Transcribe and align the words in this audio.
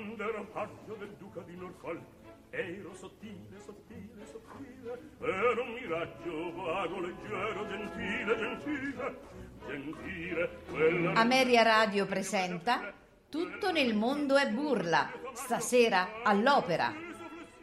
quando 0.00 0.22
ero 0.22 0.44
paggio 0.46 0.94
del 0.98 1.14
duca 1.18 1.42
di 1.42 1.54
Norfolk 1.56 2.00
ero 2.48 2.94
sottile, 2.94 3.60
sottile, 3.62 4.24
sottile 4.24 4.98
ero 5.20 5.62
un 5.62 5.72
miraggio 5.74 6.54
vago, 6.54 7.00
leggero, 7.00 7.68
gentile, 7.68 8.36
gentile 8.36 9.18
gentile 9.66 10.50
quella 10.70 11.12
Ameria 11.12 11.62
Radio 11.62 12.06
presenta 12.06 12.94
Tutto 13.28 13.70
nel 13.70 13.94
mondo 13.94 14.36
è 14.36 14.48
burla, 14.48 15.08
stasera 15.34 16.22
all'opera, 16.24 16.92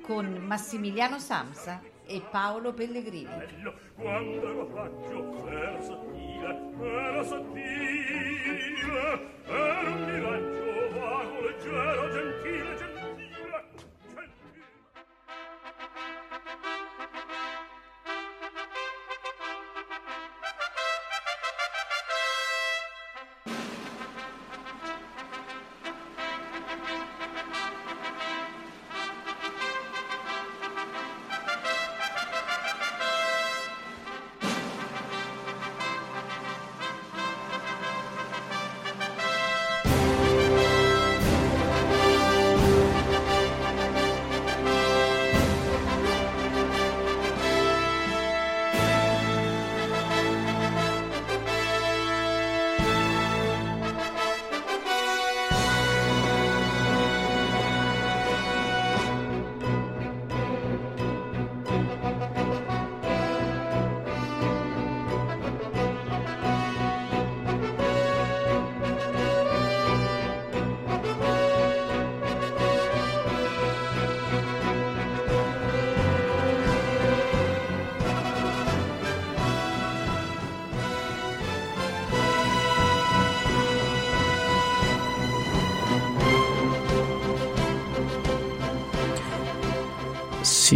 con 0.01 0.31
Massimiliano 0.45 1.19
Samsa 1.19 1.81
e 2.05 2.21
Paolo 2.21 2.71
Pellegrini. 2.71 3.73
quando 3.95 4.49
ero 4.49 4.65
paggio 4.67 5.49
ero 5.49 5.81
sottile 5.81 6.71
ero 6.79 7.23
sottile 7.25 8.57
ero 9.45 9.91
un 9.91 10.03
miraggio 10.05 10.66
leggero 11.71 12.09
gentile 12.13 12.75
gentile. 12.77 12.96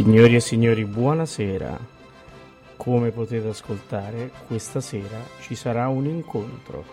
Signori 0.03 0.33
e 0.33 0.39
signori, 0.39 0.83
buonasera. 0.83 1.77
Come 2.75 3.11
potete 3.11 3.49
ascoltare, 3.49 4.31
questa 4.47 4.81
sera 4.81 5.19
ci 5.41 5.53
sarà 5.53 5.89
un 5.89 6.07
incontro. 6.07 6.83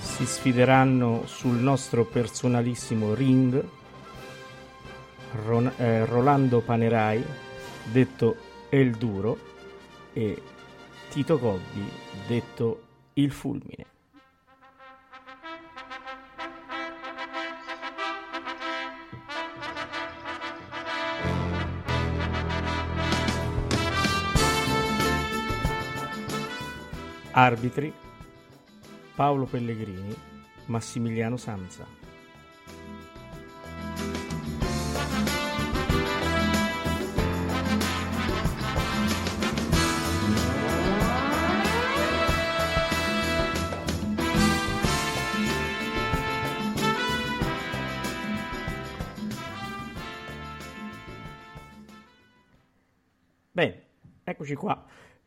Si 0.00 0.26
sfideranno 0.26 1.22
sul 1.26 1.54
nostro 1.54 2.04
personalissimo 2.04 3.14
ring 3.14 3.64
Ron- 5.44 5.72
eh, 5.76 6.04
Rolando 6.04 6.62
Panerai, 6.62 7.24
detto 7.84 8.34
El 8.70 8.90
Duro, 8.96 9.38
e 10.12 10.42
Tito 11.10 11.38
Cobbi, 11.38 11.88
detto 12.26 12.80
Il 13.18 13.30
Fulmine. 13.30 13.86
Arbitri 27.32 27.90
Paolo 29.14 29.46
Pellegrini, 29.46 30.14
Massimiliano 30.66 31.38
Sanza. 31.38 32.05
Bene, 53.56 53.84
eccoci 54.22 54.54
qua. 54.54 54.84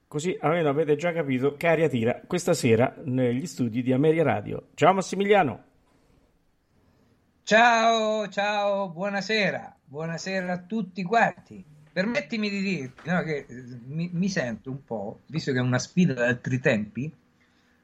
Così 0.08 0.38
almeno 0.40 0.70
avete 0.70 0.96
già 0.96 1.12
capito 1.12 1.56
che 1.56 1.66
aria 1.66 1.90
tira 1.90 2.22
questa 2.28 2.54
sera 2.54 2.94
negli 3.06 3.48
studi 3.48 3.82
di 3.82 3.92
Ameria 3.92 4.22
Radio. 4.22 4.68
Ciao 4.76 4.94
Massimiliano. 4.94 5.64
Ciao, 7.42 8.28
ciao, 8.28 8.90
buonasera, 8.90 9.78
buonasera 9.84 10.54
a 10.54 10.60
tutti 10.60 11.02
quanti. 11.02 11.66
Permettimi 11.92 12.52
di 12.52 12.62
dirti 12.62 13.10
no, 13.10 13.24
che 13.24 13.48
eh, 13.50 13.64
mi, 13.88 14.12
mi 14.14 14.30
sento 14.30 14.70
un 14.70 14.84
po', 14.84 15.22
visto 15.26 15.52
che 15.52 15.58
è 15.58 15.62
una 15.62 15.80
sfida 15.80 16.14
da 16.14 16.28
altri 16.28 16.60
tempi, 16.60 17.12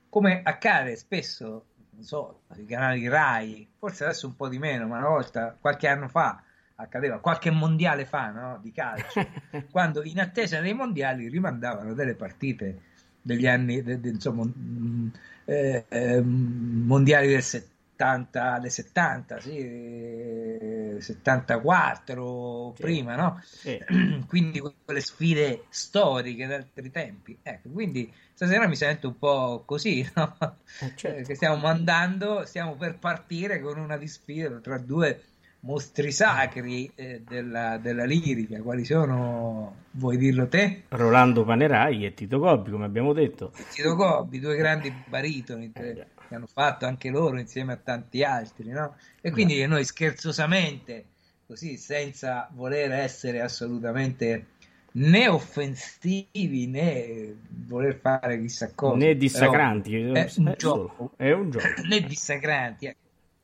come 0.09 0.41
accade 0.43 0.95
spesso, 0.95 1.65
non 1.89 2.03
so, 2.03 2.41
sui 2.53 2.65
canali 2.65 3.07
Rai, 3.07 3.67
forse 3.79 4.03
adesso 4.03 4.27
un 4.27 4.35
po' 4.35 4.47
di 4.47 4.59
meno, 4.59 4.85
ma 4.85 4.99
una 4.99 5.09
volta, 5.09 5.57
qualche 5.59 5.87
anno 5.87 6.07
fa, 6.07 6.39
accadeva, 6.75 7.19
qualche 7.19 7.51
mondiale 7.51 8.05
fa, 8.05 8.29
no, 8.31 8.59
di 8.61 8.71
calcio, 8.71 9.31
quando 9.71 10.03
in 10.03 10.19
attesa 10.19 10.59
dei 10.59 10.73
mondiali 10.73 11.29
rimandavano 11.29 11.93
delle 11.93 12.15
partite 12.15 12.81
degli 13.21 13.47
anni, 13.47 13.81
de- 13.81 13.99
de- 13.99 14.09
insomma, 14.09 14.43
mm, 14.45 15.07
eh, 15.45 15.85
eh, 15.89 16.21
mondiali 16.21 17.27
del 17.27 17.41
70, 17.43 18.59
del 18.59 18.71
70, 18.71 19.39
sì, 19.39 19.57
eh, 19.57 20.97
74, 20.99 22.73
Sì. 22.75 22.81
prima, 22.83 23.15
no? 23.15 23.41
Sì. 23.41 23.79
quindi 24.27 24.59
quelle 24.59 25.01
sfide 25.01 25.65
storiche 25.69 26.45
da 26.47 26.55
altri 26.55 26.89
tempi. 26.91 27.37
Ecco, 27.41 27.69
quindi 27.69 28.13
stasera 28.33 28.67
mi 28.67 28.75
sento 28.75 29.07
un 29.09 29.17
po' 29.17 29.63
così, 29.65 30.07
no? 30.15 30.37
Eh, 30.79 30.93
certo. 30.95 31.19
Eh, 31.19 31.23
che 31.23 31.35
stiamo 31.35 31.57
mandando, 31.57 32.45
stiamo 32.45 32.75
per 32.75 32.97
partire 32.99 33.59
con 33.61 33.77
una 33.77 33.97
di 33.97 34.07
sfida 34.07 34.59
tra 34.59 34.77
due 34.77 35.23
mostri 35.65 36.11
sacri 36.11 36.89
eh, 36.95 37.21
della, 37.27 37.77
della 37.77 38.05
lirica. 38.05 38.61
Quali 38.61 38.85
sono? 38.85 39.83
Vuoi 39.91 40.17
dirlo 40.17 40.47
te? 40.47 40.83
Rolando 40.89 41.43
Panerai 41.43 42.05
e 42.05 42.13
Tito 42.13 42.39
Cobbi, 42.39 42.71
come 42.71 42.85
abbiamo 42.85 43.13
detto. 43.13 43.51
Tito 43.73 43.95
Gobbi, 43.95 44.39
due 44.39 44.55
grandi 44.55 44.93
baritoni 45.07 45.71
Eh, 45.73 45.79
che 45.93 46.07
che 46.27 46.33
hanno 46.35 46.47
fatto 46.47 46.85
anche 46.85 47.09
loro 47.09 47.39
insieme 47.39 47.73
a 47.73 47.77
tanti 47.77 48.23
altri, 48.23 48.69
no? 48.69 48.95
E 49.21 49.29
quindi 49.31 49.63
noi 49.67 49.83
scherzosamente, 49.85 51.05
così 51.45 51.77
senza 51.77 52.49
voler 52.53 52.91
essere 52.91 53.41
assolutamente 53.41 54.47
né 54.93 55.27
offensivi 55.27 56.67
né 56.67 57.35
voler 57.67 57.99
fare 57.99 58.39
chissà 58.39 58.71
cosa, 58.73 58.95
Né 58.95 59.05
però 59.05 59.19
dissacranti. 59.19 59.93
è 59.95 60.31
un 60.37 60.47
eh, 60.47 60.55
gioco. 60.57 61.11
È 61.15 61.31
un 61.31 61.49
gioco. 61.51 61.65
né 61.87 62.01
dissacranti. 62.01 62.95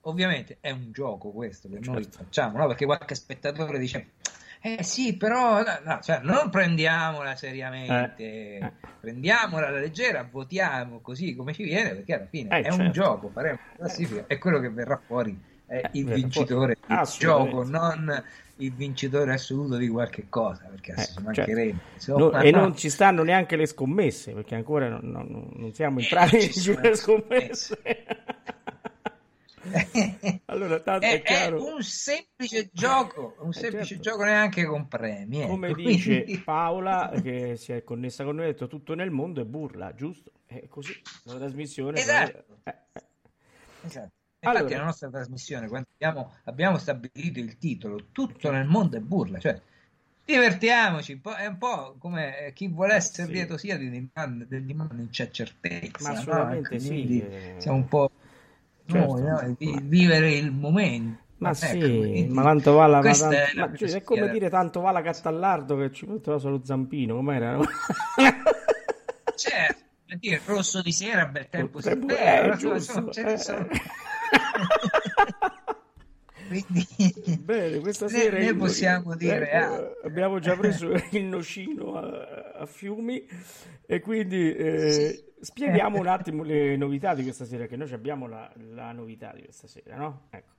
Eh. 0.04 0.10
Ovviamente 0.10 0.58
è 0.60 0.72
un 0.72 0.92
gioco 0.92 1.32
questo 1.32 1.70
che 1.70 1.80
noi 1.80 2.04
Certo. 2.04 2.18
facciamo, 2.24 2.58
no? 2.58 2.68
Perché 2.68 2.86
qualche 2.86 3.16
spettatore 3.16 3.78
dice 3.80 4.08
eh 4.64 4.84
sì, 4.84 5.18
però 5.18 5.64
no, 5.64 5.80
no, 5.84 6.00
cioè, 6.04 6.20
non 6.22 6.52
prendiamola 6.52 7.36
seriamente, 7.36 8.24
Eh, 8.24 8.58
eh. 8.64 8.72
prendiamola 9.00 9.68
alla 9.68 9.80
leggera, 9.80 10.28
votiamo 10.30 11.00
così 11.02 11.34
come 11.36 11.52
ci 11.54 11.64
viene, 11.64 11.96
perché 11.96 12.14
alla 12.14 12.28
fine 12.28 12.50
Eh, 12.60 12.62
è 12.62 12.70
un 12.70 12.76
certo. 12.78 12.92
gioco, 12.92 13.30
faremo 13.30 13.58
una 13.78 13.88
classifica 13.88 14.26
e 14.28 14.38
quello 14.38 14.60
che 14.60 14.70
verrà 14.70 15.02
fuori 15.04 15.36
è 15.66 15.78
Eh, 15.78 15.90
il 15.94 16.04
verrà 16.06 16.16
vincitore 16.18 16.78
del 16.86 17.00
gioco, 17.18 17.64
non 17.64 18.24
il 18.58 18.72
vincitore 18.74 19.34
assoluto 19.34 19.78
di 19.78 19.88
qualche 19.88 20.30
cosa, 20.30 20.66
perché 20.70 20.92
Eh, 20.92 21.06
ci 21.06 21.06
certo. 21.06 21.22
mancherebbe. 21.24 21.72
No, 21.72 21.82
insomma, 21.94 22.42
e 22.42 22.52
no. 22.52 22.60
non 22.60 22.76
ci 22.78 22.90
stanno 22.92 23.24
neanche 23.24 23.56
le 23.56 23.66
scommesse, 23.66 24.34
perché 24.34 24.54
ancora 24.54 24.90
non, 24.90 25.10
non- 25.10 25.50
non 25.56 25.74
siamo 25.74 26.00
entrati 26.00 26.36
Eh, 26.38 26.52
sulle 26.54 26.90
le 26.90 26.96
scommesse. 26.96 27.82
allora 30.46 30.80
tanto 30.80 31.06
è, 31.06 31.10
è, 31.10 31.22
è 31.22 31.24
chiaro. 31.24 31.66
un 31.74 31.82
semplice 31.84 32.70
gioco, 32.72 33.36
un 33.40 33.50
Eh, 33.50 33.54
semplice 33.54 33.86
certo. 33.96 34.04
gioco 34.04 34.24
neanche 34.24 34.66
con 34.66 34.88
premi. 34.88 35.42
ecco, 35.42 35.50
Come 35.50 35.74
dice 35.74 36.24
Paola, 36.44 37.12
che 37.22 37.56
si 37.58 37.72
è 37.72 37.84
connessa 37.84 38.24
con 38.24 38.36
noi, 38.36 38.46
ha 38.46 38.48
detto 38.50 38.68
tutto 38.68 38.94
nel 38.96 39.12
mondo 39.12 39.42
è 39.42 39.46
burla, 39.46 39.94
giusto? 39.94 40.32
È 40.46 40.68
così, 40.68 40.94
la 41.24 41.36
trasmissione. 41.36 42.00
Esatto. 42.00 42.46
eh, 42.64 42.76
eh. 42.94 43.02
Esatto. 43.84 44.12
Infatti 44.44 44.58
Allora. 44.58 44.78
la 44.78 44.84
nostra 44.86 45.10
trasmissione, 45.10 45.68
quando 45.68 45.88
abbiamo, 45.94 46.34
abbiamo 46.46 46.78
stabilito 46.80 47.40
il 47.40 47.58
titolo, 47.60 48.08
tutto 48.12 48.50
nel 48.52 48.66
mondo 48.66 48.98
è 48.98 49.00
burla, 49.00 49.38
cioè 49.40 49.60
divertiamoci, 50.26 51.22
è 51.38 51.46
un 51.46 51.58
po' 51.58 51.96
come 52.00 52.48
eh, 52.48 52.54
chi 52.54 52.68
vuole 52.68 52.96
essere 52.96 53.28
Sì. 53.28 53.34
lieto 53.34 53.58
sia 53.58 53.78
di 53.78 53.90
dimanda, 53.90 54.46
del 54.46 54.64
dimanda 54.66 54.96
non 54.96 55.10
c'è 55.10 55.30
certezza, 55.30 56.10
Ma 56.10 56.10
no? 56.14 56.20
assolutamente 56.20 56.80
sì, 56.80 56.88
Quindi 56.88 57.22
eh. 57.22 57.56
siamo 57.60 57.78
un 57.78 57.88
po' 57.88 58.12
Certo. 58.92 59.20
noi, 59.20 59.22
no? 59.24 59.56
Vi- 59.58 59.80
vivere 59.84 60.32
il 60.34 60.52
momento. 60.52 61.20
Ma 61.38 61.50
Ecco, 61.50 61.66
sì, 61.66 61.80
quindi 61.80 62.28
ma 62.28 62.44
tanto 62.44 62.74
va 62.74 62.86
la, 62.86 63.02
ma 63.02 63.12
tanto- 63.12 63.36
è 63.36 63.50
la 63.56 63.68
ma, 63.68 63.76
cioè, 63.76 63.90
è 63.90 64.04
come 64.04 64.30
dire 64.30 64.48
tanto 64.50 64.80
va 64.82 64.92
la 64.92 65.02
Cattallardo 65.02 65.76
che 65.78 65.92
ci 65.92 66.06
metteva 66.06 66.38
solo 66.38 66.62
zampino, 66.64 67.16
com'era? 67.16 67.58
Certo, 69.36 69.80
per 70.06 70.18
dire, 70.20 70.36
il 70.36 70.42
rosso 70.46 70.82
di 70.84 70.92
sera, 70.92 71.26
bel 71.26 71.50
tempo 71.50 71.82
si 71.82 71.90
Tempo- 71.90 72.14
spera, 72.14 72.44
eh, 72.44 72.48
no? 72.48 72.56
giusto, 72.58 73.10
eh. 73.16 73.38
Quindi... 76.66 76.86
Bene, 77.40 77.80
questa 77.80 78.06
Ne- 78.06 78.12
sera 78.12 78.38
ne 78.38 78.46
il- 78.46 78.56
possiamo 78.58 79.16
dire, 79.16 79.50
ecco, 79.50 79.74
ah. 79.74 79.94
abbiamo 80.04 80.40
già 80.40 80.56
preso 80.56 80.92
il 81.12 81.24
nocino 81.24 81.96
a, 81.96 82.52
a 82.60 82.66
Fiumi 82.66 83.26
e 83.86 84.00
quindi 84.00 84.54
eh, 84.54 84.92
Sì. 84.92 85.24
spieghiamo 85.40 85.98
un 86.00 86.08
attimo 86.08 86.44
le 86.44 86.76
novità 86.78 87.14
di 87.16 87.24
questa 87.24 87.46
sera, 87.46 87.66
che 87.68 87.76
noi 87.78 87.92
abbiamo 87.94 88.28
la, 88.28 88.52
la 88.74 88.92
novità 88.92 89.32
di 89.34 89.44
questa 89.44 89.68
sera, 89.68 89.96
no? 89.96 90.24
Ecco. 90.30 90.50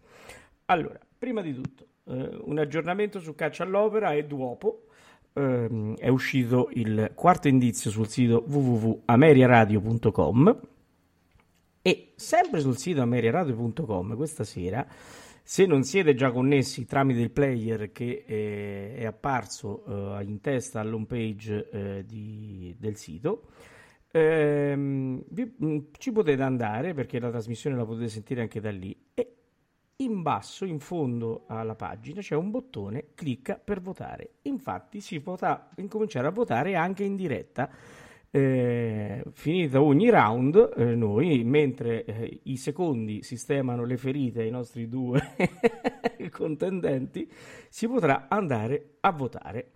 Allora, 0.66 0.98
prima 1.18 1.42
di 1.42 1.54
tutto, 1.54 1.86
eh, 2.08 2.38
un 2.44 2.58
aggiornamento 2.58 3.18
su 3.20 3.34
Caccia 3.34 3.64
all'Opera 3.64 4.12
e 4.12 4.24
Duopo. 4.26 4.86
Ehm, 5.34 5.96
è 5.96 6.08
uscito 6.08 6.68
il 6.74 7.12
quarto 7.14 7.48
indizio 7.48 7.90
sul 7.90 8.06
sito 8.06 8.44
www.ameriaradio.com 8.46 10.60
e 11.80 12.12
sempre 12.16 12.60
sul 12.60 12.76
sito 12.76 13.00
ameriaradio.com 13.02 14.14
questa 14.16 14.44
sera, 14.44 14.86
se 15.42 15.66
non 15.66 15.82
siete 15.84 16.14
già 16.14 16.30
connessi 16.30 16.84
tramite 16.86 17.20
il 17.20 17.30
player 17.30 17.92
che 17.92 18.24
eh, 18.26 18.94
è 18.96 19.04
apparso 19.06 20.18
eh, 20.18 20.24
in 20.24 20.40
testa 20.40 20.80
all'home 20.80 21.06
page 21.06 21.68
eh, 21.70 22.04
di- 22.06 22.74
del 22.78 22.96
sito, 22.96 23.48
ehm, 24.10 25.22
vi- 25.28 25.54
mh, 25.56 25.78
ci 25.98 26.12
potete 26.12 26.42
andare 26.42 26.94
perché 26.94 27.18
la 27.18 27.30
trasmissione 27.30 27.76
la 27.76 27.84
potete 27.84 28.08
sentire 28.08 28.40
anche 28.42 28.60
da 28.60 28.70
lì 28.70 28.96
e 29.14 29.34
in 29.96 30.22
basso, 30.22 30.64
in 30.64 30.80
fondo 30.80 31.44
alla 31.46 31.74
pagina, 31.76 32.20
c'è 32.20 32.34
un 32.34 32.50
bottone 32.50 33.08
clicca 33.14 33.54
per 33.62 33.80
votare. 33.80 34.30
Infatti 34.42 35.00
si 35.00 35.20
potrà 35.20 35.68
incominciare 35.76 36.26
a 36.26 36.30
votare 36.30 36.74
anche 36.74 37.04
in 37.04 37.14
diretta. 37.14 37.70
Eh, 38.34 39.23
finita 39.34 39.82
ogni 39.82 40.08
round, 40.08 40.73
eh, 40.79 40.94
noi, 40.94 41.44
mentre 41.44 42.02
eh, 42.06 42.40
i 42.44 42.56
secondi 42.56 43.23
sistemano 43.23 43.84
le 43.84 43.99
ferite 43.99 44.40
ai 44.40 44.50
nostri 44.50 44.88
due 44.88 45.20
contendenti, 46.32 47.31
si 47.69 47.87
potrà 47.87 48.29
andare 48.31 48.96
a 49.00 49.12
votare. 49.12 49.70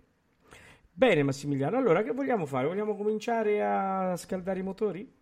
Bene, 0.91 1.21
Massimiliano, 1.21 1.77
allora 1.77 2.01
che 2.01 2.13
vogliamo 2.13 2.47
fare? 2.47 2.65
Vogliamo 2.65 2.95
cominciare 2.95 3.63
a 3.63 4.17
scaldare 4.17 4.59
i 4.59 4.63
motori? 4.63 5.13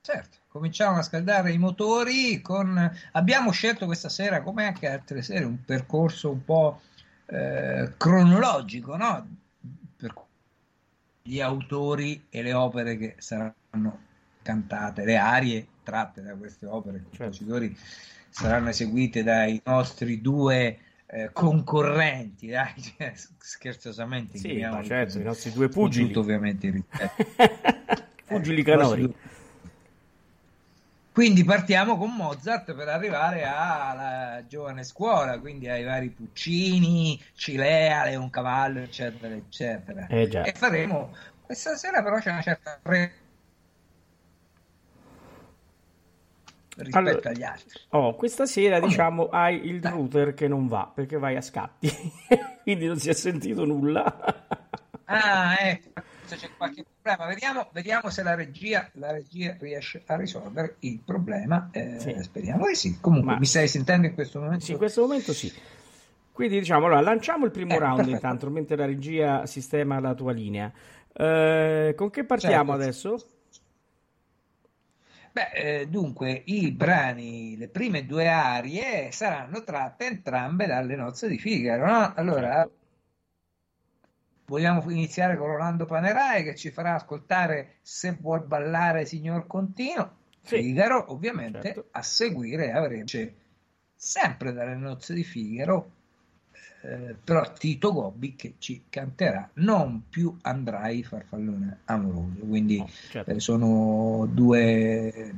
Certo, 0.00 0.38
cominciamo 0.48 0.96
a 0.96 1.02
scaldare 1.02 1.52
i 1.52 1.58
motori 1.58 2.40
con... 2.40 2.90
Abbiamo 3.12 3.50
scelto 3.50 3.84
questa 3.84 4.08
sera, 4.08 4.40
come 4.40 4.64
anche 4.64 4.88
altre 4.88 5.20
sere, 5.20 5.44
un 5.44 5.62
percorso 5.62 6.30
un 6.30 6.42
po' 6.42 6.80
eh, 7.26 7.92
cronologico, 7.98 8.96
no? 8.96 9.26
Gli 11.28 11.40
autori 11.40 12.24
e 12.30 12.42
le 12.42 12.54
opere 12.54 12.96
che 12.96 13.14
saranno 13.18 14.06
cantate, 14.42 15.04
le 15.04 15.16
arie 15.16 15.66
tratte 15.82 16.22
da 16.22 16.34
queste 16.34 16.64
opere, 16.64 16.96
i 16.98 17.00
Certo. 17.00 17.18
compositori 17.18 17.76
saranno 18.30 18.70
eseguite 18.70 19.22
dai 19.22 19.60
nostri 19.64 20.22
due 20.22 20.78
eh, 21.06 21.30
concorrenti, 21.32 22.48
dai, 22.48 22.72
cioè, 22.80 23.12
scherzosamente. 23.38 24.38
Sì, 24.38 24.58
certo, 24.84 25.18
i 25.18 25.22
nostri 25.22 25.52
due 25.52 25.68
pugili. 25.68 26.06
tutto 26.06 26.20
ovviamente 26.20 26.70
rispetto. 26.70 27.26
Pugili 28.26 28.60
Eh, 28.60 28.64
canori. 28.64 29.14
Quindi 31.18 31.42
partiamo 31.42 31.98
con 31.98 32.14
Mozart 32.14 32.74
per 32.74 32.86
arrivare 32.86 33.42
alla 33.42 34.44
giovane 34.46 34.84
scuola, 34.84 35.40
quindi 35.40 35.68
ai 35.68 35.82
vari 35.82 36.10
Puccini, 36.10 37.20
Cilea, 37.34 38.04
Leoncavallo, 38.04 38.78
eccetera, 38.78 39.34
eccetera. 39.34 40.06
Eh. 40.06 40.30
E 40.30 40.52
faremo 40.54 41.12
questa 41.42 41.74
sera 41.74 42.04
però 42.04 42.20
c'è 42.20 42.30
una 42.30 42.40
certa 42.40 42.78
rispetto 46.76 46.96
Allora- 46.96 47.30
agli 47.30 47.42
altri. 47.42 47.80
Oh, 47.88 48.14
questa 48.14 48.46
sera 48.46 48.76
Come? 48.78 48.88
diciamo 48.88 49.28
hai 49.30 49.66
il 49.66 49.82
router 49.82 50.34
che 50.34 50.46
non 50.46 50.68
va 50.68 50.88
perché 50.94 51.18
vai 51.18 51.34
a 51.34 51.40
scatti, 51.40 51.90
quindi 52.62 52.86
non 52.86 52.96
si 52.96 53.08
è 53.08 53.14
sentito 53.14 53.64
nulla. 53.64 54.46
Ah, 55.06 55.56
ecco, 55.58 56.00
se 56.28 56.36
c'è 56.36 56.50
qualche 56.56 56.84
problema. 57.00 57.28
Vediamo, 57.28 57.68
vediamo 57.72 58.10
se 58.10 58.22
la 58.22 58.34
regia, 58.34 58.88
la 58.94 59.10
regia 59.10 59.56
riesce 59.58 60.02
a 60.06 60.16
risolvere 60.16 60.76
il 60.80 61.00
problema. 61.04 61.68
Eh, 61.72 61.98
Sì. 61.98 62.22
Speriamo 62.22 62.66
di 62.66 62.74
sì. 62.74 62.98
Comunque, 63.00 63.32
Ma- 63.32 63.38
mi 63.38 63.46
stai 63.46 63.66
sentendo 63.68 64.06
in 64.06 64.14
questo 64.14 64.40
momento? 64.40 64.64
Sì, 64.64 64.72
in 64.72 64.78
questo 64.78 65.00
momento 65.02 65.32
sì. 65.32 65.52
Quindi 66.32 66.58
diciamo, 66.60 66.86
allora, 66.86 67.00
lanciamo 67.00 67.46
il 67.46 67.50
primo 67.50 67.74
Eh, 67.74 67.78
round 67.78 67.96
perfetto. 67.96 68.14
intanto, 68.14 68.50
mentre 68.50 68.76
la 68.76 68.86
regia 68.86 69.46
sistema 69.46 69.98
la 69.98 70.14
tua 70.14 70.32
linea. 70.32 70.72
Eh, 71.12 71.94
con 71.96 72.10
che 72.10 72.24
partiamo 72.24 72.72
Certo. 72.72 72.82
adesso? 72.82 73.26
Beh, 75.32 75.50
eh, 75.52 75.86
dunque, 75.88 76.42
i 76.46 76.72
brani, 76.72 77.56
le 77.56 77.68
prime 77.68 78.06
due 78.06 78.28
arie 78.28 79.10
saranno 79.12 79.62
tratte 79.62 80.06
entrambe 80.06 80.66
dalle 80.66 80.96
nozze 80.96 81.28
di 81.28 81.38
Figaro, 81.38 81.86
no? 81.86 82.14
Allora, 82.14 82.62
Certo. 82.62 82.77
Vogliamo 84.48 84.82
iniziare 84.90 85.36
con 85.36 85.46
Rolando 85.46 85.84
Panerai 85.84 86.42
che 86.42 86.54
ci 86.56 86.70
farà 86.70 86.94
ascoltare 86.94 87.76
Se 87.82 88.16
vuol 88.20 88.44
ballare 88.44 89.04
signor 89.04 89.46
Contino. 89.46 90.16
Sì. 90.42 90.56
Figaro, 90.62 91.12
ovviamente, 91.12 91.60
Certo. 91.62 91.88
a 91.92 92.02
seguire 92.02 92.72
avremo 92.72 93.04
sempre 93.94 94.52
dalle 94.52 94.76
nozze 94.76 95.12
di 95.12 95.22
Figaro, 95.24 95.90
eh, 96.82 97.14
però 97.22 97.52
Tito 97.52 97.92
Gobbi 97.92 98.34
che 98.34 98.54
ci 98.58 98.84
canterà 98.88 99.50
Non 99.54 100.04
più 100.08 100.34
andrai 100.42 101.02
farfallone 101.02 101.80
amoroso. 101.84 102.38
Quindi 102.46 102.78
No, 102.78 102.88
certo. 103.10 103.30
eh, 103.30 103.40
sono 103.40 104.26
due 104.30 105.34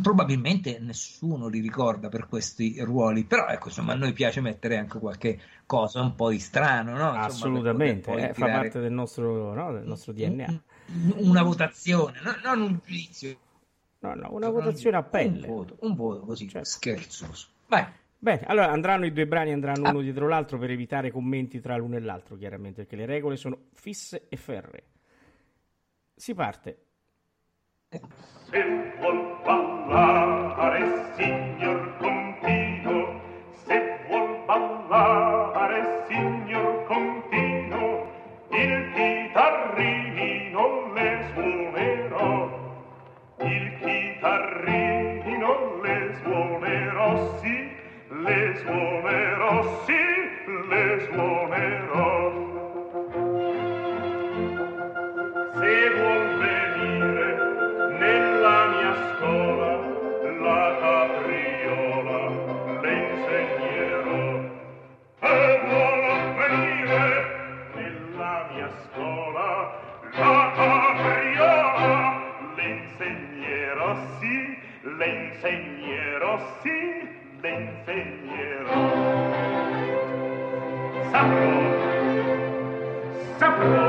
probabilmente 0.00 0.78
nessuno 0.78 1.48
li 1.48 1.60
ricorda 1.60 2.08
per 2.08 2.28
questi 2.28 2.80
ruoli 2.82 3.24
però 3.24 3.48
ecco 3.48 3.68
insomma 3.68 3.92
a 3.94 3.96
noi 3.96 4.12
piace 4.12 4.40
mettere 4.40 4.76
anche 4.78 4.98
qualche 5.00 5.40
cosa 5.66 6.00
un 6.02 6.14
po' 6.14 6.30
di 6.30 6.38
strano 6.38 6.92
no? 6.92 7.06
Insomma, 7.08 7.24
Assolutamente, 7.24 8.12
eh, 8.12 8.26
fa 8.28 8.32
tirare 8.32 8.52
parte 8.52 8.80
del 8.80 8.92
nostro, 8.92 9.52
no, 9.54 9.72
del 9.72 9.84
nostro 9.86 10.12
DNA. 10.12 10.46
un- 10.48 11.14
una 11.16 11.42
votazione 11.42 12.20
no- 12.22 12.36
non 12.44 12.60
un 12.60 12.80
giudizio 12.84 13.36
No, 13.98 14.14
no, 14.14 14.28
una 14.32 14.50
votazione 14.50 14.96
a 14.96 15.00
un 15.00 15.08
pelle. 15.10 15.46
voto, 15.48 15.76
un 15.80 15.94
voto 15.96 16.20
così 16.20 16.48
Certo. 16.48 16.68
scherzoso 16.68 17.48
vai 17.66 17.84
Bene, 18.18 18.44
allora 18.46 18.70
andranno 18.70 19.04
i 19.04 19.12
due 19.12 19.26
brani, 19.26 19.52
andranno 19.52 19.86
Ah. 19.86 19.90
uno 19.90 20.00
dietro 20.00 20.26
l'altro 20.26 20.58
per 20.58 20.70
evitare 20.70 21.10
commenti 21.10 21.60
tra 21.60 21.76
l'uno 21.76 21.96
e 21.96 22.00
l'altro, 22.00 22.36
chiaramente, 22.36 22.82
perché 22.82 22.96
le 22.96 23.04
regole 23.06 23.36
sono 23.36 23.58
fisse 23.74 24.26
e 24.28 24.36
ferre. 24.36 24.84
Si 26.14 26.32
parte. 26.34 26.78
se 28.50 28.62
vuol 29.00 29.18
ballare 29.44 30.82
signor 31.16 31.80
contino. 31.98 33.20
Se 33.66 33.76
vuol 34.08 34.28
ballare 34.46 36.04
signor 36.08 36.84
contino. 36.86 38.06
Il 38.50 38.74
chitarrino 38.94 40.62
le 40.94 41.10
suonerò. 41.34 42.30
Il 43.40 43.66
chitarrini 43.80 45.38
non 45.38 45.80
le 45.82 46.14
suonerò 46.22 47.38
sì 47.40 47.56
le 48.08 48.56
suonerò 48.62 49.84
sì 49.84 50.02
le 50.68 51.08
suonerò. 51.10 52.25
sì 76.62 76.78
le 77.40 77.50
insegnerò 77.50 78.84
saprò 81.10 81.54
saprò 83.38 83.88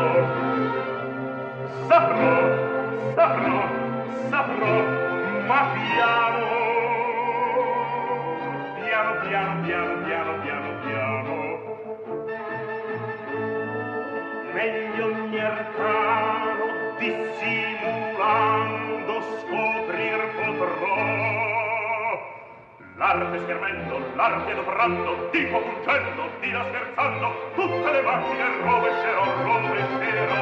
saprò 1.88 2.36
saprò 3.16 3.60
saprò 4.30 4.76
ma 5.48 5.60
piano 5.74 6.37
l'arte 23.08 23.40
schermendo, 23.44 24.00
l'arte 24.16 24.52
adoprando, 24.52 25.30
tipo 25.32 25.62
fuggendo, 25.62 26.30
di 26.42 26.52
là 26.52 26.66
scherzando, 26.66 27.52
tutte 27.56 27.92
le 27.92 28.02
macchine 28.02 28.44
rovescerò, 28.62 29.24
rovescerò. 29.44 30.42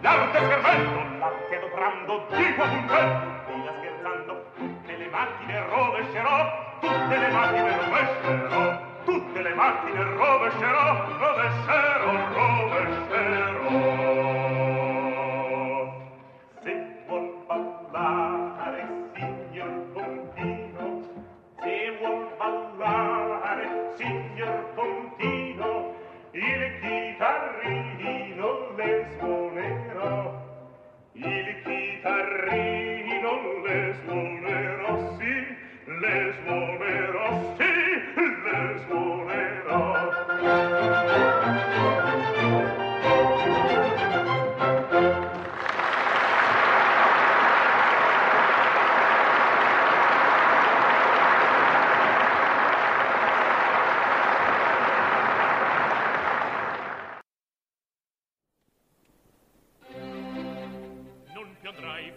L'arte 0.00 0.38
schermendo, 0.44 1.18
l'arte 1.18 1.56
adoprando, 1.56 2.26
tipo 2.30 2.62
fuggendo, 2.64 3.26
di 3.46 3.64
là 3.64 3.72
scherzando, 3.78 4.44
tutte 4.56 4.96
le 4.96 5.08
macchine 5.08 5.66
rovescerò, 5.68 6.78
tutte 6.80 7.16
le 7.16 7.28
macchine 7.30 7.76
rovescerò, 7.76 8.80
tutte 9.04 9.42
le 9.42 9.54
macchine 9.54 10.02
rovescerò, 10.02 11.06
rovescerò, 11.18 12.10
rovescerò. 12.34 13.44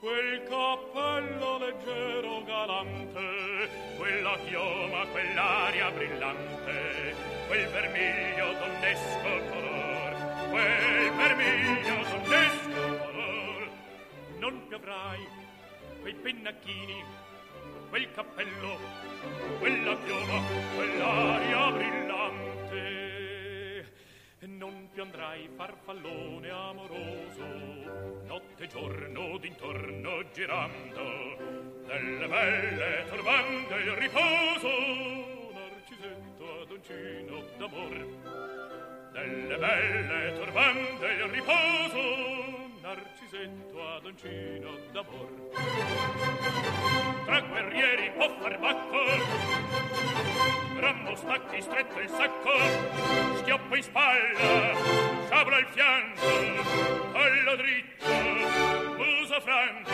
quel 0.00 0.42
cappello 0.44 1.58
leggero 1.58 2.44
galante 2.44 3.68
quella 3.96 4.38
chioma 4.46 5.06
quell'aria 5.06 5.90
brillante 5.90 7.14
quel 7.46 7.66
vermiglio 7.68 8.52
donnesco 8.52 9.50
colore 9.50 9.86
quel 10.50 11.12
vermiglio 11.12 12.04
sottesco 12.04 12.96
color. 13.04 13.70
Non 14.38 14.66
più 14.66 14.76
avrai 14.76 15.26
quei 16.00 16.14
pennacchini 16.14 17.04
quel 17.88 18.10
cappello 18.12 18.78
quella 19.58 19.96
piova 19.96 20.40
quell'aria 20.74 21.70
brillante. 21.72 22.84
Non 24.40 24.88
più 24.92 25.02
andrai 25.02 25.48
farfallone 25.56 26.50
amoroso 26.50 27.44
notte 28.24 28.45
e 28.58 28.66
giorno 28.68 29.36
d'intorno 29.36 30.24
girando 30.32 31.36
delle 31.86 32.26
belle 32.26 33.04
turbando 33.08 33.76
il 33.76 33.90
riposo 33.92 34.68
narcisetto 35.52 36.60
adoncino 36.62 37.44
d'amor. 37.58 38.06
Delle 39.12 39.58
belle 39.58 40.32
turbante 40.32 41.06
il 41.06 41.24
riposo 41.24 42.55
narcisetto 42.86 43.88
adoncino 43.96 44.78
d'amor. 44.92 45.50
Tra 47.24 47.40
guerrieri 47.40 48.12
può 48.12 48.28
far 48.38 48.58
bacco. 48.60 49.02
Rammo 50.78 51.16
stacchi 51.16 51.60
stretto 51.62 51.98
il 51.98 52.08
sacco. 52.08 52.52
Schioppo 53.38 53.74
in 53.74 53.82
spalla 53.82 54.74
sciabra 55.26 55.58
il 55.58 55.66
fianco. 55.66 56.28
Collo 57.10 57.56
dritto 57.56 58.06
muso 58.96 59.40
franco. 59.40 59.90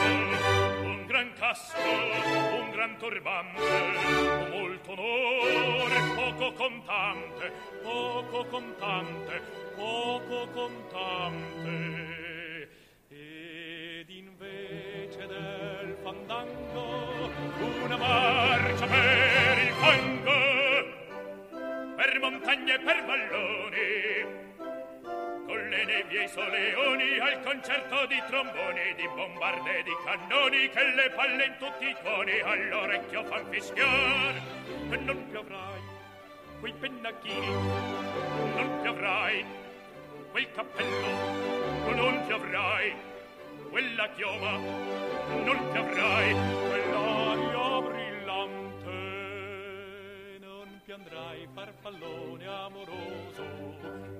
Gran 1.07 1.33
casco, 1.35 1.79
un 1.79 2.71
gran 2.73 2.97
turbante, 2.99 4.49
molto 4.51 4.93
onore, 4.93 6.01
poco 6.15 6.53
contante, 6.53 7.53
poco 7.83 8.45
contante, 8.47 9.43
poco 9.77 10.49
contante. 10.49 12.22
Del 15.33 15.97
fandango, 16.03 17.31
una 17.85 17.97
marcia 17.97 18.87
per 18.87 19.59
il 19.59 19.73
fango, 19.73 20.41
per 21.97 22.19
montagne 22.21 22.75
e 22.75 22.79
per 22.79 23.05
valloni, 23.05 23.91
con 25.47 25.69
le 25.71 25.85
nebbie 25.85 26.21
e 26.21 26.25
i 26.25 26.29
soleoni 26.29 27.19
al 27.19 27.43
concerto 27.43 28.07
di 28.07 28.23
tromboni 28.29 28.95
di 28.97 29.09
bombarde 29.15 29.79
e 29.79 29.83
di 29.83 29.97
cannoni 30.05 30.69
che 30.69 30.85
le 30.95 31.11
palle 31.15 31.45
in 31.47 31.57
tutti 31.59 31.87
i 31.87 31.97
tuoni 32.03 32.41
all'orecchio 32.41 33.25
fan 33.25 33.47
fischiar 33.51 34.35
e 34.91 34.97
non 34.97 35.29
più 35.29 35.39
avrai 35.39 35.81
quei 36.61 36.73
pennacchini 36.79 37.47
non 37.47 38.79
più 38.81 38.91
avrai 38.91 39.45
quel 40.31 40.53
cappello 40.53 41.95
non 41.95 42.25
più 42.27 42.35
avrai 42.35 43.12
quella 43.73 44.07
chioma 44.11 44.59
non 44.59 45.59
più 45.73 45.81
avrai 45.81 46.33
quell'aria 46.69 47.81
brillante. 47.88 48.91
Non 50.41 50.81
più 50.85 50.93
andrai 50.93 51.49
farfallone 51.55 52.47
amoroso 52.47 53.43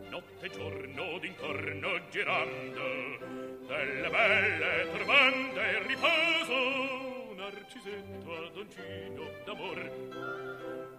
notte 0.09 0.47
e 0.47 0.49
giorno 0.49 1.19
d'intorno 1.19 2.09
girando 2.09 2.81
delle 3.67 4.09
belle 4.09 4.91
turbande 4.91 5.71
il 5.71 5.85
riposo 5.87 7.35
narcisetto 7.37 8.47
adoncino 8.47 9.23
d'amor 9.45 9.79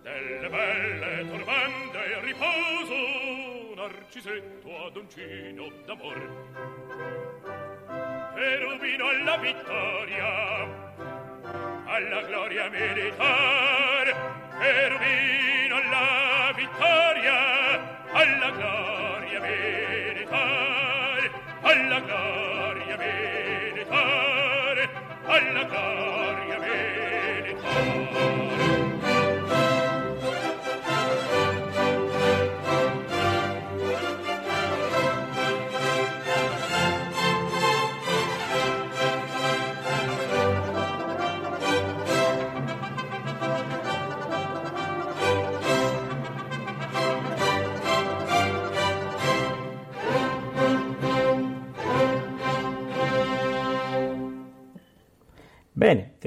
delle 0.03 0.49
belle 0.49 1.27
turbande 1.27 2.05
il 2.05 2.17
riposo 2.21 3.73
narcisetto 3.75 4.85
adoncino 4.85 5.71
d'amor 5.85 7.62
e 8.35 8.57
rubino 8.63 9.07
alla 9.07 9.37
vittoria 9.37 10.31
alla 11.85 12.21
gloria 12.23 12.69
militar 12.69 14.07
e 14.59 14.89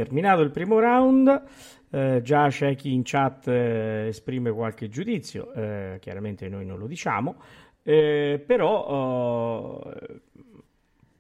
terminato 0.06 0.42
il 0.42 0.50
primo 0.50 0.78
round, 0.78 1.42
eh, 1.90 2.20
già 2.22 2.48
c'è 2.48 2.76
chi 2.76 2.92
in 2.92 3.02
chat 3.04 3.48
eh, 3.48 4.06
esprime 4.08 4.52
qualche 4.52 4.88
giudizio, 4.88 5.52
eh, 5.52 5.98
chiaramente 6.00 6.48
noi 6.48 6.64
non 6.64 6.78
lo 6.78 6.86
diciamo. 6.86 7.36
Eh, 7.82 8.42
però 8.44 9.82
eh, 9.84 10.20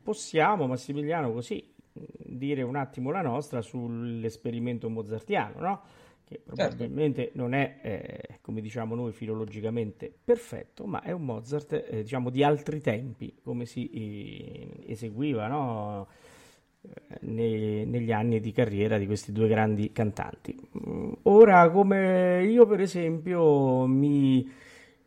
possiamo, 0.02 0.66
Massimiliano, 0.66 1.32
così 1.32 1.74
dire 1.92 2.62
un 2.62 2.76
attimo 2.76 3.10
la 3.10 3.22
nostra 3.22 3.60
sull'esperimento 3.60 4.88
mozartiano, 4.88 5.60
no? 5.60 5.82
che 6.24 6.42
certo. 6.44 6.54
probabilmente 6.54 7.22
certo. 7.24 7.38
non 7.38 7.54
è, 7.54 7.78
eh, 7.82 8.38
come 8.40 8.60
diciamo 8.60 8.94
noi, 8.94 9.12
filologicamente 9.12 10.12
perfetto, 10.24 10.86
ma 10.86 11.02
è 11.02 11.12
un 11.12 11.24
Mozart, 11.24 11.72
eh, 11.72 12.02
diciamo, 12.02 12.30
di 12.30 12.42
altri 12.42 12.80
tempi, 12.80 13.36
come 13.42 13.64
si 13.64 13.88
eseguiva, 14.86 15.46
no? 15.46 16.08
Ne, 17.20 17.84
negli 17.84 18.12
anni 18.12 18.40
di 18.40 18.52
carriera 18.52 18.98
di 18.98 19.06
questi 19.06 19.32
due 19.32 19.48
grandi 19.48 19.92
cantanti. 19.92 20.56
Mm, 20.88 21.12
ora, 21.22 21.70
come 21.70 22.44
io 22.44 22.66
per 22.66 22.80
esempio 22.80 23.86
mi 23.86 24.48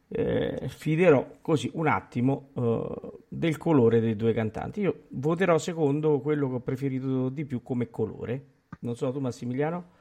eh, 0.07 0.67
fiderò 0.67 1.37
così 1.41 1.69
un 1.73 1.87
attimo 1.87 2.49
eh, 2.55 3.11
del 3.27 3.57
colore 3.57 3.99
dei 3.99 4.15
due 4.15 4.33
cantanti. 4.33 4.81
Io 4.81 5.03
voterò 5.09 5.57
secondo 5.57 6.19
quello 6.19 6.49
che 6.49 6.55
ho 6.55 6.59
preferito 6.61 7.29
di 7.29 7.45
più 7.45 7.61
come 7.61 7.89
colore. 7.89 8.45
Non 8.79 8.95
so 8.95 9.11
tu 9.11 9.19
Massimiliano? 9.19 9.97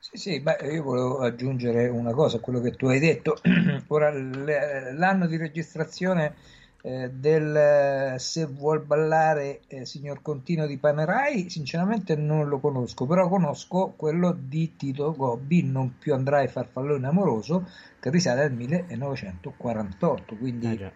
Sì, 0.00 0.16
sì, 0.16 0.40
beh, 0.40 0.58
io 0.72 0.82
volevo 0.82 1.18
aggiungere 1.18 1.88
una 1.88 2.12
cosa 2.12 2.36
a 2.38 2.40
quello 2.40 2.60
che 2.60 2.72
tu 2.72 2.86
hai 2.86 2.98
detto. 3.00 3.36
Ora, 3.88 4.10
l'anno 4.12 5.26
di 5.26 5.36
registrazione 5.36 6.36
eh, 6.82 7.10
del 7.10 8.14
Se 8.18 8.46
vuol 8.46 8.84
ballare 8.84 9.60
eh, 9.66 9.84
signor 9.84 10.22
Contino 10.22 10.66
di 10.66 10.78
Panerai, 10.78 11.50
sinceramente 11.50 12.16
non 12.16 12.48
lo 12.48 12.58
conosco, 12.58 13.06
però 13.06 13.28
conosco 13.28 13.94
quello 13.96 14.36
di 14.38 14.76
Tito 14.76 15.14
Gobbi, 15.14 15.62
Non 15.64 15.98
più 15.98 16.14
andrai 16.14 16.48
farfallone 16.48 17.06
amoroso, 17.06 17.68
che 18.00 18.10
risale 18.10 18.42
al 18.42 18.52
1948, 18.52 20.36
quindi 20.36 20.78
eh 20.78 20.92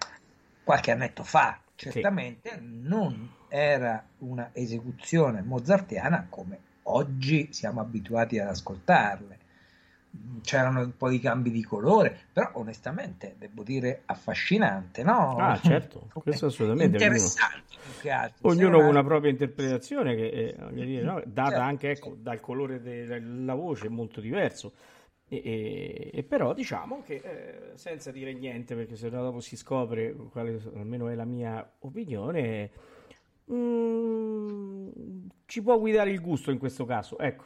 qualche 0.64 0.90
annetto 0.90 1.22
fa. 1.22 1.58
Certamente 1.74 2.50
sì. 2.50 2.60
non 2.82 3.30
era 3.48 4.04
una 4.18 4.50
esecuzione 4.52 5.42
mozartiana 5.42 6.26
come 6.28 6.58
oggi 6.84 7.48
siamo 7.52 7.80
abituati 7.80 8.38
ad 8.38 8.48
ascoltarle. 8.48 9.38
C'erano 10.42 10.80
un 10.80 10.96
po' 10.96 11.08
di 11.08 11.18
cambi 11.18 11.50
di 11.50 11.62
colore, 11.62 12.26
però 12.32 12.50
onestamente 12.54 13.36
devo 13.38 13.62
dire 13.62 14.02
affascinante, 14.06 15.02
no? 15.02 15.36
Ah, 15.38 15.58
certo, 15.62 16.08
questo 16.12 16.46
assolutamente. 16.46 16.96
Interessante. 16.96 17.76
Ognuno, 18.42 18.80
ha 18.80 18.88
una 18.88 19.04
propria 19.04 19.30
interpretazione 19.30 20.14
che, 20.14 20.28
eh, 20.28 20.72
dire, 20.72 21.02
no? 21.02 21.22
data 21.24 21.50
certo, 21.50 21.64
anche 21.64 21.90
ecco, 21.90 22.16
dal 22.18 22.40
colore 22.40 22.80
della 22.80 23.54
voce, 23.54 23.86
è 23.86 23.88
molto 23.88 24.20
diverso. 24.20 24.72
E, 25.28 25.40
e, 25.42 26.10
e, 26.12 26.22
però 26.24 26.52
diciamo 26.52 27.02
che 27.02 27.14
eh, 27.14 27.76
senza 27.76 28.10
dire 28.10 28.34
niente, 28.34 28.74
perché 28.74 28.96
se 28.96 29.08
no 29.08 29.22
dopo 29.22 29.40
si 29.40 29.56
scopre 29.56 30.14
quale 30.30 30.60
almeno 30.76 31.08
è 31.08 31.14
la 31.14 31.24
mia 31.24 31.66
opinione, 31.78 32.70
mm, 33.50 34.88
ci 35.46 35.62
può 35.62 35.78
guidare 35.78 36.10
il 36.10 36.20
gusto 36.20 36.50
in 36.50 36.58
questo 36.58 36.84
caso, 36.84 37.18
ecco. 37.18 37.44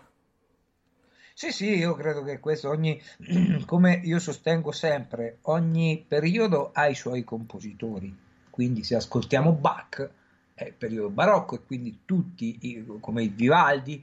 Sì, 1.39 1.53
sì, 1.53 1.77
io 1.77 1.93
credo 1.93 2.23
che 2.23 2.41
questo 2.41 2.71
ogni, 2.71 2.99
come 3.67 4.01
io 4.03 4.19
sostengo 4.19 4.73
sempre, 4.73 5.37
ogni 5.43 6.03
periodo 6.09 6.71
ha 6.73 6.87
i 6.87 6.95
suoi 6.95 7.25
compositori. 7.25 8.17
Quindi 8.49 8.83
se 8.83 8.95
ascoltiamo 8.95 9.53
Bach 9.53 10.09
è 10.55 10.65
il 10.65 10.73
periodo 10.73 11.11
barocco 11.11 11.57
e 11.57 11.61
quindi 11.67 11.99
tutti, 12.07 12.87
come 13.01 13.25
i 13.25 13.29
Vivaldi, 13.29 14.03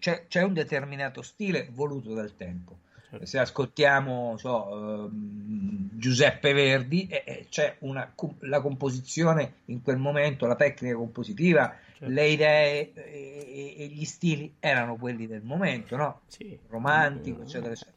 c'è, 0.00 0.26
c'è 0.26 0.42
un 0.42 0.52
determinato 0.52 1.22
stile 1.22 1.68
voluto 1.70 2.12
dal 2.12 2.34
tempo 2.34 2.78
Certo. 3.10 3.24
se 3.24 3.38
ascoltiamo 3.38 4.36
so, 4.36 4.66
uh, 4.66 5.10
Giuseppe 5.10 6.52
Verdi 6.52 7.06
eh, 7.06 7.46
c'è 7.48 7.76
una, 7.80 8.12
la 8.40 8.60
composizione 8.60 9.54
in 9.66 9.80
quel 9.80 9.96
momento, 9.96 10.46
la 10.46 10.56
tecnica 10.56 10.94
compositiva, 10.94 11.74
certo. 11.98 12.12
le 12.12 12.26
idee 12.26 12.92
e, 12.92 13.74
e, 13.78 13.86
gli 13.86 14.04
stili 14.04 14.54
erano 14.58 14.96
quelli 14.96 15.26
del 15.26 15.42
momento, 15.42 15.96
no? 15.96 16.20
Sì. 16.26 16.58
romantico, 16.68 17.42
eccetera, 17.42 17.72
eccetera. 17.72 17.96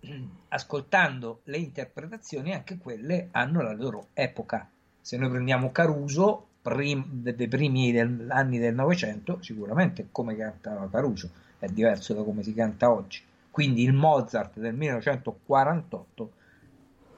Ascoltando 0.48 1.40
le 1.44 1.58
interpretazioni, 1.58 2.54
anche 2.54 2.78
quelle 2.78 3.28
hanno 3.32 3.62
la 3.62 3.72
loro 3.72 4.08
epoca. 4.14 4.70
Se 5.00 5.16
noi 5.16 5.30
prendiamo 5.30 5.70
Caruso, 5.72 6.46
prim, 6.62 7.04
dei 7.08 7.48
primi 7.48 7.92
del, 7.92 8.26
anni 8.30 8.58
del 8.58 8.74
Novecento, 8.74 9.42
sicuramente 9.42 10.08
come 10.10 10.36
cantava 10.36 10.88
Caruso 10.88 11.30
è 11.58 11.66
diverso 11.68 12.12
da 12.12 12.22
come 12.22 12.42
si 12.42 12.52
canta 12.52 12.90
oggi 12.90 13.22
quindi 13.56 13.84
il 13.84 13.94
Mozart 13.94 14.58
del 14.58 14.74
1948 14.74 16.30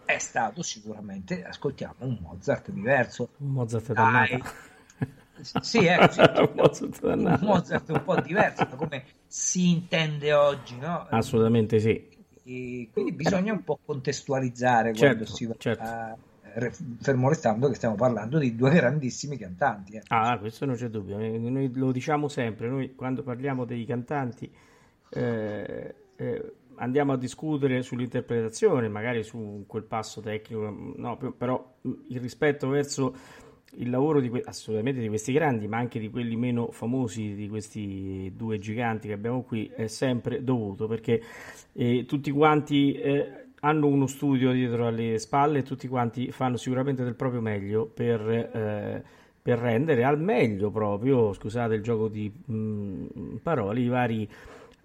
è 0.05 0.18
stato 0.18 0.62
sicuramente, 0.62 1.44
ascoltiamo, 1.44 1.94
un 1.99 2.16
Mozart 2.21 2.71
diverso. 2.71 3.31
Un 3.38 3.51
Mozart 3.51 3.92
dannata. 3.92 4.38
Sì, 5.42 5.85
è 5.85 5.98
così, 5.98 6.20
un, 6.38 6.53
Mozart 6.55 7.03
un 7.03 7.38
Mozart 7.40 7.88
un 7.90 8.03
po' 8.05 8.20
diverso 8.20 8.64
da 8.64 8.77
come 8.77 9.05
si 9.27 9.70
intende 9.70 10.33
oggi, 10.33 10.77
no? 10.79 11.07
Assolutamente 11.11 11.79
sì. 11.79 12.16
E 12.44 12.88
quindi 12.92 13.12
bisogna 13.12 13.53
un 13.53 13.62
po' 13.62 13.79
contestualizzare 13.85 14.94
certo, 14.94 15.16
quando 15.16 15.27
si 15.27 15.46
va 15.46 15.55
certo. 15.59 15.83
a 15.83 16.16
fermo 17.01 17.29
restando 17.29 17.68
che 17.68 17.74
stiamo 17.74 17.94
parlando 17.94 18.38
di 18.38 18.55
due 18.55 18.70
grandissimi 18.70 19.37
cantanti. 19.37 19.96
Eh. 19.96 20.03
Ah, 20.09 20.38
questo 20.38 20.64
non 20.64 20.74
c'è 20.74 20.88
dubbio, 20.88 21.18
noi 21.18 21.70
lo 21.74 21.92
diciamo 21.92 22.29
sempre, 22.29 22.68
noi 22.68 22.94
quando 22.94 23.22
parliamo 23.22 23.64
dei 23.64 23.85
cantanti 23.85 24.51
eh, 25.11 25.94
eh, 26.16 26.53
andiamo 26.77 27.12
a 27.12 27.16
discutere 27.16 27.83
sull'interpretazione, 27.83 28.88
magari 28.88 29.22
su 29.22 29.64
quel 29.66 29.85
passo 29.85 30.20
tecnico, 30.20 30.94
no, 30.96 31.16
però 31.37 31.77
il 31.83 32.20
rispetto 32.20 32.68
verso 32.68 33.14
il 33.76 33.90
lavoro 33.90 34.20
di 34.20 34.28
que- 34.28 34.42
assolutamente 34.44 35.00
di 35.00 35.09
questi 35.09 35.33
grandi, 35.33 35.66
ma 35.66 35.76
anche 35.76 35.98
di 35.98 36.11
quelli 36.11 36.37
meno 36.37 36.70
famosi, 36.70 37.35
di 37.35 37.48
questi 37.48 38.33
due 38.35 38.59
giganti 38.59 39.09
che 39.09 39.14
abbiamo 39.14 39.42
qui, 39.42 39.70
è 39.74 39.87
sempre 39.87 40.42
dovuto 40.42 40.87
perché 40.87 41.22
eh, 41.74 42.04
tutti 42.07 42.31
quanti 42.31 42.92
eh, 42.92 43.46
hanno 43.61 43.87
uno 43.87 44.07
studio 44.07 44.52
dietro 44.52 44.87
alle 44.87 45.18
spalle 45.18 45.59
e 45.59 45.62
tutti 45.62 45.88
quanti 45.88 46.31
fanno 46.31 46.57
sicuramente 46.57 47.04
del 47.04 47.14
proprio 47.14 47.40
meglio 47.40 47.87
per, 47.87 48.20
eh, 48.28 49.02
per 49.42 49.59
rendere 49.59 50.04
al 50.04 50.20
meglio 50.20 50.70
proprio, 50.70 51.33
scusate 51.33 51.74
il 51.74 51.83
gioco 51.83 52.09
di 52.09 52.31
mh, 52.31 53.37
parole, 53.42 53.81
i 53.81 53.88
vari 53.88 54.28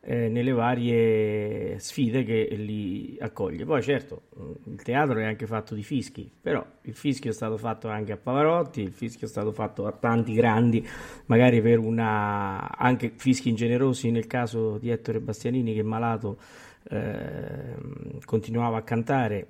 eh, 0.05 0.27
nelle 0.27 0.51
varie 0.51 1.79
sfide 1.79 2.23
che 2.23 2.47
li 2.55 3.17
accoglie. 3.19 3.63
Poi 3.63 3.81
certo, 3.81 4.23
il 4.65 4.81
teatro 4.81 5.19
è 5.19 5.23
anche 5.23 5.45
fatto 5.45 5.73
di 5.73 5.83
fischi, 5.83 6.29
però 6.41 6.65
il 6.81 6.93
fischio 6.93 7.29
è 7.29 7.33
stato 7.33 7.57
fatto 7.57 7.87
anche 7.87 8.11
a 8.11 8.17
Pavarotti, 8.17 8.81
il 8.81 8.91
fischio 8.91 9.27
è 9.27 9.29
stato 9.29 9.53
fatto 9.53 9.85
a 9.85 9.93
tanti 9.93 10.33
grandi, 10.33 10.85
magari 11.27 11.61
per 11.61 11.79
una... 11.79 12.75
anche 12.77 13.13
fischi 13.15 13.49
ingenerosi 13.49 14.11
nel 14.11 14.27
caso 14.27 14.77
di 14.77 14.89
Ettore 14.89 15.21
Bastianini 15.21 15.73
che 15.73 15.83
malato 15.83 16.37
eh, 16.89 17.75
continuava 18.25 18.77
a 18.77 18.81
cantare 18.81 19.47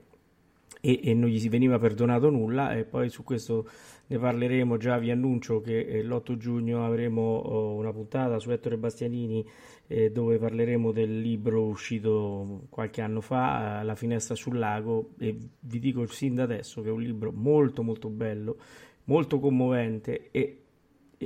e, 0.85 0.99
e, 1.01 1.13
non 1.13 1.29
gli 1.29 1.39
si 1.39 1.47
veniva 1.47 1.79
perdonato 1.79 2.29
nulla 2.29 2.73
e 2.73 2.83
poi 2.83 3.09
su 3.09 3.23
questo 3.23 3.67
ne 4.07 4.19
parleremo 4.19 4.75
già 4.75 4.97
vi 4.97 5.11
annuncio 5.11 5.61
che 5.61 5.79
eh, 5.79 6.03
l'8 6.03 6.35
giugno 6.35 6.85
avremo 6.85 7.37
oh, 7.37 7.75
una 7.75 7.93
puntata 7.93 8.37
su 8.37 8.51
Ettore 8.51 8.77
Bastianini 8.77 9.45
eh, 9.87 10.11
dove 10.11 10.37
parleremo 10.37 10.91
del 10.91 11.19
libro 11.19 11.63
uscito 11.63 12.61
qualche 12.69 13.01
anno 13.01 13.21
fa, 13.21 13.81
eh, 13.81 13.83
La 13.83 13.95
finestra 13.95 14.35
sul 14.35 14.57
lago, 14.57 15.11
e 15.19 15.37
vi 15.59 15.79
dico 15.79 16.05
sin 16.07 16.35
da 16.35 16.43
adesso 16.43 16.81
che 16.81 16.89
è 16.89 16.91
un 16.91 17.01
libro 17.01 17.31
molto 17.31 17.83
molto 17.83 18.09
bello, 18.09 18.57
molto 19.05 19.39
commovente 19.39 20.29
e, 20.31 20.57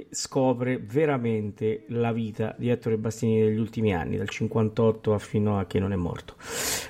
scopre 0.10 0.78
veramente 0.78 1.86
la 1.88 2.12
vita 2.12 2.54
di 2.58 2.70
Ettore 2.70 2.98
Bastianini 2.98 3.42
degli 3.42 3.58
ultimi 3.58 3.96
anni, 3.96 4.18
dal 4.18 4.30
58 4.30 5.14
a 5.14 5.18
fino 5.18 5.60
a 5.60 5.66
che 5.66 5.80
non 5.80 5.92
è 5.92 5.96
morto. 5.96 6.36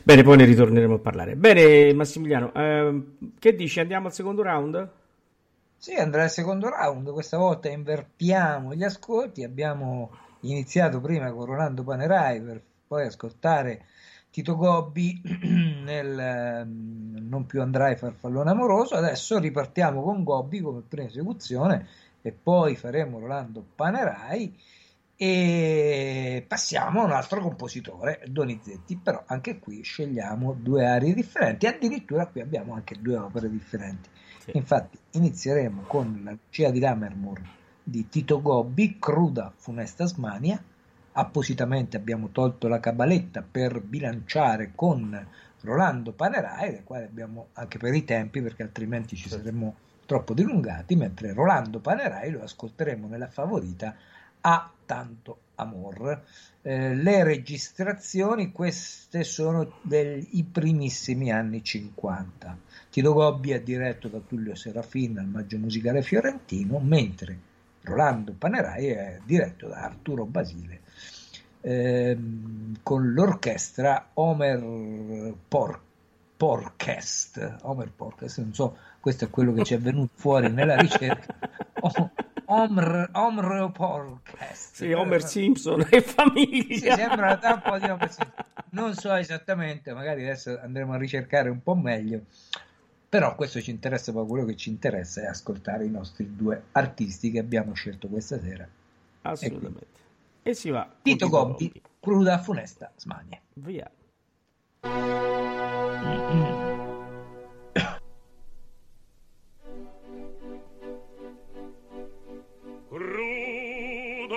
Bene, 0.04 0.24
poi 0.24 0.38
ne 0.38 0.46
ritorneremo 0.46 0.96
a 0.96 1.00
parlare. 1.00 1.36
Bene, 1.36 1.94
Massimiliano, 1.94 2.54
eh, 2.54 3.02
che 3.40 3.56
dici? 3.56 3.80
Andiamo 3.80 4.08
al 4.08 4.14
secondo 4.14 4.42
round? 4.42 4.90
Sì, 5.78 5.94
andrà 5.94 6.24
al 6.24 6.32
secondo 6.32 6.70
round, 6.70 7.12
questa 7.12 7.38
volta 7.38 7.70
invertiamo 7.70 8.74
gli 8.74 8.84
ascolti, 8.84 9.44
abbiamo 9.44 10.12
iniziato 10.42 11.00
prima 11.02 11.32
con 11.32 11.46
Rolando 11.46 11.84
Panerai 11.84 12.42
per 12.42 12.62
poi 12.88 13.06
ascoltare 13.06 13.86
Tito 14.30 14.56
Gobbi 14.56 15.22
nel 15.84 16.64
um, 16.66 17.18
Non 17.28 17.46
più 17.46 17.62
andrai 17.62 17.96
farfallone 17.96 18.52
amoroso, 18.52 18.96
adesso 18.96 19.40
ripartiamo 19.40 20.02
con 20.02 20.24
Gobbi 20.24 20.62
come 20.62 20.82
prima 20.88 21.08
esecuzione 21.08 21.88
e 22.22 22.32
poi 22.32 22.76
faremo 22.76 23.20
Rolando 23.20 23.66
Panerai 23.76 24.56
e 25.20 26.46
passiamo 26.48 27.02
a 27.02 27.06
un 27.06 27.12
altro 27.12 27.42
compositore, 27.42 28.22
Donizetti, 28.28 28.98
però 28.98 29.24
anche 29.26 29.58
qui 29.58 29.82
scegliamo 29.82 30.54
due 30.54 30.86
aree 30.86 31.16
differenti, 31.16 31.66
addirittura 31.66 32.28
qui 32.28 32.42
abbiamo 32.42 32.74
anche 32.76 32.96
due 33.02 33.18
opere 33.18 33.50
differenti. 33.50 34.10
Sì. 34.38 34.52
Infatti 34.54 34.98
inizieremo 35.14 35.82
con 35.88 36.22
la 36.24 36.32
Lucia 36.32 36.70
di 36.70 36.80
Lammermoor 36.80 37.42
di 37.90 38.10
Tito 38.10 38.42
Gobbi, 38.42 38.98
cruda 39.00 39.54
funesta 39.56 40.06
smania. 40.06 40.62
Appositamente 41.14 41.96
abbiamo 41.96 42.32
tolto 42.34 42.68
la 42.68 42.82
cabaletta 42.82 43.42
per 43.50 43.80
bilanciare 43.80 44.74
con 44.76 45.26
Rolando 45.62 46.12
Panerai, 46.12 46.72
del 46.72 46.84
quale 46.84 47.06
abbiamo 47.06 47.48
anche 47.54 47.78
per 47.78 47.94
i 47.94 48.04
tempi, 48.04 48.42
perché 48.42 48.64
altrimenti 48.64 49.16
ci 49.16 49.30
saremmo 49.30 49.76
troppo 50.06 50.34
dilungati, 50.34 50.98
mentre 50.98 51.32
Rolando 51.32 51.80
Panerai 51.80 52.30
lo 52.30 52.44
ascolteremo 52.44 53.08
nella 53.08 53.30
favorita 53.30 53.96
A 54.42 54.70
tanto 54.86 55.40
amor. 55.56 56.24
Eh, 56.62 56.94
le 56.94 57.24
registrazioni, 57.24 58.52
queste 58.52 59.24
sono 59.24 59.80
dei 59.82 60.46
primissimi 60.52 61.32
anni 61.32 61.64
50. 61.64 62.58
Tito 62.90 63.14
Gobbi 63.14 63.52
è 63.52 63.62
diretto 63.62 64.10
da 64.10 64.20
Tullio 64.20 64.56
Serafin 64.56 65.20
al 65.20 65.28
Maggio 65.28 65.58
Musicale 65.58 66.02
Fiorentino, 66.02 66.80
mentre 66.80 67.56
Rolando 67.88 68.34
Panerai 68.38 68.88
è 68.88 69.20
diretto 69.24 69.68
da 69.68 69.82
Arturo 69.82 70.26
Basile 70.26 70.82
ehm, 71.62 72.78
con 72.84 73.14
l'orchestra 73.14 74.10
Homer 74.14 75.34
Por- 75.48 75.82
Porcast. 76.38 77.58
Homer 77.64 77.92
Porcast, 77.92 78.38
non 78.40 78.54
so, 78.54 78.78
questo 79.00 79.26
è 79.26 79.30
quello 79.30 79.54
che 79.54 79.64
ci 79.64 79.74
è 79.74 79.80
venuto 79.80 80.12
fuori 80.16 80.50
nella 80.52 80.76
ricerca. 80.76 81.36
Homer, 82.50 83.10
Homer 83.12 83.72
Porcast. 83.72 84.76
Sì, 84.76 84.94
Homer 84.94 85.22
Simpson 85.22 85.86
e 85.90 86.02
famiglia. 86.02 86.76
Sì, 86.76 87.02
sembra 87.02 87.26
una 87.26 87.38
tappa 87.38 87.78
di 87.78 87.86
Homer 87.90 88.12
Simpson. 88.12 88.46
Non 88.70 88.94
so 88.94 89.14
esattamente, 89.14 89.94
magari 89.94 90.24
adesso 90.24 90.58
andremo 90.62 90.94
a 90.94 90.98
ricercare 90.98 91.50
un 91.50 91.62
po' 91.62 91.76
meglio. 91.76 92.22
Però 93.10 93.36
questo 93.36 93.62
ci 93.62 93.72
interessa, 93.72 94.12
ma 94.12 94.24
quello 94.26 94.44
che 94.44 94.58
ci 94.58 94.70
interessa 94.70 95.22
è 95.22 95.28
ascoltare 95.28 95.86
i 95.86 95.90
nostri 95.90 96.36
due 96.36 96.64
artisti 96.74 97.32
che 97.32 97.40
abbiamo 97.40 97.74
scelto 97.74 98.10
questa 98.10 98.38
sera. 98.38 98.68
Assolutamente. 99.22 100.00
E, 100.44 100.50
e 100.50 100.54
si 100.54 100.70
va. 100.70 100.94
Tito 101.02 101.30
Gobbi, 101.30 101.72
cruda, 102.02 102.38
funesta, 102.40 102.92
smania. 102.98 103.40
Via. 103.54 103.90
Cruda, 112.90 114.36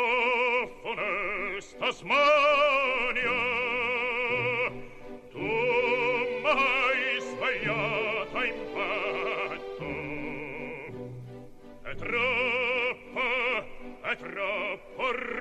funesta, 0.82 1.90
smania, 1.90 2.49
Corre! 15.10 15.39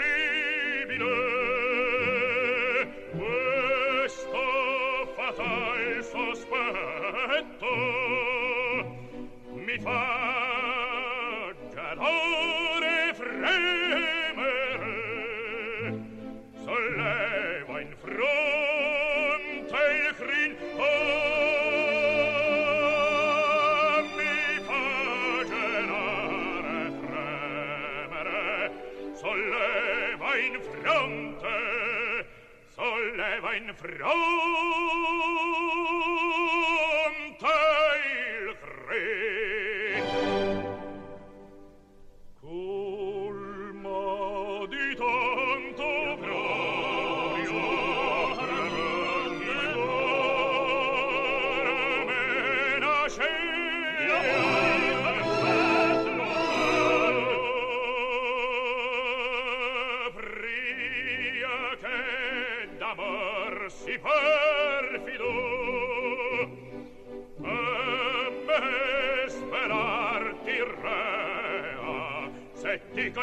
frau 33.80 34.59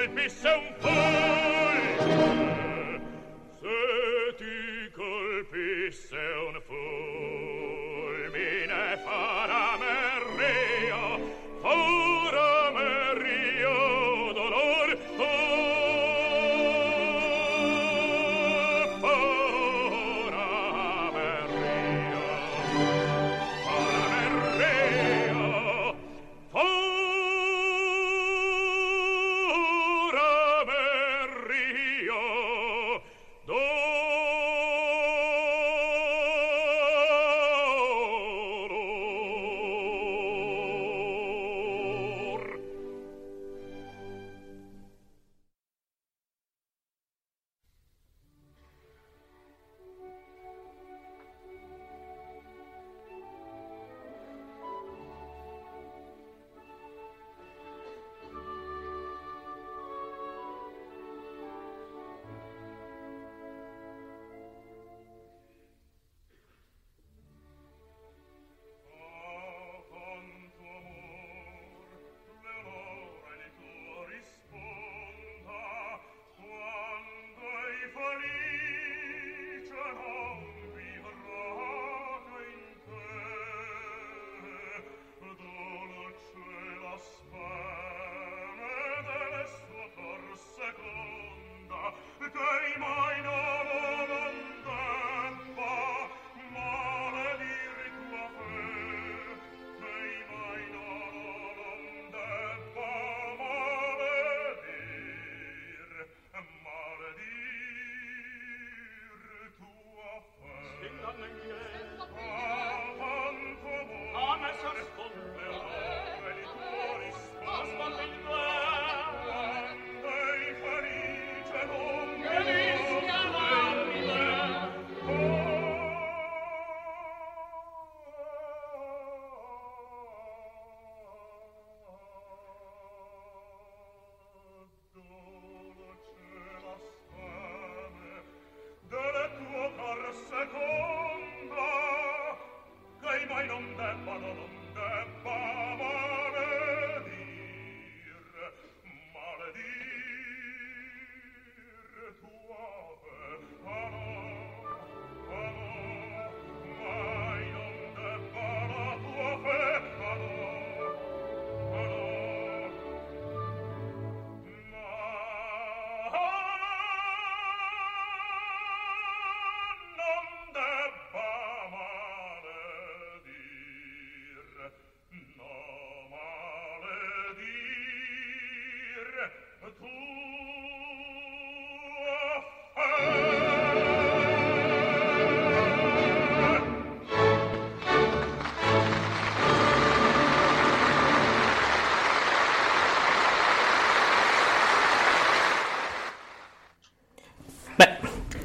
se 0.07 0.13
ti 0.13 0.15
colpisse 0.15 0.76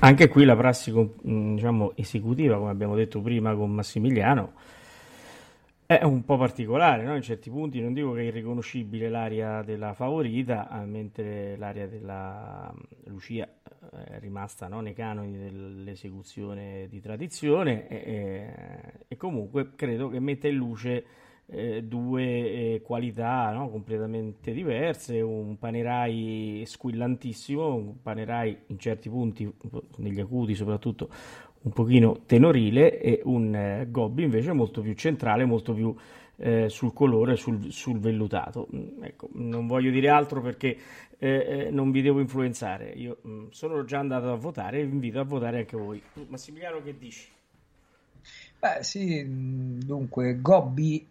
anche 0.03 0.27
qui 0.27 0.45
la 0.45 0.55
prassi 0.55 0.91
mm, 0.91 1.55
diciamo, 1.55 1.93
esecutiva, 1.95 2.57
come 2.57 2.71
abbiamo 2.71 2.95
detto 2.95 3.21
prima 3.21 3.53
con 3.55 3.71
Massimiliano, 3.71 4.53
è 5.85 6.03
un 6.03 6.23
po' 6.23 6.37
particolare, 6.37 7.03
no? 7.03 7.15
in 7.15 7.21
certi 7.21 7.49
punti 7.49 7.81
non 7.81 7.93
dico 7.93 8.13
che 8.13 8.21
è 8.21 8.23
irriconoscibile 8.23 9.09
l'area 9.09 9.61
della 9.61 9.93
favorita, 9.93 10.69
ah, 10.69 10.85
mentre 10.85 11.55
l'area 11.57 11.85
della 11.85 12.73
mm, 12.73 13.11
Lucia 13.11 13.45
eh, 13.45 14.03
è 14.15 14.19
rimasta 14.19 14.67
no? 14.67 14.79
nei 14.79 14.93
canoni 14.93 15.37
dell'esecuzione 15.37 16.87
di 16.89 16.99
tradizione 16.99 17.87
e, 17.87 18.53
e, 19.07 19.17
comunque 19.17 19.75
credo 19.75 20.09
che 20.09 20.19
metta 20.19 20.47
in 20.47 20.55
luce 20.55 21.05
eh, 21.51 21.83
due 21.83 22.23
eh, 22.23 22.81
qualità 22.81 23.51
no? 23.51 23.69
completamente 23.69 24.53
diverse, 24.53 25.19
un 25.21 25.57
Panerai 25.57 26.63
squillantissimo, 26.65 27.75
un 27.75 28.01
Panerai 28.01 28.57
in 28.67 28.79
certi 28.79 29.09
punti, 29.09 29.51
negli 29.97 30.19
acuti 30.19 30.55
soprattutto, 30.55 31.09
un 31.63 31.73
pochino 31.73 32.21
tenorile 32.25 32.99
e 32.99 33.21
un 33.25 33.53
eh, 33.53 33.87
Gobbi 33.89 34.23
invece 34.23 34.53
molto 34.53 34.81
più 34.81 34.93
centrale, 34.93 35.45
molto 35.45 35.73
più 35.73 35.93
eh, 36.37 36.69
sul 36.69 36.93
colore, 36.93 37.35
sul, 37.35 37.71
sul 37.71 37.99
vellutato. 37.99 38.67
Mm, 38.73 39.03
ecco, 39.03 39.29
non 39.33 39.67
voglio 39.67 39.91
dire 39.91 40.09
altro 40.09 40.41
perché 40.41 40.77
eh, 41.19 41.29
eh, 41.29 41.69
non 41.69 41.91
vi 41.91 42.01
devo 42.01 42.19
influenzare. 42.19 42.91
Io 42.91 43.17
mh, 43.21 43.29
mm, 43.29 43.47
sono 43.49 43.83
già 43.83 43.99
andato 43.99 44.31
a 44.31 44.35
votare 44.35 44.79
e 44.79 44.85
vi 44.85 44.93
invito 44.93 45.19
a 45.19 45.23
votare 45.23 45.59
anche 45.59 45.77
voi. 45.77 46.01
Massimiliano, 46.27 46.81
che 46.81 46.97
dici? 46.97 47.27
Beh, 48.57 48.83
sì, 48.83 49.23
mm, 49.23 49.79
dunque, 49.81 50.39
Gobbi 50.41 51.07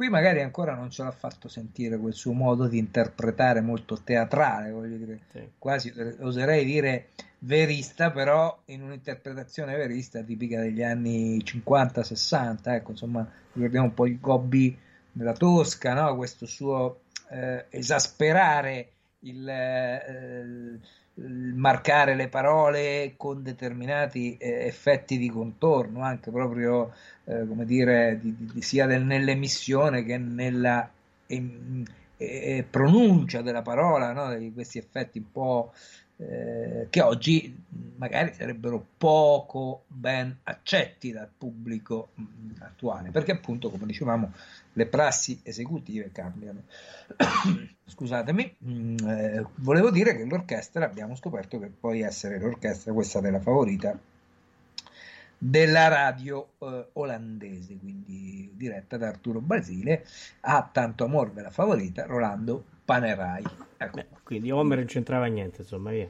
Qui 0.00 0.08
magari 0.08 0.40
ancora 0.40 0.74
non 0.74 0.88
ce 0.88 1.02
l'ha 1.02 1.10
fatto 1.10 1.46
sentire 1.46 1.98
quel 1.98 2.14
suo 2.14 2.32
modo 2.32 2.66
di 2.66 2.78
interpretare 2.78 3.60
molto 3.60 3.98
teatrale, 4.02 4.70
voglio 4.70 4.96
dire, 4.96 5.18
sì. 5.30 5.46
quasi 5.58 5.92
oserei 6.20 6.64
dire 6.64 7.08
verista, 7.40 8.10
però 8.10 8.62
in 8.68 8.80
un'interpretazione 8.80 9.76
verista 9.76 10.22
tipica 10.22 10.58
degli 10.62 10.82
anni 10.82 11.36
50-60, 11.44 12.56
ecco, 12.62 12.92
insomma, 12.92 13.30
ricordiamo 13.52 13.88
un 13.88 13.92
po' 13.92 14.06
il 14.06 14.18
Gobbi 14.18 14.74
della 15.12 15.34
Tosca, 15.34 15.92
no? 15.92 16.16
questo 16.16 16.46
suo 16.46 17.00
eh, 17.28 17.66
esasperare 17.68 18.92
il, 19.18 19.46
eh, 19.46 20.80
marcare 21.26 22.14
le 22.14 22.28
parole 22.28 23.14
con 23.16 23.42
determinati 23.42 24.36
eh, 24.38 24.66
effetti 24.66 25.18
di 25.18 25.28
contorno, 25.28 26.02
anche 26.02 26.30
proprio 26.30 26.92
eh, 27.24 27.46
come 27.46 27.64
dire, 27.64 28.18
di, 28.20 28.34
di, 28.38 28.62
sia 28.62 28.86
del, 28.86 29.04
nell'emissione 29.04 30.04
che 30.04 30.16
nella 30.16 30.88
em, 31.26 31.84
eh, 32.16 32.64
pronuncia 32.68 33.42
della 33.42 33.62
parola, 33.62 34.12
no? 34.12 34.52
questi 34.52 34.78
effetti 34.78 35.18
un 35.18 35.30
po' 35.30 35.72
eh, 36.20 36.86
che 36.90 37.00
oggi 37.00 37.56
magari 37.96 38.34
sarebbero 38.34 38.84
poco 38.98 39.84
ben 39.86 40.40
accetti 40.44 41.12
dal 41.12 41.28
pubblico 41.36 42.10
mh, 42.14 42.24
attuale, 42.60 43.10
perché 43.10 43.32
appunto, 43.32 43.70
come 43.70 43.86
dicevamo, 43.86 44.32
le 44.74 44.86
prassi 44.86 45.40
esecutive 45.42 46.10
cambiano. 46.12 46.62
Scusatemi, 47.86 48.56
mh, 48.58 48.94
eh, 49.08 49.46
volevo 49.56 49.90
dire 49.90 50.14
che 50.14 50.24
l'orchestra 50.24 50.84
abbiamo 50.84 51.14
scoperto 51.14 51.58
che 51.58 51.68
può 51.68 51.92
essere 51.92 52.38
l'orchestra, 52.38 52.92
questa 52.92 53.20
della 53.20 53.40
favorita, 53.40 53.98
della 55.38 55.88
radio 55.88 56.50
eh, 56.58 56.88
olandese, 56.92 57.78
quindi 57.78 58.52
diretta 58.54 58.98
da 58.98 59.08
Arturo 59.08 59.40
Basile, 59.40 60.04
ha 60.40 60.68
tanto 60.70 61.04
amore 61.04 61.32
della 61.32 61.50
favorita 61.50 62.04
Rolando 62.04 62.64
Panerai. 62.90 63.44
Ecco. 63.76 63.96
Beh, 63.96 64.06
quindi 64.24 64.50
Homer 64.50 64.78
non 64.78 64.86
c'entrava 64.88 65.26
niente, 65.26 65.60
insomma, 65.60 65.90
via. 65.90 66.08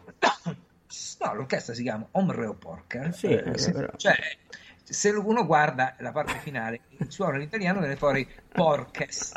No, 1.21 1.35
l'orchestra 1.35 1.75
si 1.75 1.83
chiama 1.83 2.07
Omreo 2.12 2.55
Porker. 2.55 3.14
Sì, 3.14 3.27
eh, 3.27 3.59
se, 3.59 3.90
cioè, 3.97 4.16
se 4.83 5.11
uno 5.11 5.45
guarda 5.45 5.95
la 5.99 6.11
parte 6.11 6.38
finale, 6.38 6.81
suona 7.09 7.37
l'italiano 7.37 7.81
viene 7.81 7.97
fuori 7.97 8.27
Porkest. 8.49 9.37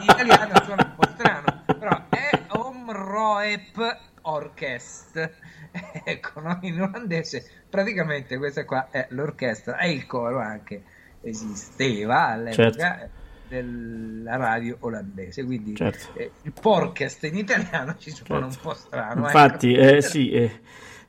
In 0.00 0.04
italiano 0.04 0.64
suona 0.64 0.84
un 0.84 0.94
po' 0.96 1.06
strano, 1.08 1.62
però 1.66 2.08
è 2.08 2.42
Omroep 2.48 3.98
Orchest. 4.22 5.30
ecco, 6.04 6.40
no? 6.40 6.58
in 6.62 6.80
olandese 6.80 7.46
praticamente 7.68 8.38
questa 8.38 8.64
qua 8.64 8.88
è 8.90 9.08
l'orchestra 9.10 9.76
e 9.76 9.90
il 9.90 10.06
coro 10.06 10.40
anche 10.40 10.84
esisteva 11.20 12.28
all'epoca. 12.28 12.72
Certo 12.72 13.22
della 13.48 14.36
radio 14.36 14.76
olandese. 14.80 15.44
Quindi 15.44 15.74
certo. 15.74 16.18
eh, 16.18 16.30
il 16.42 16.52
podcast 16.52 17.24
in 17.24 17.36
italiano 17.36 17.96
ci 17.98 18.10
suona 18.10 18.48
certo. 18.48 18.68
un 18.68 18.72
po' 18.72 18.74
strano. 18.74 19.26
Ecco. 19.28 19.38
Infatti, 19.38 19.74
ecco. 19.74 19.96
eh, 19.96 20.02
sì, 20.02 20.30
eh, 20.30 20.60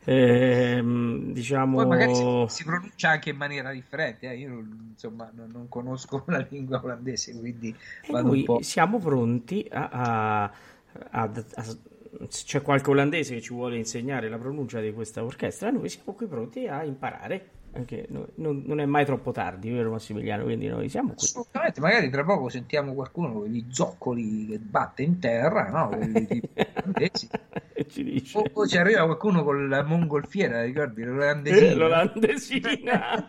ehm, 0.03 1.33
diciamo... 1.33 1.77
Poi 1.77 1.87
magari 1.87 2.15
si, 2.15 2.45
si, 2.47 2.63
pronuncia 2.63 3.09
anche 3.09 3.29
in 3.29 3.37
maniera 3.37 3.71
differente. 3.71 4.29
Eh. 4.29 4.37
Io 4.37 4.49
non, 4.49 4.87
insomma, 4.91 5.31
non, 5.33 5.49
non, 5.51 5.69
conosco 5.69 6.23
la 6.27 6.45
lingua 6.49 6.81
olandese, 6.83 7.37
quindi 7.37 7.75
siamo 8.61 8.99
pronti 8.99 9.67
a, 9.71 9.89
a, 9.89 10.43
a, 11.11 11.31
a 11.55 11.77
c'è 12.29 12.61
qualche 12.61 12.89
olandese 12.89 13.35
che 13.35 13.41
ci 13.41 13.53
vuole 13.53 13.77
insegnare 13.77 14.29
la 14.29 14.37
pronuncia 14.37 14.79
di 14.79 14.93
questa 14.93 15.23
orchestra, 15.23 15.69
noi 15.69 15.89
siamo 15.89 16.13
qui 16.13 16.27
pronti 16.27 16.67
a 16.67 16.83
imparare 16.83 17.49
anche 17.75 18.05
non, 18.09 18.63
non, 18.65 18.79
è 18.79 18.85
mai 18.85 19.05
troppo 19.05 19.31
tardi, 19.31 19.69
vero 19.69 19.91
Massimiliano? 19.91 20.43
Quindi 20.43 20.67
noi 20.67 20.87
siamo 20.87 21.09
qui. 21.09 21.25
Assolutamente, 21.25 21.81
magari 21.81 22.09
tra 22.09 22.23
poco 22.23 22.49
sentiamo 22.49 22.93
qualcuno 22.93 23.33
con 23.33 23.47
gli 23.47 23.65
zoccoli 23.69 24.47
che 24.47 24.59
batte 24.59 25.03
in 25.03 25.19
terra, 25.19 25.69
no? 25.69 25.89
ci 27.87 28.03
dice. 28.03 28.37
O, 28.37 28.45
o, 28.53 28.67
ci 28.67 28.77
arriva 28.77 29.03
qualcuno 29.03 29.43
con 29.43 29.67
la 29.67 29.83
mongolfiera, 29.83 30.63
ricordi? 30.63 31.03
L'olandesina. 31.03 31.67
Eh, 31.67 31.73
l'olandesina. 31.75 33.27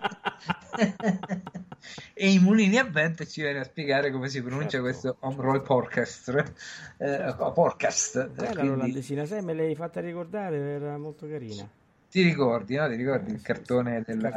e 2.14 2.30
i 2.30 2.38
mulini 2.38 2.78
a 2.78 2.84
vento 2.84 3.24
ci 3.24 3.42
viene 3.42 3.58
a 3.60 3.64
spiegare 3.64 4.12
come 4.12 4.28
si 4.28 4.40
pronuncia 4.40 4.78
certo. 4.80 4.86
questo 4.86 5.16
Home 5.20 5.42
Roll 5.42 5.62
Podcast. 5.62 6.52
Eh, 6.98 7.34
podcast. 7.52 8.30
Quella 8.34 8.50
quindi... 8.50 8.68
l'olandesina, 8.68 9.26
sai, 9.26 9.42
me 9.42 9.54
l'hai 9.54 9.74
fatta 9.74 10.00
ricordare, 10.00 10.56
era 10.56 10.96
molto 10.98 11.26
carina. 11.26 11.68
Ti 12.16 12.22
ricordi, 12.22 12.76
no? 12.76 12.88
Ti 12.88 12.94
ricordi 12.94 13.30
eh, 13.30 13.34
il 13.34 13.42
cartone 13.42 14.02
della 14.06 14.30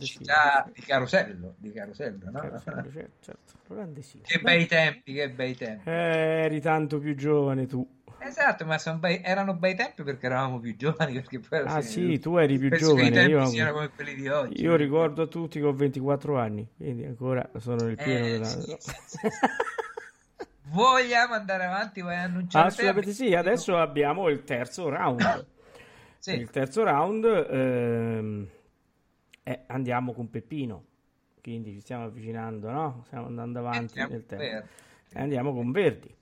città 0.00 0.70
di 0.70 0.82
Carosello, 0.82 1.54
di 1.56 1.72
Carosello, 1.72 2.30
no? 2.30 2.40
Carosello, 2.40 2.90
certo, 2.92 3.38
certo. 3.64 4.20
Che 4.20 4.38
bei 4.40 4.66
tempi, 4.66 5.14
che 5.14 5.30
bei 5.30 5.56
tempi. 5.56 5.88
Eh, 5.88 6.44
eri 6.44 6.60
tanto 6.60 6.98
più 6.98 7.14
giovane 7.14 7.64
tu. 7.64 8.02
Esatto, 8.18 8.66
ma 8.66 8.78
bei, 8.98 9.22
erano 9.24 9.54
bei 9.54 9.74
tempi 9.74 10.02
perché 10.02 10.26
eravamo 10.26 10.60
più 10.60 10.76
giovani. 10.76 11.14
Perché 11.14 11.40
poi 11.40 11.62
ah 11.64 11.80
sì, 11.80 12.18
tu 12.18 12.36
eri 12.36 12.58
più 12.58 12.68
giovane. 12.76 13.24
Io, 13.24 13.72
come 13.72 13.88
quelli 13.88 14.14
di 14.14 14.28
oggi, 14.28 14.60
io 14.60 14.76
ricordo 14.76 15.22
a 15.22 15.26
tutti 15.26 15.58
che 15.58 15.64
ho 15.64 15.72
24 15.72 16.38
anni, 16.38 16.68
quindi 16.76 17.06
ancora 17.06 17.48
sono 17.56 17.82
nel 17.82 17.96
pieno 17.96 18.26
eh, 18.26 18.30
della... 18.32 18.44
Sì, 18.44 18.76
sì, 18.78 18.90
sì. 19.06 19.18
Vogliamo 20.68 21.32
andare 21.32 21.64
avanti? 21.64 22.02
Vuoi 22.02 22.16
annunciare? 22.16 22.66
Assolutamente 22.66 23.12
sì, 23.12 23.32
adesso 23.32 23.78
abbiamo 23.78 24.28
il 24.28 24.44
terzo 24.44 24.90
round. 24.90 25.54
Sì. 26.26 26.40
Il 26.40 26.50
terzo 26.50 26.82
round 26.82 27.24
ehm, 27.24 28.48
eh, 29.44 29.60
andiamo 29.68 30.12
con 30.12 30.28
Peppino, 30.28 30.84
quindi 31.40 31.70
ci 31.70 31.80
stiamo 31.80 32.06
avvicinando, 32.06 32.68
no? 32.68 33.02
Stiamo 33.06 33.26
andando 33.26 33.60
avanti 33.60 34.00
andiamo 34.00 34.10
nel 34.10 34.26
tempo. 34.26 34.66
Andiamo 35.12 35.54
con 35.54 35.70
Verdi. 35.70 36.12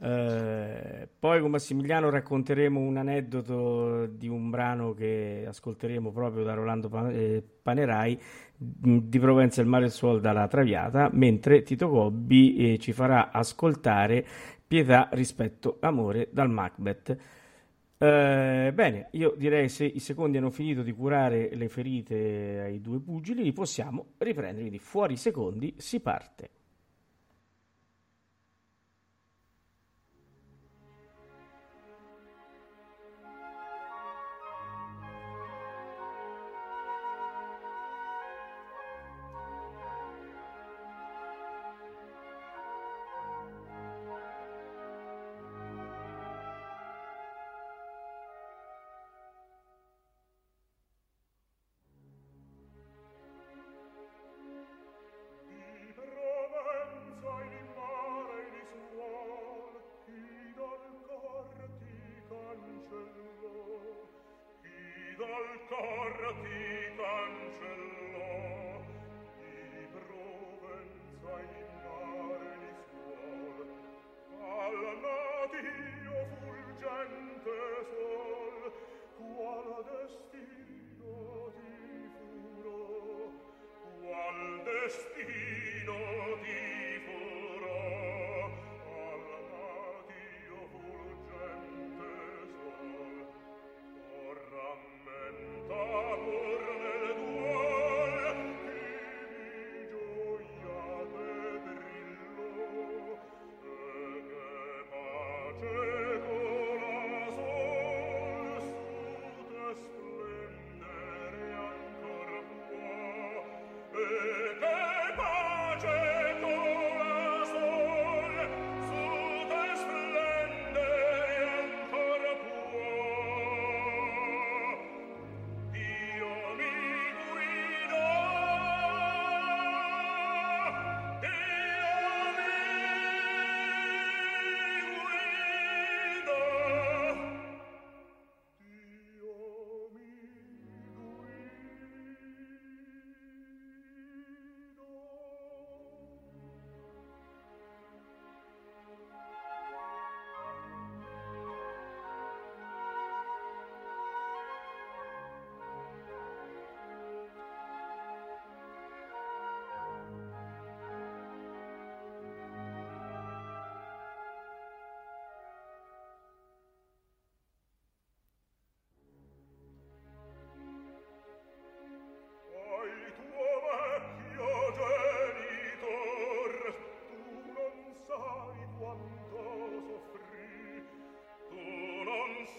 Eh, 0.00 1.06
poi 1.18 1.40
con 1.42 1.50
Massimiliano 1.50 2.08
racconteremo 2.08 2.80
un 2.80 2.96
aneddoto 2.96 4.06
di 4.06 4.26
un 4.26 4.48
brano 4.48 4.94
che 4.94 5.44
ascolteremo 5.46 6.10
proprio 6.12 6.44
da 6.44 6.54
Rolando 6.54 7.10
eh, 7.10 7.44
Panerai 7.62 8.18
di 8.56 9.18
Provenza 9.18 9.60
il 9.60 9.66
mare 9.66 9.84
e 9.84 9.86
il 9.88 9.92
suolo 9.92 10.18
dalla 10.18 10.48
Traviata, 10.48 11.10
mentre 11.12 11.60
Tito 11.62 11.90
Gobbi 11.90 12.72
eh, 12.72 12.78
ci 12.78 12.92
farà 12.92 13.30
ascoltare 13.30 14.24
Pietà, 14.66 15.10
rispetto, 15.12 15.76
amore 15.80 16.30
dal 16.32 16.48
Macbeth. 16.48 17.40
Eh, 18.02 18.72
bene, 18.74 19.10
io 19.12 19.32
direi 19.36 19.68
se 19.68 19.84
i 19.84 20.00
secondi 20.00 20.36
hanno 20.36 20.50
finito 20.50 20.82
di 20.82 20.90
curare 20.90 21.54
le 21.54 21.68
ferite 21.68 22.60
ai 22.64 22.80
due 22.80 22.98
pugili, 22.98 23.52
possiamo 23.52 24.14
riprendere, 24.18 24.62
quindi 24.62 24.80
fuori 24.80 25.16
secondi 25.16 25.72
si 25.78 26.00
parte. 26.00 26.50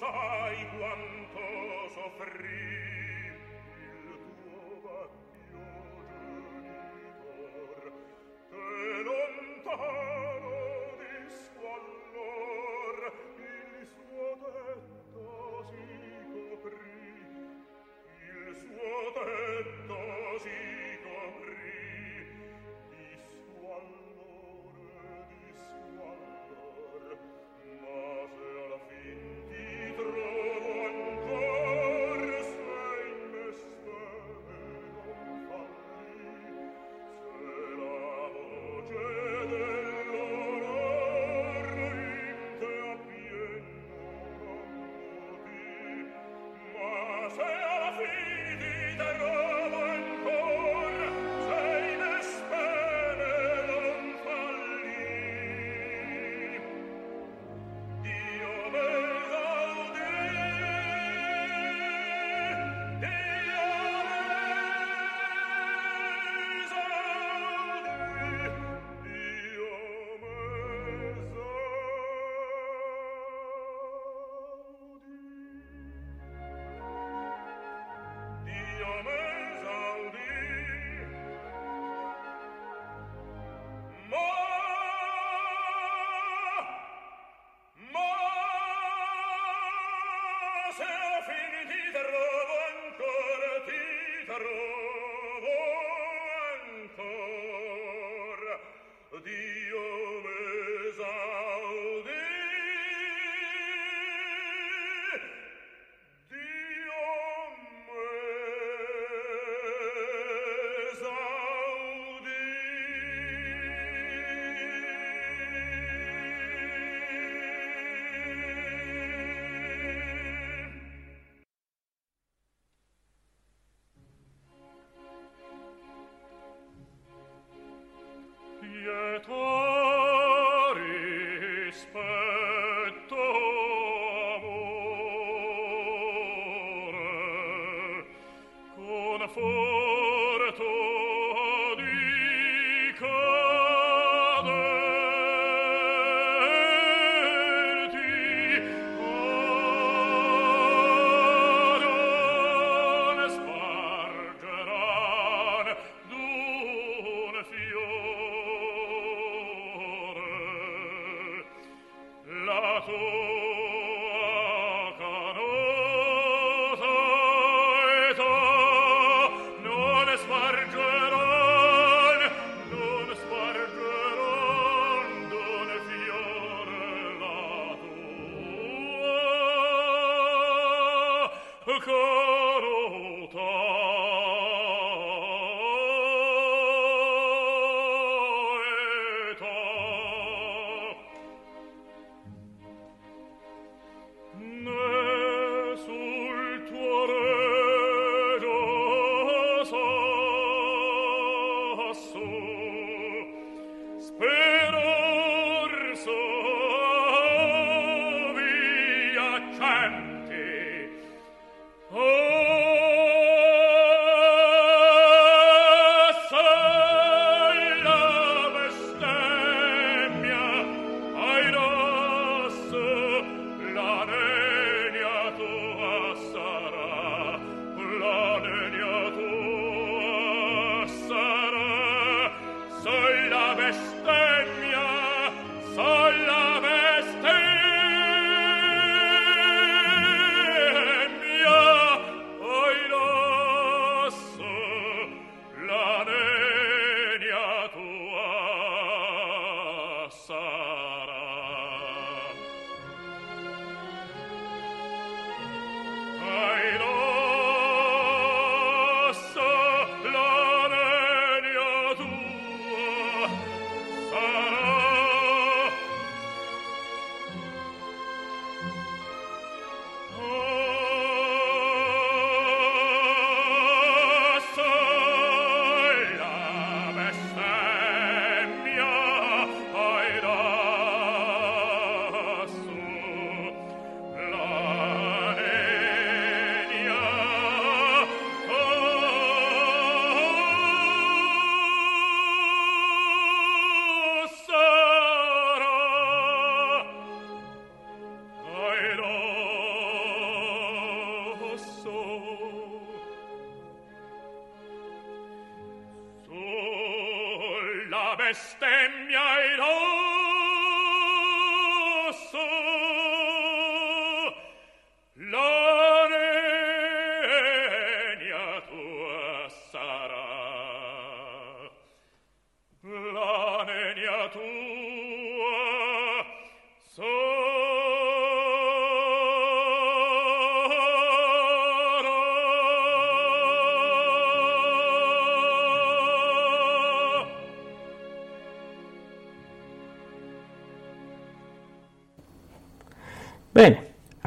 Come 0.03 0.43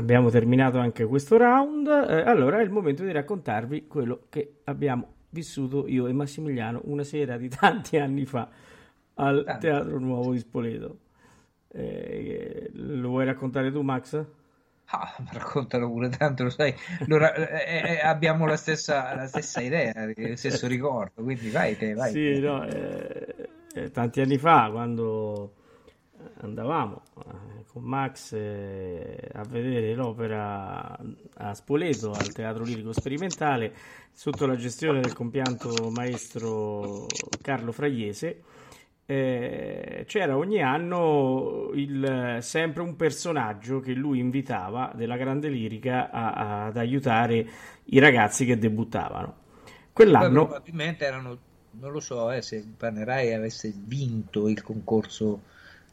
abbiamo 0.07 0.31
terminato 0.31 0.79
anche 0.79 1.05
questo 1.05 1.37
round. 1.37 1.89
Eh, 1.89 2.21
allora 2.21 2.61
è 2.61 2.63
il 2.63 2.71
momento 2.71 3.03
di 3.03 3.11
raccontarvi 3.11 3.89
quello 3.89 4.27
che 4.29 4.61
abbiamo 4.65 5.15
vissuto 5.31 5.89
io 5.89 6.07
e 6.07 6.13
Massimiliano 6.13 6.81
una 6.85 7.03
sera 7.03 7.37
di 7.37 7.49
tanti 7.49 7.99
anni 7.99 8.25
fa 8.25 8.49
al 9.15 9.43
tanti. 9.45 9.67
Teatro 9.67 9.99
Nuovo 9.99 10.31
di 10.31 10.39
Spoleto. 10.39 10.99
Eh, 11.73 12.71
lo 12.73 13.09
vuoi 13.09 13.25
raccontare 13.25 13.73
tu, 13.73 13.83
Max? 13.83 14.25
Ah, 14.89 15.17
raccontalo 15.33 15.91
pure, 15.91 16.09
tanto 16.11 16.45
lo 16.45 16.51
sai, 16.51 16.73
allora, 17.05 17.35
eh, 17.35 17.95
eh, 17.95 18.07
abbiamo 18.07 18.47
la 18.47 18.57
stessa, 18.57 19.17
la 19.17 19.27
stessa 19.27 19.61
idea, 19.61 19.93
lo 20.15 20.37
stesso 20.37 20.69
ricordo, 20.69 21.25
quindi 21.25 21.51
vai 21.51 21.77
te, 21.77 21.93
vai. 21.95 22.13
Sì, 22.13 22.39
no, 22.39 22.65
eh, 22.65 23.49
eh, 23.75 23.91
tanti 23.91 24.21
anni 24.21 24.39
fa, 24.39 24.69
quando 24.71 25.55
andavamo 26.41 27.03
eh, 27.19 27.65
con 27.67 27.83
Max 27.83 28.33
eh, 28.33 29.26
a 29.37 29.45
vedere 29.45 29.95
l'opera 29.95 30.99
a 31.35 31.55
Spoleto 31.55 32.13
al 32.13 32.33
Teatro 32.33 32.65
Lirico 32.65 32.93
Sperimentale 32.93 33.75
sotto 34.13 34.47
la 34.47 34.57
gestione 34.57 35.01
del 35.01 35.13
compianto 35.13 35.91
maestro 35.91 37.07
Carlo 37.43 37.73
Fragliese. 37.73 38.43
Eh, 39.09 40.05
c'era 40.09 40.37
ogni 40.37 40.61
anno 40.63 41.71
il, 41.75 42.39
sempre 42.41 42.83
un 42.83 42.97
personaggio 42.97 43.79
che 43.79 43.93
lui 43.93 44.19
invitava 44.19 44.91
della 44.97 45.17
grande 45.17 45.49
lirica 45.49 46.11
a, 46.11 46.33
a, 46.33 46.65
ad 46.67 46.77
aiutare 46.77 47.47
i 47.85 47.99
ragazzi 47.99 48.45
che 48.45 48.59
debuttavano. 48.59 49.45
Quell'anno 49.93 50.47
probabilmente 50.47 51.05
erano, 51.05 51.39
non 51.73 51.93
lo 51.93 52.01
so 52.01 52.33
eh, 52.33 52.43
se 52.43 52.67
Panerai 52.77 53.33
avesse 53.33 53.73
vinto 53.77 54.49
il 54.49 54.63
concorso 54.63 55.43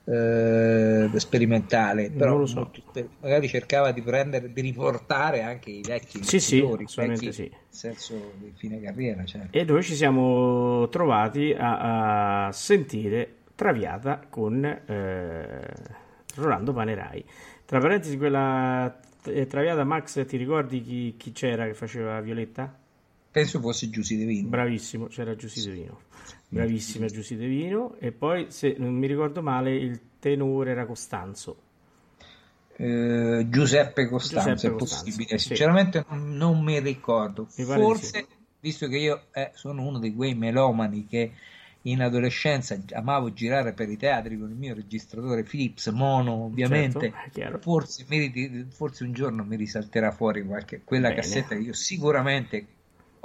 eh, 0.05 1.09
sperimentale, 1.15 2.11
però 2.11 2.45
so. 2.45 2.71
magari 3.21 3.47
cercava 3.47 3.91
di 3.91 4.01
prendere, 4.01 4.51
di 4.51 4.61
riportare 4.61 5.43
anche 5.43 5.69
i 5.69 5.81
vecchi 5.81 6.23
sì, 6.23 6.39
sì, 6.39 6.61
vecchi, 6.61 7.31
sì. 7.31 7.51
senso 7.69 8.33
di 8.37 8.51
fine 8.55 8.81
carriera. 8.81 9.23
Certo. 9.23 9.57
E 9.57 9.63
noi 9.63 9.83
ci 9.83 9.95
siamo 9.95 10.87
trovati 10.89 11.53
a, 11.57 12.47
a 12.47 12.51
sentire 12.51 13.35
Traviata 13.55 14.25
con 14.29 14.65
eh, 14.65 15.73
Rolando 16.35 16.73
Panerai. 16.73 17.23
Tra 17.65 17.79
parentesi, 17.79 18.17
quella 18.17 18.99
eh, 19.25 19.47
Traviata, 19.47 19.83
Max, 19.83 20.25
ti 20.25 20.37
ricordi 20.37 20.81
chi, 20.81 21.15
chi 21.17 21.31
c'era 21.31 21.65
che 21.65 21.73
faceva 21.73 22.19
Violetta? 22.19 22.77
Penso 23.31 23.59
fosse 23.59 23.89
Giussi 23.89 24.17
De 24.17 24.25
Vino. 24.25 24.49
Bravissimo, 24.49 25.07
c'era 25.07 25.35
Giussi 25.35 25.63
De 25.67 25.71
Vino. 25.71 25.99
Bravissima 26.53 27.07
Giussi 27.07 27.35
De 27.35 27.47
Vino. 27.47 27.95
E 27.99 28.11
poi, 28.11 28.47
se 28.49 28.75
non 28.77 28.93
mi 28.93 29.07
ricordo 29.07 29.41
male, 29.41 29.75
il 29.75 29.99
tenore 30.19 30.71
era 30.71 30.85
Costanzo. 30.85 31.57
Eh, 32.75 33.45
Giuseppe 33.49 34.07
Costanzo 34.07 34.51
Giuseppe 34.51 34.67
è 34.67 34.77
Costanzo, 34.77 35.03
possibile. 35.03 35.37
Sì. 35.37 35.47
Sinceramente 35.47 36.05
non, 36.09 36.63
mi 36.63 36.79
ricordo. 36.79 37.47
Mi 37.57 37.63
Forse, 37.65 38.19
sì. 38.19 38.25
visto 38.59 38.87
che 38.87 38.97
io 38.97 39.25
eh, 39.31 39.51
sono 39.53 39.83
uno 39.83 39.99
di 39.99 40.13
quei 40.13 40.35
melomani 40.35 41.05
che 41.07 41.31
in 41.83 42.01
adolescenza 42.01 42.79
amavo 42.93 43.33
girare 43.33 43.73
per 43.73 43.89
i 43.89 43.97
teatri 43.97 44.37
con 44.37 44.49
il 44.49 44.55
mio 44.55 44.73
registratore 44.73 45.43
Philips 45.43 45.87
mono 45.87 46.45
ovviamente 46.45 47.11
certo, 47.33 47.57
forse, 47.57 48.05
mi, 48.07 48.67
forse, 48.69 49.03
un 49.03 49.11
giorno 49.11 49.43
mi 49.43 49.57
risalterà 49.57 50.11
fuori 50.11 50.45
qualche, 50.45 50.81
quella 50.85 51.09
Bene. 51.09 51.19
cassetta 51.19 51.55
che 51.55 51.61
io 51.61 51.73
sicuramente 51.73 52.65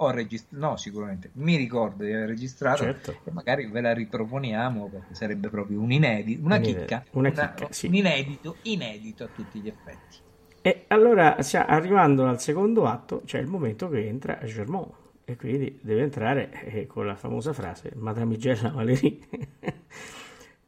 ho 0.01 0.11
registrato, 0.11 0.67
no 0.67 0.77
sicuramente, 0.77 1.31
mi 1.35 1.57
ricordo 1.57 2.05
di 2.05 2.13
aver 2.13 2.29
registrato 2.29 2.85
certo. 2.85 3.17
e 3.25 3.31
magari 3.31 3.67
ve 3.67 3.81
la 3.81 3.93
riproponiamo 3.93 4.89
perché 4.89 5.15
sarebbe 5.15 5.49
proprio 5.49 5.81
un 5.81 5.91
inedito, 5.91 6.45
una 6.45 6.59
chicca, 6.59 7.05
una 7.13 7.31
chicca 7.31 7.55
una, 7.59 7.73
sì. 7.73 7.87
un 7.87 7.95
inedito, 7.95 8.57
inedito 8.63 9.25
a 9.25 9.29
tutti 9.35 9.61
gli 9.61 9.69
effetti. 9.69 10.27
E 10.61 10.85
allora 10.89 11.37
arrivando 11.37 12.27
al 12.27 12.41
secondo 12.41 12.87
atto 12.87 13.23
c'è 13.25 13.39
il 13.39 13.47
momento 13.47 13.89
che 13.89 14.07
entra 14.07 14.39
Germont 14.45 14.93
e 15.25 15.37
quindi 15.37 15.79
deve 15.83 16.03
entrare 16.03 16.51
eh, 16.65 16.87
con 16.87 17.07
la 17.07 17.15
famosa 17.15 17.53
frase 17.53 17.93
Madamigella 17.95 18.71
Valerie. 18.71 19.19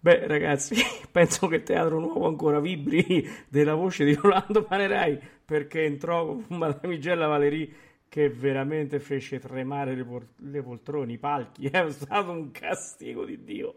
Beh 0.02 0.26
ragazzi, 0.26 0.74
penso 1.12 1.46
che 1.46 1.56
il 1.56 1.62
Teatro 1.62 2.00
Nuovo 2.00 2.26
ancora 2.26 2.58
vibri 2.58 3.28
della 3.48 3.74
voce 3.74 4.04
di 4.04 4.14
Rolando 4.14 4.64
Panerai 4.64 5.20
perché 5.44 5.84
entrò 5.84 6.26
con 6.26 6.44
Madamigella 6.48 7.26
Valerie 7.26 7.68
che 8.10 8.28
veramente 8.28 8.98
fece 8.98 9.38
tremare 9.38 9.94
le, 9.94 10.04
por- 10.04 10.26
le 10.38 10.62
poltrone, 10.62 11.12
i 11.12 11.18
palchi. 11.18 11.66
È 11.70 11.90
stato 11.90 12.32
un 12.32 12.50
castigo 12.50 13.24
di 13.24 13.44
Dio. 13.44 13.76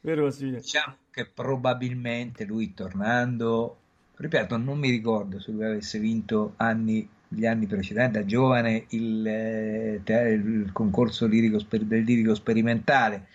Vero? 0.00 0.30
Diciamo 0.30 0.96
che 1.10 1.26
probabilmente 1.26 2.44
lui 2.44 2.72
tornando, 2.72 3.76
ripeto, 4.16 4.56
non 4.56 4.78
mi 4.78 4.88
ricordo 4.88 5.38
se 5.38 5.52
lui 5.52 5.64
avesse 5.64 5.98
vinto 5.98 6.54
anni, 6.56 7.06
gli 7.28 7.44
anni 7.44 7.66
precedenti, 7.66 8.18
da 8.18 8.24
giovane, 8.24 8.86
il, 8.88 9.26
eh, 9.26 10.00
il 10.02 10.70
concorso 10.72 11.26
lirico 11.26 11.60
del 11.68 12.04
lirico 12.04 12.34
sperimentale, 12.34 13.26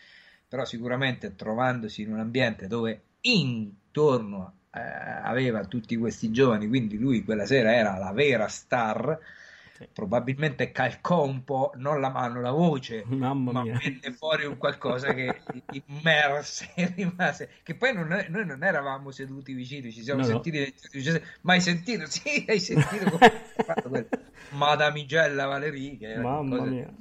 però 0.48 0.66
sicuramente 0.66 1.36
trovandosi 1.36 2.02
in 2.02 2.14
un 2.14 2.20
ambiente 2.20 2.66
dove 2.66 3.02
intorno 3.22 4.54
eh, 4.72 4.80
aveva 4.80 5.64
tutti 5.66 5.96
questi 5.96 6.32
giovani, 6.32 6.68
quindi 6.68 6.98
lui 6.98 7.24
quella 7.24 7.46
sera 7.46 7.76
era 7.76 7.98
la 8.00 8.12
vera 8.14 8.48
star 8.48 9.38
probabilmente 9.94 10.72
calcò 10.72 11.24
un 11.24 11.44
po' 11.44 11.72
non 11.76 12.02
la 12.02 12.10
mano, 12.10 12.42
la 12.42 12.52
voce, 12.52 13.04
Mamma 13.08 13.52
ma 13.52 13.62
mia. 13.64 13.78
venne 13.78 14.12
fuori 14.16 14.46
un 14.46 14.58
qualcosa 14.58 15.14
che 15.14 15.42
immerse 15.88 16.70
e 16.76 16.92
rimase. 16.96 17.50
Che 17.64 17.76
poi 17.76 17.94
non 17.94 18.08
noi 18.08 18.46
non 18.46 18.64
eravamo 18.64 19.12
seduti 19.12 19.54
vicini, 19.54 19.92
ci 19.92 20.02
siamo 20.04 20.22
No, 20.22 20.28
no. 20.28 20.32
sentiti, 20.34 20.74
dice, 20.92 21.24
ma 21.42 21.54
hai 21.54 21.62
sentito? 21.62 22.04
Sì, 22.10 22.44
hai 22.48 22.60
sentito 22.60 23.10
come 23.12 23.26
ha 23.26 23.64
fatto 23.64 23.90
quel 23.90 24.08
Madamigella 24.52 25.60
che 25.60 25.98
era 26.02 26.22
Mamma 26.22 26.62
mia. 26.64 26.92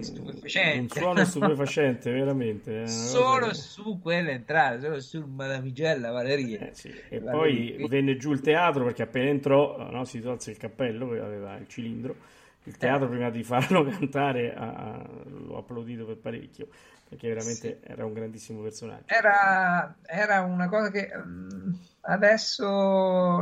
stupefacente. 0.00 0.98
Un 0.98 1.02
suono 1.02 1.24
stupefacente, 1.24 2.10
veramente. 2.12 2.70
una 2.72 2.86
Solo 2.86 3.54
su 3.54 4.00
quelle 4.00 4.32
entrate, 4.32 4.80
solo 4.80 5.00
sul 5.00 5.26
Madamigella 5.26 6.10
Valerie. 6.10 6.70
Eh, 6.70 6.74
sì. 6.74 6.92
E 7.08 7.20
Valerie. 7.20 7.76
poi 7.76 7.88
venne 7.88 8.16
giù 8.16 8.32
il 8.32 8.40
teatro 8.40 8.84
perché 8.84 9.02
appena 9.02 9.28
entrò 9.30 9.90
no, 9.90 10.04
si 10.04 10.20
tolse 10.20 10.50
il 10.50 10.56
cappello, 10.58 11.10
aveva 11.22 11.56
il 11.56 11.66
cilindro. 11.68 12.19
Il 12.64 12.76
teatro 12.76 13.08
prima 13.08 13.30
di 13.30 13.42
farlo 13.42 13.84
cantare 13.88 14.54
ha- 14.54 14.74
ha- 14.74 15.06
l'ho 15.26 15.56
applaudito 15.58 16.04
per 16.06 16.18
parecchio 16.18 16.68
perché 17.08 17.28
veramente 17.28 17.80
era 17.82 18.04
un 18.04 18.12
grandissimo 18.12 18.62
personaggio. 18.62 19.06
Era, 19.06 19.96
era 20.06 20.42
una 20.42 20.68
cosa 20.68 20.90
che 20.90 21.10
mm, 21.16 21.72
adesso 22.02 22.64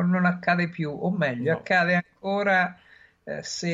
non 0.01 0.25
accade 0.25 0.69
più, 0.71 0.91
o 0.91 1.11
meglio, 1.11 1.53
No. 1.53 1.59
accade 1.59 1.95
ancora 1.95 2.75
eh, 3.25 3.43
se 3.43 3.69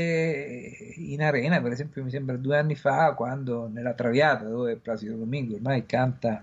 in 0.97 1.22
arena, 1.22 1.61
per 1.62 1.70
esempio, 1.72 2.03
mi 2.03 2.11
sembra 2.11 2.36
due 2.36 2.59
anni 2.59 2.74
fa, 2.74 3.14
quando 3.14 3.68
nella 3.68 3.95
Traviata, 3.95 4.45
dove 4.49 4.76
Placido 4.76 5.16
Domingo 5.16 5.55
ormai 5.55 5.86
canta 5.86 6.42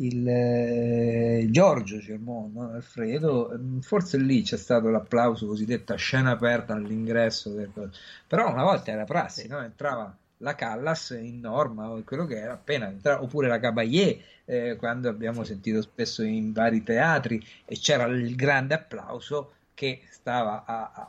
il 0.00 0.28
eh, 0.28 1.46
Giorgio 1.50 1.98
Germont, 1.98 2.54
no? 2.54 2.72
Alfredo, 2.72 3.52
mm, 3.56 3.78
forse 3.80 4.18
lì 4.18 4.42
c'è 4.42 4.56
stato 4.56 4.88
l'applauso 4.90 5.46
cosiddetta 5.46 5.94
scena 5.96 6.30
aperta 6.30 6.74
all'ingresso, 6.74 7.50
del- 7.50 7.90
però 8.26 8.50
una 8.52 8.62
volta 8.62 8.90
era 8.92 9.04
prassi, 9.04 9.48
no? 9.48 9.60
entrava 9.62 10.14
la 10.38 10.54
Callas 10.54 11.16
in 11.20 11.40
norma 11.40 11.90
o 11.90 12.02
quello 12.04 12.24
che 12.26 12.36
era 12.38 12.52
appena 12.52 12.88
entrava, 12.88 13.22
oppure 13.22 13.48
la 13.48 13.58
Caballé 13.58 14.20
eh, 14.44 14.76
quando 14.76 15.08
abbiamo 15.08 15.42
sentito 15.42 15.82
spesso 15.82 16.22
in 16.22 16.52
vari 16.52 16.82
teatri 16.84 17.44
e 17.64 17.76
c'era 17.76 18.04
il 18.06 18.36
grande 18.36 18.74
applauso 18.74 19.52
che 19.74 20.02
stava 20.10 20.64
a, 20.64 20.92
a, 20.94 21.08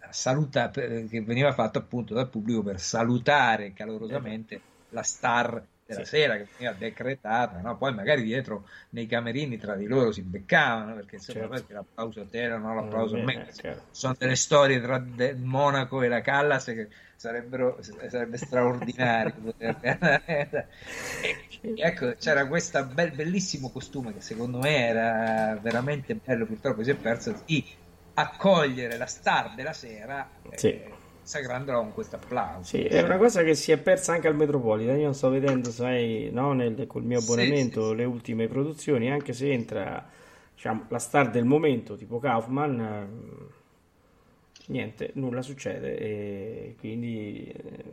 a 0.00 0.12
salutare, 0.12 1.06
che 1.08 1.22
veniva 1.22 1.52
fatto 1.52 1.78
appunto 1.78 2.12
dal 2.14 2.28
pubblico 2.28 2.62
per 2.62 2.80
salutare 2.80 3.72
calorosamente 3.72 4.60
la 4.90 5.02
star 5.02 5.62
della 5.94 6.04
Sì. 6.04 6.10
sera 6.16 6.36
che 6.36 6.46
veniva 6.56 6.76
decretata, 6.76 7.60
no? 7.60 7.76
poi 7.76 7.92
magari 7.94 8.22
dietro 8.22 8.66
nei 8.90 9.06
camerini 9.06 9.58
tra 9.58 9.74
di 9.74 9.86
loro 9.86 10.12
si 10.12 10.22
beccavano 10.22 10.94
perché 10.94 11.16
insomma 11.16 11.40
Certo. 11.40 11.54
perché 11.54 11.72
l'applauso 11.72 12.20
a 12.20 12.26
te 12.26 12.40
era 12.40 12.58
no 12.58 12.74
l'applauso 12.74 13.16
a 13.16 13.18
Eh, 13.18 13.22
me 13.24 13.46
chiaro. 13.56 13.82
sono 13.90 14.14
delle 14.18 14.36
storie 14.36 14.80
tra 14.80 14.98
de- 14.98 15.34
Monaco 15.34 16.02
e 16.02 16.08
la 16.08 16.20
Callas 16.20 16.64
che 16.64 16.88
sarebbero 17.16 17.78
sarebbe 17.82 18.36
straordinario 18.36 19.54
E, 21.22 21.72
ecco 21.76 22.14
c'era 22.14 22.46
questo 22.46 22.84
bellissimo 22.86 23.70
costume 23.70 24.12
che 24.14 24.20
secondo 24.20 24.58
me 24.58 24.86
era 24.86 25.58
veramente 25.60 26.14
bello 26.14 26.46
purtroppo 26.46 26.82
si 26.82 26.90
è 26.90 26.96
perso 26.96 27.42
di 27.44 27.64
accogliere 28.14 28.96
la 28.96 29.06
star 29.06 29.54
della 29.54 29.72
sera 29.72 30.30
eh, 30.48 30.99
Sì. 31.30 31.38
consagrandola 31.38 31.78
con 31.78 31.92
questo 31.92 32.16
applauso 32.16 32.76
Sì, 32.76 32.82
è 32.84 33.02
una 33.02 33.16
cosa 33.16 33.42
che 33.42 33.54
si 33.54 33.72
è 33.72 33.78
persa 33.78 34.12
anche 34.12 34.28
al 34.28 34.36
Metropolitan. 34.36 34.98
Io 34.98 35.12
sto 35.12 35.30
vedendo, 35.30 35.70
sai, 35.70 36.30
no, 36.32 36.52
nel, 36.52 36.86
col 36.86 37.04
mio 37.04 37.20
Sì, 37.20 37.24
abbonamento 37.24 37.82
sì, 37.82 37.88
sì. 37.90 37.94
le 37.96 38.04
ultime 38.04 38.48
produzioni, 38.48 39.10
anche 39.10 39.32
se 39.32 39.50
entra, 39.50 40.06
diciamo, 40.54 40.84
la 40.88 40.98
star 40.98 41.30
del 41.30 41.44
momento, 41.44 41.96
tipo 41.96 42.18
Kaufman, 42.18 43.48
niente, 44.68 45.10
nulla 45.14 45.42
succede 45.42 45.96
e 45.98 46.76
quindi 46.78 47.46
eh, 47.46 47.84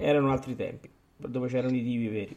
erano 0.00 0.32
altri 0.32 0.56
tempi, 0.56 0.90
dove 1.16 1.48
c'erano 1.48 1.76
i 1.76 1.82
divi 1.82 2.08
veri. 2.08 2.36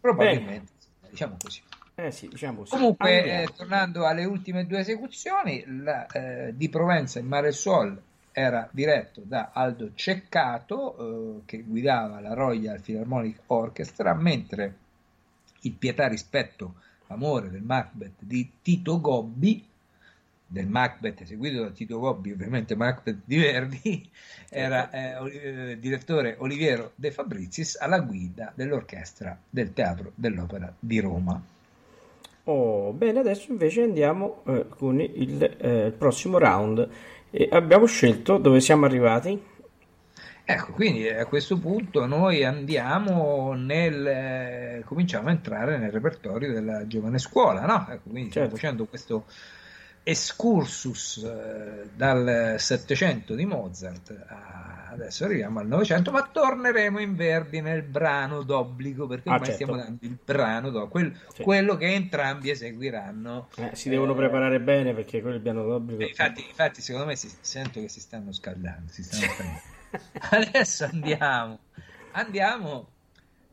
probabilmente 0.00 0.72
diciamo 1.10 1.36
così 1.42 1.62
Eh 1.94 2.10
sì, 2.10 2.28
diciamo 2.28 2.60
così. 2.60 2.70
Comunque, 2.70 3.42
eh, 3.42 3.48
tornando 3.54 4.06
alle 4.06 4.24
ultime 4.24 4.66
due 4.66 4.80
esecuzioni, 4.80 5.62
la, 5.82 6.06
eh, 6.06 6.56
di 6.56 6.68
Provenza 6.70 7.18
in 7.18 7.26
Mare 7.26 7.52
Sol 7.52 8.00
era 8.32 8.68
diretto 8.72 9.22
da 9.24 9.50
Aldo 9.52 9.92
Ceccato, 9.94 10.96
eh, 10.96 11.42
che 11.44 11.62
guidava 11.62 12.20
la 12.20 12.34
Royal 12.34 12.80
Philharmonic 12.80 13.40
Orchestra, 13.46 14.14
mentre 14.14 14.76
il 15.60 15.72
Pietà 15.72 16.08
rispetto 16.08 16.74
amore 17.08 17.50
del 17.50 17.62
Macbeth 17.62 18.16
di 18.18 18.50
Tito 18.62 19.00
Gobbi, 19.00 19.64
del 20.46 20.66
Macbeth 20.66 21.20
eseguito 21.22 21.62
da 21.62 21.70
Tito 21.70 21.98
Gobbi, 21.98 22.32
ovviamente 22.32 22.74
Macbeth 22.74 23.20
di 23.24 23.38
Verdi, 23.38 24.10
era 24.50 24.90
eh, 24.90 25.70
eh, 25.70 25.78
direttore 25.78 26.36
Oliviero 26.38 26.92
De 26.94 27.10
Fabrizis 27.10 27.76
alla 27.80 28.00
guida 28.00 28.52
dell'orchestra 28.54 29.38
del 29.48 29.72
Teatro 29.72 30.12
dell'Opera 30.14 30.72
di 30.78 31.00
Roma. 31.00 31.42
Oh, 32.44 32.92
bene, 32.92 33.20
adesso 33.20 33.52
invece 33.52 33.82
andiamo 33.82 34.42
eh, 34.46 34.66
con 34.68 35.00
il, 35.00 35.42
eh, 35.58 35.86
il 35.86 35.92
prossimo 35.92 36.38
round. 36.38 36.88
E 37.32 37.48
abbiamo 37.50 37.86
scelto 37.86 38.38
dove 38.38 38.60
siamo 38.60 38.84
arrivati. 38.84 39.42
Ecco, 40.44 40.72
quindi 40.72 41.08
a 41.08 41.24
questo 41.26 41.56
punto 41.58 42.04
noi 42.06 42.44
andiamo 42.44 43.54
nel, 43.54 44.06
eh, 44.06 44.82
cominciamo 44.84 45.28
a 45.28 45.30
entrare 45.30 45.78
nel 45.78 45.92
repertorio 45.92 46.52
della 46.52 46.86
giovane 46.86 47.18
scuola, 47.18 47.64
no? 47.64 47.86
Ecco, 47.88 48.10
quindi 48.10 48.30
stiamo 48.30 48.48
Certo. 48.48 48.54
facendo 48.56 48.86
questo 48.86 49.26
excursus 50.04 51.18
eh, 51.18 51.88
dal 51.94 52.56
Settecento 52.58 53.34
di 53.34 53.44
Mozart, 53.46 54.10
a- 54.28 54.88
adesso 54.90 55.24
arriviamo 55.24 55.60
al 55.60 55.66
Novecento, 55.68 56.10
ma 56.10 56.28
torneremo 56.30 57.00
in 57.00 57.14
Verdi 57.14 57.60
nel 57.60 57.82
brano 57.82 58.42
d'obbligo, 58.42 59.06
perché 59.06 59.28
Ah, 59.28 59.34
ormai 59.34 59.50
certo. 59.50 59.62
stiamo 59.64 59.82
dando 59.82 59.98
il 60.04 60.18
brano 60.24 60.70
d'obbligo, 60.70 60.88
quel- 60.90 61.20
Sì. 61.34 61.42
quello 61.42 61.76
che 61.76 61.94
entrambi 61.94 62.50
eseguiranno. 62.50 63.48
Eh, 63.56 63.70
si 63.74 63.88
devono 63.88 64.12
Eh, 64.12 64.16
preparare 64.16 64.60
bene 64.60 64.92
perché 64.94 65.20
quello 65.20 65.34
è 65.34 65.38
il 65.38 65.42
piano 65.42 65.64
d'obbligo. 65.64 66.02
Infatti, 66.02 66.44
infatti, 66.46 66.82
secondo 66.82 67.06
me 67.06 67.16
si, 67.16 67.30
sento 67.40 67.80
che 67.80 67.88
si 67.88 68.00
stanno 68.00 68.32
scaldando. 68.32 68.90
Si 68.92 69.02
stanno 69.02 69.22
scaldando. 69.22 69.60
Adesso 70.30 70.84
andiamo. 70.84 71.58
Andiamo. 72.12 72.88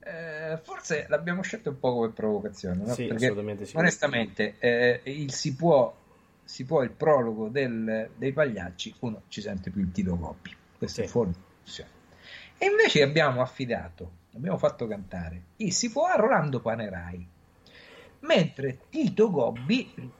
eh, 0.01 0.57
forse 0.63 1.05
l'abbiamo 1.09 1.41
scelto 1.43 1.69
un 1.69 1.79
po' 1.79 1.93
come 1.93 2.09
provocazione, 2.09 2.83
no? 2.85 2.93
Sì, 2.93 3.05
Perché 3.05 3.25
assolutamente 3.25 3.65
sì. 3.65 3.77
onestamente 3.77 4.55
eh, 4.59 5.01
il 5.03 5.31
si 5.33 5.55
può, 5.55 5.93
si 6.49 6.65
può 6.65 6.81
il 6.81 6.89
prologo 6.89 7.47
del- 7.47 8.09
dei 8.15 8.33
pagliacci, 8.33 8.95
uno 9.01 9.21
ci 9.27 9.39
sente 9.39 9.69
più 9.69 9.81
il 9.81 9.91
Tito 9.91 10.17
Gobbi. 10.17 10.49
Questo 10.79 11.01
Sì. 11.01 11.07
è 11.07 11.09
fuori 11.09 11.31
discussione. 11.31 11.89
E 12.57 12.65
invece 12.65 13.03
abbiamo 13.03 13.41
affidato, 13.41 14.11
abbiamo 14.33 14.57
fatto 14.57 14.87
cantare 14.87 15.43
il 15.57 15.69
si 15.71 15.91
può 15.91 16.05
a 16.07 16.15
Rolando 16.15 16.59
Panerai, 16.59 17.27
mentre 18.21 18.79
Tito 18.89 19.29
Gobbi 19.29 20.11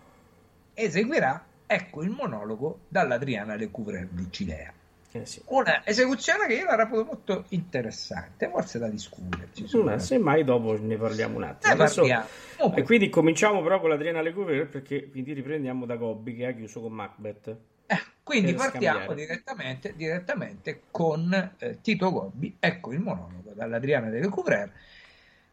eseguirà 0.76 1.44
ecco 1.66 2.04
il 2.04 2.12
monologo 2.12 2.82
dall'Adriana 2.88 3.56
Lecouvreur 3.56 4.06
di 4.10 4.28
Cilea. 4.30 4.72
Eh 5.12 5.26
sì. 5.26 5.42
Una 5.48 5.86
esecuzione 5.86 6.46
che 6.46 6.54
io 6.54 6.66
la 6.66 6.76
reputo 6.76 7.04
molto 7.04 7.46
interessante, 7.50 8.48
forse 8.50 8.78
da 8.78 8.88
discuterci. 8.88 9.66
Ma 9.84 9.98
semmai 9.98 10.44
dopo 10.44 10.78
ne 10.80 10.98
parliamo 10.98 11.38
un 11.38 11.44
attimo. 11.44 11.74
Adesso- 11.74 12.04
E 12.76 12.84
quindi 12.84 13.10
cominciamo 13.10 13.64
però 13.64 13.80
con 13.80 13.90
l'Adriana 13.90 14.22
Lecouvreur 14.22 14.68
perché 14.68 15.10
quindi 15.10 15.34
riprendiamo 15.34 15.86
da 15.88 15.96
Gobbi 15.96 16.36
che 16.36 16.46
ha 16.46 16.52
chiuso 16.52 16.82
con 16.82 16.92
Macbeth. 16.94 17.56
eh, 17.88 17.98
quindi 18.22 18.52
partiamo 18.54 19.14
direttamente, 19.16 19.94
direttamente 19.96 20.82
con 20.92 21.54
eh, 21.58 21.82
Tito 21.82 22.12
Gobbi, 22.12 22.58
ecco 22.60 22.92
il 22.92 23.00
monologo 23.00 23.52
dall'Adriana 23.56 24.10
de 24.10 24.20
Lecouvreur, 24.20 24.70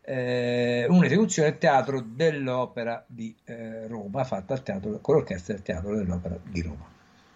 eh, 0.03 0.85
un'esecuzione 0.89 1.49
al 1.49 1.57
teatro 1.59 2.01
dell'opera 2.05 3.03
di 3.07 3.35
eh, 3.45 3.87
Roma, 3.89 4.23
fatta 4.25 4.53
al 4.53 4.63
teatro, 4.63 4.99
con 5.01 5.15
l'orchestra 5.15 5.55
del 5.55 5.63
teatro 5.63 5.95
dell'opera 5.97 6.37
di 6.43 6.61
Roma. 6.61 6.87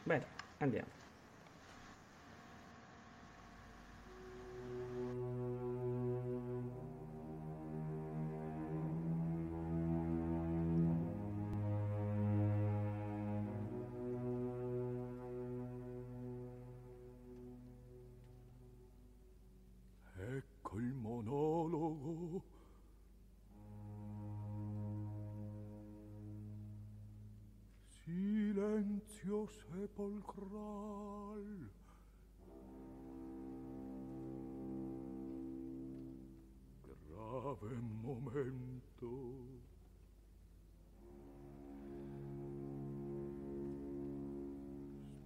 Bene, 0.03 0.25
andiamo. 0.59 0.99
silenzio 29.21 29.47
sepolcral. 29.71 31.45
Grave 37.07 37.77
momento. 38.03 39.09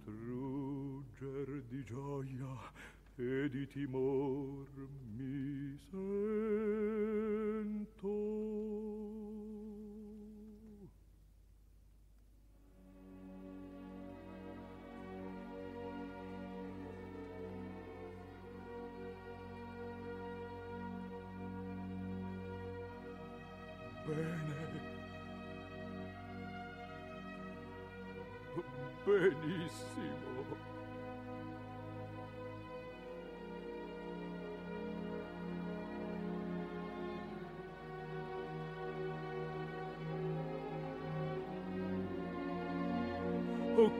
Strugger 0.01 1.63
di 1.69 1.83
gioia 1.83 2.71
e 3.15 3.49
di 3.49 3.67
timor 3.67 4.67
mi 5.15 5.77
sento. 5.89 7.15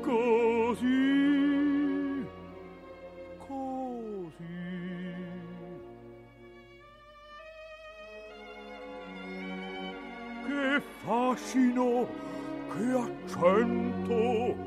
così, 0.01 1.45
così. 3.47 4.35
Che 10.45 10.81
fascino 11.03 12.07
che 12.73 12.85
accento 12.93 14.64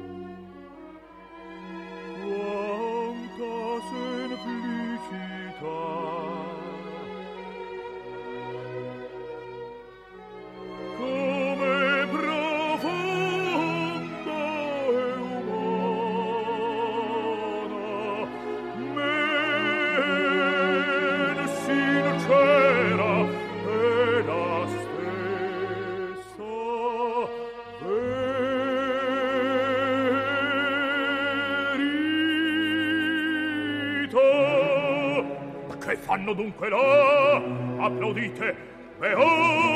vanno 36.29 36.35
dunque 36.35 36.69
là. 36.69 37.43
Applaudite. 37.81 38.55
Beone 39.01 39.68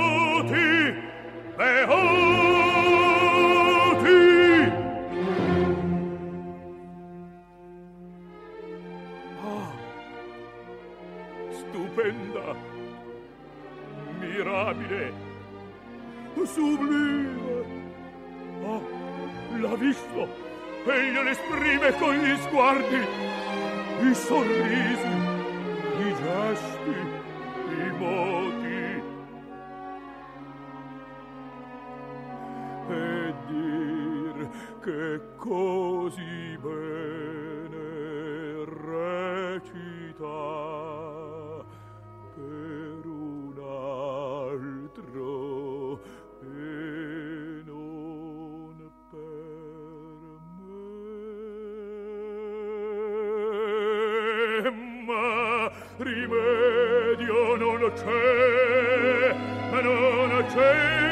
rimedio 56.03 57.57
non 57.57 57.93
c'è, 57.95 59.35
non 59.83 60.47
c'è 60.49 61.12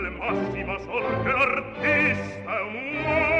al 0.00 0.12
massimo 0.12 0.78
sol 0.78 1.22
che 1.22 1.30
l'artista 1.30 2.56
è 2.56 2.62
un 2.62 3.04
uomo 3.04 3.39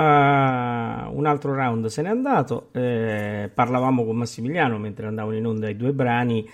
uh, 0.00 1.16
un 1.16 1.26
altro 1.26 1.54
round 1.54 1.86
se 1.86 2.02
n'è 2.02 2.08
andato, 2.08 2.68
eh, 2.72 3.50
parlavamo 3.52 4.04
con 4.04 4.16
Massimiliano 4.16 4.78
mentre 4.78 5.06
andavano 5.06 5.36
in 5.36 5.46
onda 5.46 5.68
i 5.68 5.76
due 5.76 5.92
brani 5.92 6.48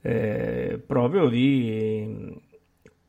eh, 0.00 0.80
proprio 0.84 1.28
di 1.28 2.40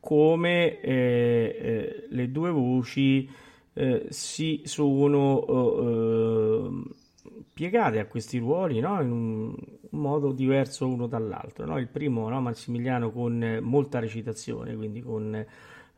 come 0.00 0.80
eh, 0.80 1.58
eh 1.60 2.06
le 2.08 2.30
due 2.30 2.50
voci 2.50 3.28
eh, 3.74 4.06
si 4.08 4.62
sono 4.64 5.44
eh, 5.46 6.94
piegate 7.52 7.98
a 7.98 8.06
questi 8.06 8.38
ruoli 8.38 8.80
no? 8.80 9.00
in 9.02 9.10
un, 9.10 9.54
modo 9.90 10.32
diverso 10.32 10.86
uno 10.86 11.06
dall'altro. 11.06 11.64
No? 11.64 11.78
Il 11.78 11.88
primo, 11.88 12.28
no? 12.28 12.40
Massimiliano, 12.40 13.10
con 13.10 13.60
molta 13.62 13.98
recitazione, 13.98 14.76
quindi 14.76 15.00
con 15.00 15.44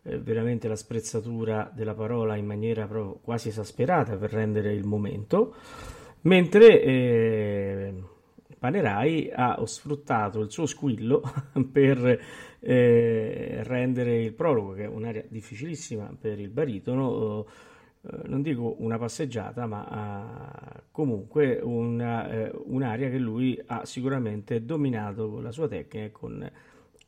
eh, 0.03 0.18
veramente 0.18 0.68
la 0.68 0.76
sprezzatura 0.76 1.70
della 1.74 1.94
parola 1.94 2.36
in 2.36 2.46
maniera 2.46 2.86
quasi 2.86 3.49
esasperata 3.49 4.16
per 4.16 4.32
rendere 4.32 4.72
il 4.72 4.84
momento, 4.84 5.55
mentre 6.22 6.82
eh, 6.82 7.94
Panerai 8.59 9.30
ha 9.32 9.61
sfruttato 9.66 10.40
il 10.40 10.51
suo 10.51 10.66
squillo 10.66 11.22
per 11.72 12.20
eh, 12.61 13.62
rendere 13.62 14.22
il 14.22 14.32
prologo, 14.32 14.72
che 14.72 14.84
è 14.84 14.88
un'area 14.88 15.24
difficilissima 15.28 16.14
per 16.18 16.40
il 16.40 16.51
baritono, 16.51 17.46
eh, 18.03 18.28
non 18.28 18.42
dico 18.42 18.76
una 18.78 18.99
passeggiata, 18.99 19.66
ma 19.66 20.82
comunque 20.90 21.61
una, 21.62 22.28
eh, 22.30 22.53
un'area 22.66 23.11
che 23.11 23.18
lui 23.18 23.61
ha 23.66 23.84
sicuramente 23.84 24.64
dominato 24.64 25.30
con 25.30 25.42
la 25.42 25.53
sua 25.53 25.68
tecnica 25.68 26.07
e 26.07 26.11
con 26.11 26.51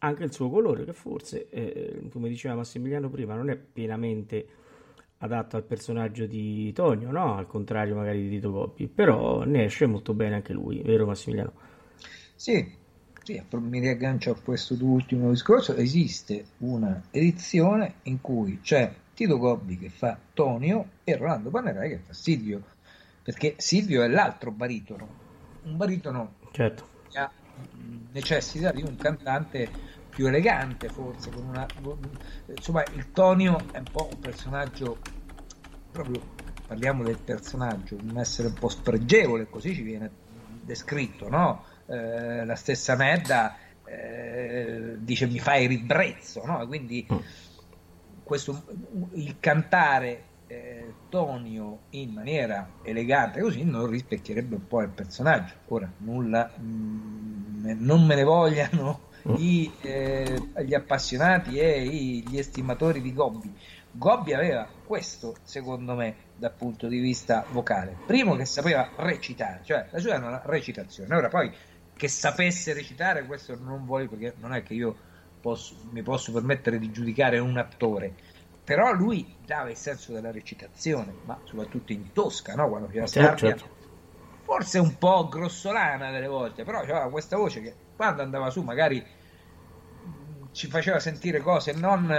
anche 0.01 0.25
il 0.25 0.33
suo 0.33 0.51
colore 0.51 0.85
che 0.85 0.93
forse, 0.93 1.49
eh, 1.49 2.09
come 2.11 2.29
diceva 2.29 2.55
Massimiliano 2.55 3.09
prima, 3.09 3.35
non 3.35 3.51
è 3.51 3.57
pienamente 3.57 4.47
adatto 5.19 5.57
al 5.57 5.65
personaggio 5.65 6.27
di 6.27 6.73
Tonio, 6.73 7.11
no? 7.11 7.37
al 7.37 7.47
contrario 7.47 7.95
magari 7.95 8.23
di 8.23 8.31
Tito 8.31 8.51
Coppi, 8.51 8.87
però 8.87 9.45
ne 9.45 9.65
esce 9.65 9.87
molto 9.87 10.15
bene 10.15 10.37
anche 10.37 10.53
lui, 10.53 10.81
vero 10.83 11.07
Massimiliano? 11.07 11.53
Sì, 12.35 12.79
sì, 13.23 13.43
mi 13.51 13.81
riaggancio 13.81 14.31
a 14.31 14.41
questo 14.43 14.77
ultimo 14.81 15.29
discorso, 15.31 15.75
esiste 15.77 16.47
una 16.59 17.03
edizione 17.11 17.97
in 18.05 18.23
cui 18.23 18.61
c'è 18.63 18.91
Tito 19.13 19.37
Gobbi 19.37 19.77
che 19.77 19.91
fa 19.91 20.19
Tonio 20.33 20.93
e 21.05 21.17
Rolando 21.17 21.51
Panerai 21.51 21.91
che 21.91 21.99
fa 21.99 22.15
Silvio, 22.15 22.63
perché 23.23 23.57
Silvio 23.59 24.03
è 24.03 24.09
l'altro 24.09 24.51
baritono, 24.51 25.07
un 25.65 25.77
baritono 25.77 26.37
certo. 26.53 26.89
che 27.11 27.19
ha 27.19 27.31
necessita 28.13 28.73
di 28.73 28.83
un 28.83 28.97
cantante 28.97 29.69
più 30.21 30.29
elegante 30.29 30.91
forse, 30.91 31.31
con 31.31 31.47
una, 31.47 31.67
insomma 32.55 32.85
il 32.93 33.11
Tonio 33.11 33.57
è 33.73 33.79
un 33.79 33.87
po' 33.91 34.11
un 34.13 34.21
personaggio 34.21 34.99
proprio 35.91 36.21
parliamo 36.67 37.03
del 37.05 37.17
personaggio, 37.17 37.97
un 37.97 38.19
essere 38.19 38.49
un 38.49 38.55
po' 38.55 38.69
spregevole, 38.69 39.49
così 39.49 39.75
ci 39.75 39.81
viene 39.81 40.11
descritto, 40.61 41.31
no? 41.31 41.65
Eh, 41.87 42.45
la 42.45 42.55
stessa 42.55 42.97
Medda 42.97 43.57
eh, 43.87 44.97
dice 44.99 45.27
mi 45.27 45.39
fai 45.39 45.67
ribrezzo, 45.67 46.45
no? 46.45 46.67
quindi 46.67 47.07
mm. 47.11 47.17
questo, 48.23 48.63
il 49.13 49.37
cantare 49.41 50.25
eh, 50.49 50.93
Tonio 51.09 51.79
in 51.91 52.13
maniera 52.13 52.73
elegante 52.83 53.41
così 53.41 53.65
non 53.65 53.89
rispecchierebbe 53.89 54.57
un 54.57 54.67
po' 54.67 54.83
il 54.83 54.91
personaggio. 54.91 55.55
Ora, 55.69 55.91
nulla, 55.97 56.53
mh, 56.55 56.63
mm, 56.63 57.77
non 57.79 58.05
me 58.05 58.15
ne 58.15 58.23
vogliano. 58.23 59.09
I, 59.37 59.71
eh, 59.83 60.41
gli 60.65 60.75
appassionati 60.75 61.59
e 61.59 61.85
i, 61.85 62.25
gli 62.29 62.39
estimatori 62.39 63.01
di 63.01 63.13
Gobbi. 63.13 63.53
Gobbi 63.93 64.33
aveva 64.33 64.69
questo, 64.87 65.37
secondo 65.43 65.95
me, 65.95 66.15
dal 66.37 66.53
punto 66.53 66.87
di 66.87 66.99
vista 67.01 67.45
vocale. 67.51 67.97
Primo 68.07 68.37
che 68.37 68.45
sapeva 68.45 68.89
recitare, 68.97 69.61
cioè 69.65 69.87
la 69.91 69.99
sua 69.99 70.15
era 70.15 70.27
una 70.27 70.43
recitazione. 70.45 71.15
Ora 71.15 71.29
poi 71.29 71.53
che 71.97 72.09
sapesse 72.09 72.73
recitare, 72.73 73.27
questo 73.27 73.59
non 73.61 73.85
voglio 73.85 74.09
perché 74.09 74.35
non 74.39 74.55
è 74.55 74.63
che 74.63 74.75
io 74.75 74.97
posso, 75.41 75.75
mi 75.91 76.03
posso 76.03 76.33
permettere 76.33 76.79
di 76.79 76.91
giudicare 76.91 77.39
un 77.39 77.57
attore, 77.57 78.15
però 78.63 78.93
lui 78.93 79.35
dava 79.45 79.71
il 79.71 79.77
senso 79.77 80.13
della 80.13 80.31
recitazione, 80.31 81.13
ma 81.25 81.39
soprattutto 81.45 81.93
in 81.93 82.13
tosca, 82.13 82.55
no? 82.55 82.69
quando 82.69 82.87
faceva 82.87 83.07
certo, 83.07 83.47
certo. 83.47 83.69
Forse 84.51 84.81
un 84.81 84.99
po' 84.99 85.29
grossolana 85.29 86.11
delle 86.11 86.27
volte, 86.27 86.65
però 86.65 86.81
aveva 86.81 87.09
questa 87.09 87.37
voce 87.37 87.61
che 87.61 87.77
quando 87.95 88.23
andava 88.23 88.51
su 88.51 88.63
magari 88.63 89.01
ci 90.51 90.67
faceva 90.67 90.99
sentire 90.99 91.39
cose 91.39 91.73
non, 91.73 92.13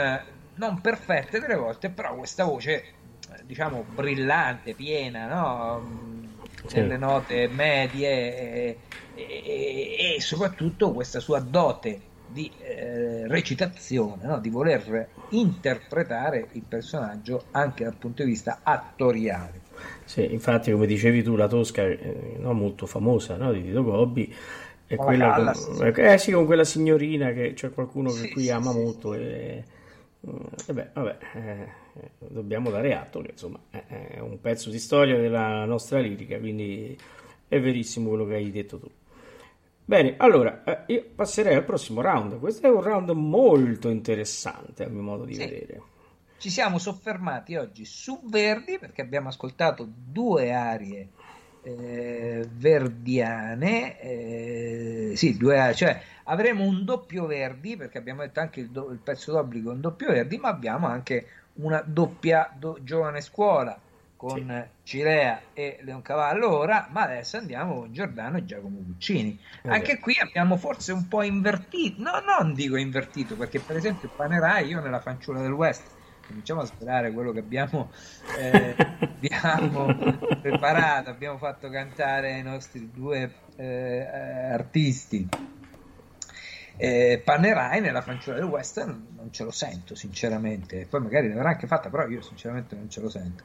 non 0.53 0.79
perfette 0.79 1.41
delle 1.41 1.57
volte, 1.57 1.89
però 1.89 2.15
questa 2.15 2.45
voce 2.45 2.99
diciamo 3.43 3.83
brillante, 3.83 4.75
piena, 4.75 5.27
no? 5.27 6.37
Sì. 6.65 6.77
nelle 6.77 6.95
note 6.95 7.49
medie 7.49 8.09
e, 8.09 8.79
e, 9.13 10.15
e, 10.15 10.21
soprattutto 10.21 10.93
questa 10.93 11.19
sua 11.19 11.41
dote 11.41 12.11
di 12.23 12.55
eh, 12.59 13.27
recitazione, 13.27 14.25
no? 14.25 14.39
di 14.39 14.49
voler 14.49 15.25
interpretare 15.31 16.47
il 16.53 16.63
personaggio 16.63 17.49
anche 17.51 17.83
dal 17.83 17.97
punto 17.97 18.23
di 18.23 18.29
vista 18.29 18.61
attoriale. 18.63 19.60
Sì, 20.11 20.33
infatti 20.33 20.73
come 20.73 20.87
dicevi 20.87 21.23
tu 21.23 21.37
la 21.37 21.47
Tosca 21.47 21.85
eh, 21.85 22.35
no, 22.37 22.51
molto 22.51 22.85
famosa 22.85 23.37
no? 23.37 23.53
di 23.53 23.63
Tito 23.63 23.81
Gobbi 23.81 24.35
è 24.85 24.97
quella 24.97 25.33
con, 25.33 25.87
eh, 25.87 26.17
sì, 26.17 26.33
con 26.33 26.45
quella 26.45 26.65
signorina 26.65 27.31
che 27.31 27.53
c'è 27.53 27.71
qualcuno 27.71 28.09
che 28.09 28.17
sì, 28.17 28.29
qui 28.31 28.41
sì, 28.43 28.49
ama 28.49 28.73
molto 28.73 29.13
e, 29.13 29.63
mm, 30.27 30.35
e 30.67 30.73
beh, 30.73 30.87
vabbè, 30.91 31.17
eh, 31.35 31.67
dobbiamo 32.27 32.69
dare 32.69 32.93
atto 32.93 33.21
che 33.21 33.29
insomma 33.31 33.57
è 33.69 34.19
un 34.19 34.41
pezzo 34.41 34.69
di 34.69 34.79
storia 34.79 35.17
della 35.17 35.63
nostra 35.63 35.99
lirica, 35.99 36.37
quindi 36.39 36.97
è 37.47 37.61
verissimo 37.61 38.09
quello 38.09 38.25
che 38.25 38.33
hai 38.33 38.51
detto 38.51 38.79
tu. 38.79 38.91
Bene, 39.85 40.15
allora 40.17 40.65
eh, 40.65 40.93
io 40.93 41.05
passerei 41.15 41.55
al 41.55 41.63
prossimo 41.63 42.01
round. 42.01 42.37
Questo 42.37 42.67
è 42.67 42.69
un 42.69 42.81
round 42.81 43.11
molto 43.11 43.87
interessante 43.87 44.83
a 44.83 44.89
mio 44.89 45.03
modo 45.03 45.23
di 45.23 45.35
sì. 45.35 45.39
vedere. 45.39 45.81
Ci 46.41 46.49
siamo 46.49 46.79
soffermati 46.79 47.55
oggi 47.55 47.85
su 47.85 48.19
Verdi 48.23 48.79
perché 48.79 49.03
abbiamo 49.03 49.27
ascoltato 49.27 49.87
due 49.87 50.51
arie 50.51 51.09
eh, 51.61 52.49
verdiane, 52.51 54.01
eh, 54.01 55.11
sì, 55.15 55.37
due, 55.37 55.71
cioè 55.75 56.01
avremo 56.23 56.63
un 56.63 56.83
doppio 56.83 57.27
Verdi 57.27 57.77
perché 57.77 57.99
abbiamo 57.99 58.21
detto 58.21 58.39
anche 58.39 58.61
il, 58.61 58.71
do, 58.71 58.89
il 58.89 58.97
pezzo 58.97 59.31
d'obbligo 59.33 59.69
è 59.69 59.75
un 59.75 59.81
doppio 59.81 60.07
Verdi, 60.07 60.39
ma 60.39 60.47
abbiamo 60.47 60.87
anche 60.87 61.27
una 61.57 61.83
doppia 61.85 62.51
do, 62.57 62.79
giovane 62.81 63.21
scuola 63.21 63.79
con 64.15 64.67
sì. 64.83 64.97
Cirea 64.97 65.41
e 65.53 65.77
Leoncavallo 65.81 66.49
ora, 66.49 66.87
ma 66.89 67.03
adesso 67.03 67.37
andiamo 67.37 67.81
con 67.81 67.93
Giordano 67.93 68.37
e 68.37 68.45
Giacomo 68.45 68.79
Puccini. 68.79 69.39
Okay. 69.59 69.77
Anche 69.77 69.99
qui 69.99 70.17
abbiamo 70.19 70.57
forse 70.57 70.91
un 70.91 71.07
po' 71.07 71.21
invertito, 71.21 72.01
no, 72.01 72.13
non 72.19 72.55
dico 72.55 72.77
invertito, 72.77 73.35
perché 73.35 73.59
per 73.59 73.75
esempio 73.75 74.09
Panerai, 74.15 74.65
io 74.65 74.81
nella 74.81 75.01
fanciulla 75.01 75.39
del 75.39 75.51
West, 75.51 75.99
cominciamo 76.31 76.61
a 76.61 76.65
sperare 76.65 77.11
quello 77.11 77.31
che 77.31 77.39
abbiamo, 77.39 77.91
eh, 78.39 78.75
abbiamo 78.99 79.95
preparato, 80.41 81.11
abbiamo 81.11 81.37
fatto 81.37 81.69
cantare 81.69 82.37
i 82.39 82.41
nostri 82.41 82.89
due 82.91 83.31
eh, 83.55 84.07
artisti 84.51 85.29
eh, 86.83 87.21
Pannerai 87.23 87.79
nella 87.79 88.01
fanciulla 88.01 88.39
del 88.39 88.47
western 88.47 89.09
non 89.15 89.31
ce 89.31 89.43
lo 89.43 89.51
sento 89.51 89.93
sinceramente, 89.93 90.87
poi 90.89 91.01
magari 91.01 91.27
l'avrà 91.27 91.49
anche 91.49 91.67
fatta, 91.67 91.89
però 91.89 92.07
io 92.07 92.23
sinceramente 92.23 92.75
non 92.75 92.89
ce 92.89 93.01
lo 93.01 93.09
sento. 93.09 93.43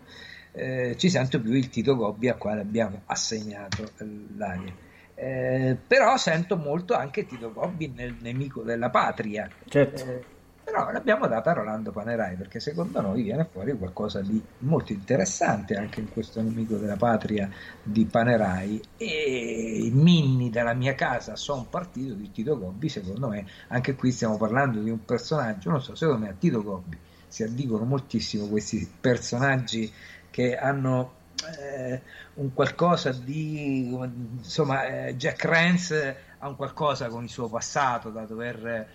Eh, 0.52 0.96
ci 0.96 1.10
sento 1.10 1.38
più 1.38 1.52
il 1.52 1.68
Tito 1.68 1.96
Gobbi 1.96 2.30
al 2.30 2.38
quale 2.38 2.62
abbiamo 2.62 3.02
assegnato 3.04 3.90
l'aria. 4.36 4.72
Eh, 5.14 5.76
però 5.86 6.16
sento 6.16 6.56
molto 6.56 6.94
anche 6.94 7.26
Tito 7.26 7.52
Gobbi 7.52 7.92
nel 7.94 8.16
nemico 8.20 8.62
della 8.62 8.88
patria. 8.88 9.50
Certo. 9.68 10.02
Eh, 10.02 10.24
però 10.66 10.90
l'abbiamo 10.90 11.28
data 11.28 11.50
a 11.50 11.54
Rolando 11.54 11.92
Panerai 11.92 12.34
perché 12.34 12.58
secondo 12.58 13.00
noi 13.00 13.22
viene 13.22 13.46
fuori 13.48 13.72
qualcosa 13.78 14.20
di 14.20 14.42
molto 14.58 14.90
interessante 14.90 15.76
anche 15.76 16.00
in 16.00 16.10
questo 16.10 16.42
nemico 16.42 16.74
della 16.74 16.96
patria 16.96 17.48
di 17.80 18.04
Panerai. 18.04 18.82
E 18.96 19.78
i 19.84 19.90
Minni 19.92 20.50
dalla 20.50 20.74
mia 20.74 20.96
casa 20.96 21.36
sono 21.36 21.64
partito 21.70 22.14
di 22.14 22.32
Tito 22.32 22.58
Gobbi 22.58 22.88
secondo 22.88 23.28
me. 23.28 23.46
Anche 23.68 23.94
qui 23.94 24.10
stiamo 24.10 24.36
parlando 24.36 24.80
di 24.80 24.90
un 24.90 25.04
personaggio 25.04 25.70
non 25.70 25.80
so 25.80 25.94
secondo 25.94 26.24
me 26.24 26.30
a 26.30 26.34
Tito 26.36 26.60
Gobbi 26.60 26.98
si 27.28 27.44
addicono 27.44 27.84
moltissimo 27.84 28.48
questi 28.48 28.90
personaggi 29.00 29.92
che 30.30 30.56
hanno 30.56 31.12
eh, 31.60 32.02
un 32.34 32.52
qualcosa 32.52 33.12
di 33.12 33.88
insomma 33.92 35.06
eh, 35.06 35.16
Jack 35.16 35.44
Rance 35.44 36.16
ha 36.38 36.48
un 36.48 36.56
qualcosa 36.56 37.08
con 37.08 37.22
il 37.22 37.30
suo 37.30 37.48
passato 37.48 38.10
da 38.10 38.24
dover 38.24 38.66
eh, 38.66 38.86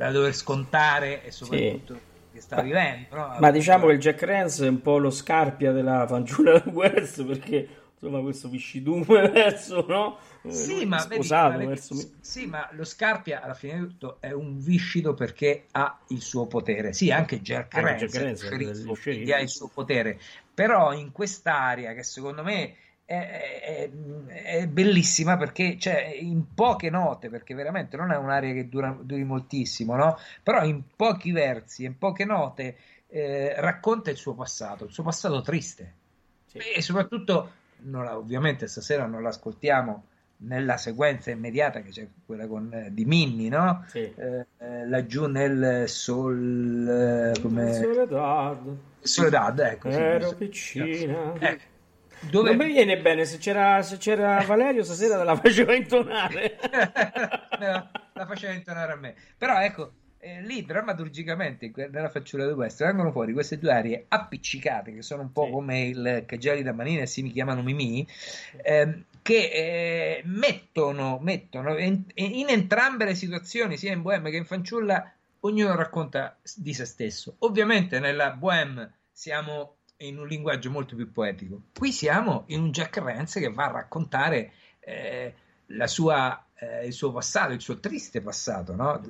da 0.00 0.10
dover 0.12 0.34
scontare 0.34 1.22
e 1.22 1.30
soprattutto 1.30 1.94
sì. 1.94 2.00
che 2.32 2.40
sta 2.40 2.62
vivendo. 2.62 3.14
No? 3.14 3.36
Ma 3.38 3.50
diciamo 3.50 3.86
che 3.86 3.92
il 3.92 3.98
Jack 3.98 4.22
Rance 4.22 4.64
è 4.64 4.68
un 4.68 4.80
po' 4.80 4.96
lo 4.96 5.10
scarpia 5.10 5.72
della 5.72 6.06
fanciulla 6.06 6.62
West 6.72 7.22
perché 7.24 7.68
insomma 7.92 8.22
questo 8.22 8.48
viscidume 8.48 9.04
verso 9.28 9.84
no? 9.86 10.16
Sì 10.48 10.86
ma, 10.86 11.00
sposato, 11.00 11.58
vedi, 11.58 11.66
verso... 11.66 11.94
sì, 12.18 12.46
ma 12.46 12.66
lo 12.72 12.84
Scarpia 12.84 13.42
alla 13.42 13.52
fine 13.52 13.80
di 13.80 13.86
tutto 13.88 14.16
è 14.20 14.32
un 14.32 14.58
viscido 14.58 15.12
perché 15.12 15.66
ha 15.72 15.98
il 16.08 16.22
suo 16.22 16.46
potere. 16.46 16.94
Sì, 16.94 17.10
anche 17.10 17.42
Jack 17.42 17.74
Rance 17.74 18.06
ha 19.34 19.38
il 19.38 19.50
suo 19.50 19.68
potere, 19.68 20.18
però 20.54 20.94
in 20.94 21.12
quest'area 21.12 21.92
che 21.92 22.04
secondo 22.04 22.42
me 22.42 22.74
è, 23.10 23.90
è, 24.26 24.66
bellissima 24.68 25.36
perché 25.36 25.76
cioè, 25.80 26.16
in 26.16 26.54
poche 26.54 26.90
note, 26.90 27.28
perché 27.28 27.54
veramente 27.54 27.96
non 27.96 28.12
è 28.12 28.16
un'area 28.16 28.52
che 28.54 28.68
dura, 28.68 28.96
duri 29.00 29.24
moltissimo, 29.24 29.96
no? 29.96 30.16
però 30.44 30.62
in 30.62 30.82
pochi 30.94 31.32
versi, 31.32 31.84
in 31.84 31.98
poche 31.98 32.24
note 32.24 32.76
eh, 33.08 33.54
racconta 33.56 34.10
il 34.10 34.16
suo 34.16 34.34
passato, 34.34 34.84
il 34.84 34.92
suo 34.92 35.02
passato 35.02 35.40
triste 35.40 35.94
sì. 36.46 36.58
e 36.58 36.80
soprattutto, 36.82 37.50
la, 37.78 38.16
ovviamente 38.16 38.68
stasera 38.68 39.06
non 39.06 39.22
l'ascoltiamo 39.22 40.04
nella 40.42 40.76
sequenza 40.76 41.32
immediata 41.32 41.80
che 41.80 41.90
c'è 41.90 42.06
quella 42.24 42.46
con, 42.46 42.72
eh, 42.72 42.94
di 42.94 43.04
Minni, 43.04 43.48
no? 43.48 43.84
Sì. 43.88 43.98
Eh, 43.98 44.46
eh 44.56 44.86
laggiù 44.86 45.26
nel 45.26 45.88
Sol... 45.88 47.32
Eh, 47.34 47.40
come... 47.40 47.74
Soledad. 47.74 48.76
Soledad, 49.00 49.58
ecco. 49.58 49.88
Ero 49.88 50.28
sì, 50.28 50.34
piccina. 50.36 51.34
Ecco 51.38 51.69
dove... 52.28 52.54
Non 52.54 52.66
mi 52.66 52.72
viene 52.72 52.98
bene, 52.98 53.24
se 53.24 53.38
c'era, 53.38 53.80
se 53.82 53.96
c'era 53.96 54.42
Valerio 54.46 54.84
stasera 54.84 55.18
te 55.18 55.24
la 55.24 55.36
faceva 55.36 55.74
intonare. 55.74 56.58
no, 57.58 57.90
la 58.12 58.26
faceva 58.26 58.52
intonare 58.52 58.92
a 58.92 58.96
me. 58.96 59.14
Però 59.38 59.58
ecco, 59.60 59.92
eh, 60.22 60.42
lì 60.42 60.64
drammaturgicamente 60.64 61.72
nella 61.74 62.10
facciola 62.10 62.44
del 62.44 62.54
West 62.54 62.84
vengono 62.84 63.10
fuori 63.10 63.32
queste 63.32 63.58
due 63.58 63.72
arie 63.72 64.04
appiccicate 64.06 64.92
che 64.92 65.00
sono 65.00 65.22
un 65.22 65.32
po' 65.32 65.46
sì. 65.46 65.50
come 65.50 65.80
il 65.84 66.24
Caggiali 66.26 66.62
da 66.62 66.74
Manina 66.74 67.02
e 67.02 67.06
si 67.06 67.22
mi 67.22 67.32
chiamano 67.32 67.62
Mimì 67.62 68.06
eh, 68.62 69.04
che 69.22 69.50
eh, 69.50 70.22
mettono, 70.24 71.18
mettono 71.22 71.78
in, 71.78 72.04
in, 72.14 72.48
entrambe 72.50 73.06
le 73.06 73.14
situazioni 73.14 73.78
sia 73.78 73.92
in 73.92 74.02
Bohème 74.02 74.30
che 74.30 74.36
in 74.36 74.44
fanciulla 74.44 75.10
ognuno 75.40 75.74
racconta 75.74 76.36
di 76.54 76.74
se 76.74 76.84
stesso 76.84 77.36
ovviamente 77.38 77.98
nella 77.98 78.32
Bohème 78.32 78.92
siamo 79.10 79.76
in 80.00 80.18
un 80.18 80.26
linguaggio 80.26 80.70
molto 80.70 80.94
più 80.96 81.10
poetico. 81.10 81.62
Qui 81.76 81.92
siamo 81.92 82.44
in 82.48 82.60
un 82.60 82.70
Jack 82.70 82.98
Rance 82.98 83.40
che 83.40 83.50
va 83.50 83.66
a 83.66 83.72
raccontare 83.72 84.52
eh, 84.80 85.34
la 85.66 85.86
sua 85.86 86.44
eh, 86.60 86.86
il 86.86 86.92
suo 86.92 87.10
passato, 87.10 87.52
il 87.52 87.60
suo 87.60 87.80
triste 87.80 88.20
passato. 88.20 88.74
No? 88.74 89.00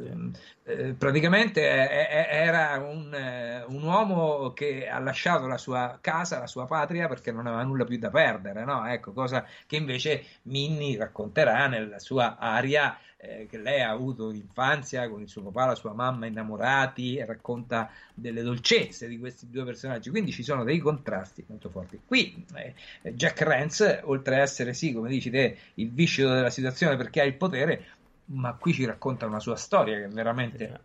Eh, 0.65 0.95
praticamente 0.95 1.61
era 1.63 2.79
un, 2.79 3.13
eh, 3.13 3.65
un, 3.67 3.83
uomo 3.83 4.53
che 4.53 4.89
ha 4.89 5.01
lasciato 5.01 5.47
la 5.47 5.59
sua 5.59 5.99
casa, 6.01 6.39
la 6.39 6.47
sua 6.47 6.67
patria, 6.67 7.09
perché 7.09 7.33
non 7.33 7.47
aveva 7.47 7.65
nulla 7.65 7.85
più 7.85 7.99
da 7.99 8.11
perdere. 8.11 8.65
No? 8.65 8.87
Ecco, 8.87 9.13
cosa 9.13 9.45
che 9.67 9.77
invece 9.77 10.25
Minnie 10.43 10.97
racconterà 10.97 11.67
nella 11.67 11.99
sua 11.99 12.39
aria 12.39 12.97
eh, 13.23 13.47
che 13.49 13.59
lei 13.59 13.83
ha 13.83 13.91
avuto 13.91 14.31
in 14.31 14.37
infanzia 14.37 15.09
con 15.09 15.21
il 15.21 15.29
suo 15.29 15.43
papà, 15.43 15.67
la 15.67 15.75
sua 15.75 15.93
mamma 15.93 16.27
innamorati 16.27 17.17
e 17.17 17.27
racconta 17.27 17.91
delle 18.15 18.43
dolcezze 18.43 19.09
di 19.09 19.19
questi 19.19 19.51
due 19.51 19.65
personaggi. 19.65 20.11
Quindi 20.11 20.33
ci 20.33 20.43
sono 20.43 20.65
dei 20.65 20.79
contrasti 20.79 21.45
molto 21.47 21.69
forti. 21.69 22.01
Qui 22.05 22.47
eh, 22.55 22.75
Jack 23.13 23.43
Rance, 23.43 24.01
oltre 24.05 24.37
a 24.37 24.41
essere 24.41 24.73
sì, 24.73 24.93
come 24.93 25.11
dici 25.11 25.31
te, 25.31 25.57
il 25.75 25.91
viscido 25.91 26.33
della 26.33 26.51
situazione 26.51 26.97
perché 26.97 27.21
ha 27.21 27.25
il 27.25 27.35
potere, 27.35 27.85
ma 28.27 28.55
qui 28.55 28.73
ci 28.73 28.87
racconta 28.87 29.27
una 29.27 29.41
sua 29.41 29.57
storia 29.57 29.99
che 29.99 30.05
è 30.05 30.09
veramente 30.09 30.81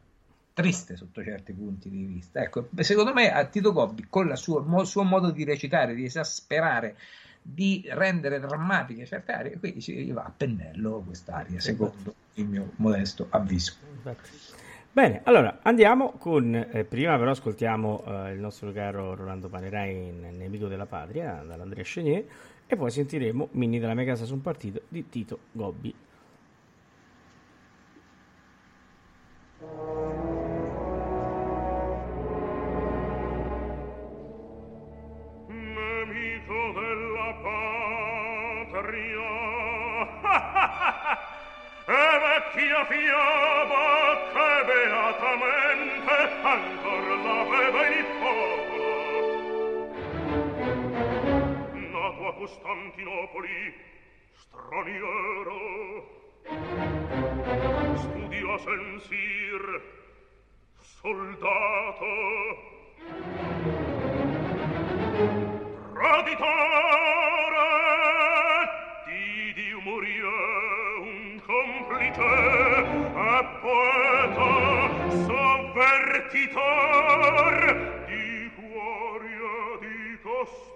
triste 0.53 0.95
sotto 0.95 1.23
certi 1.23 1.53
punti 1.53 1.89
di 1.89 2.03
vista. 2.05 2.41
Ecco, 2.41 2.67
secondo 2.79 3.13
me 3.13 3.31
a 3.31 3.45
Tito 3.45 3.71
Gobbi, 3.71 4.07
con 4.09 4.29
il 4.29 4.37
suo, 4.37 4.83
suo 4.83 5.03
modo 5.03 5.31
di 5.31 5.43
recitare, 5.43 5.93
di 5.93 6.05
esasperare 6.05 6.97
di 7.47 7.85
rendere 7.89 8.39
drammatiche 8.39 9.05
certe 9.05 9.31
aree, 9.31 9.59
qui 9.59 9.79
si 9.79 10.09
va 10.11 10.23
a 10.23 10.33
pennello 10.35 11.03
quest'aria, 11.05 11.59
secondo 11.59 12.15
il 12.33 12.47
mio 12.47 12.71
modesto 12.77 13.27
avviso. 13.29 13.75
Bene, 14.91 15.21
allora 15.25 15.59
andiamo 15.61 16.13
con, 16.13 16.55
eh, 16.55 16.85
prima 16.85 17.17
però 17.17 17.31
ascoltiamo 17.31 18.03
eh, 18.07 18.31
il 18.31 18.39
nostro 18.39 18.71
caro 18.71 19.13
Rolando 19.13 19.47
Panerai 19.47 20.07
in 20.07 20.37
Nemico 20.37 20.67
della 20.67 20.87
Patria, 20.87 21.43
dall'Andrea 21.45 21.83
Chenier, 21.83 22.25
e 22.65 22.75
poi 22.75 22.89
sentiremo 22.89 23.49
Mini 23.51 23.77
della 23.77 23.93
mia 23.93 24.05
casa 24.05 24.25
su 24.25 24.33
un 24.33 24.41
partito 24.41 24.81
di 24.87 25.07
Tito 25.07 25.39
Gobbi. 25.51 25.93
fiaba 42.95 44.31
che 44.31 44.51
beatamente 44.65 46.15
ancor 46.43 47.05
l'aveva 47.23 47.81
in 47.87 48.09
popolo. 48.21 48.93
Nato 51.91 52.23
a 52.27 52.33
Costantinopoli, 52.33 53.59
straniero, 54.37 55.59
studia 57.95 58.57
sensir, 58.59 59.63
soldato, 60.79 62.13
traditore, 65.93 67.74
convertitor 75.75 76.55
di 78.07 78.49
cuoria 78.55 79.77
di 79.81 80.17
costa 80.23 80.74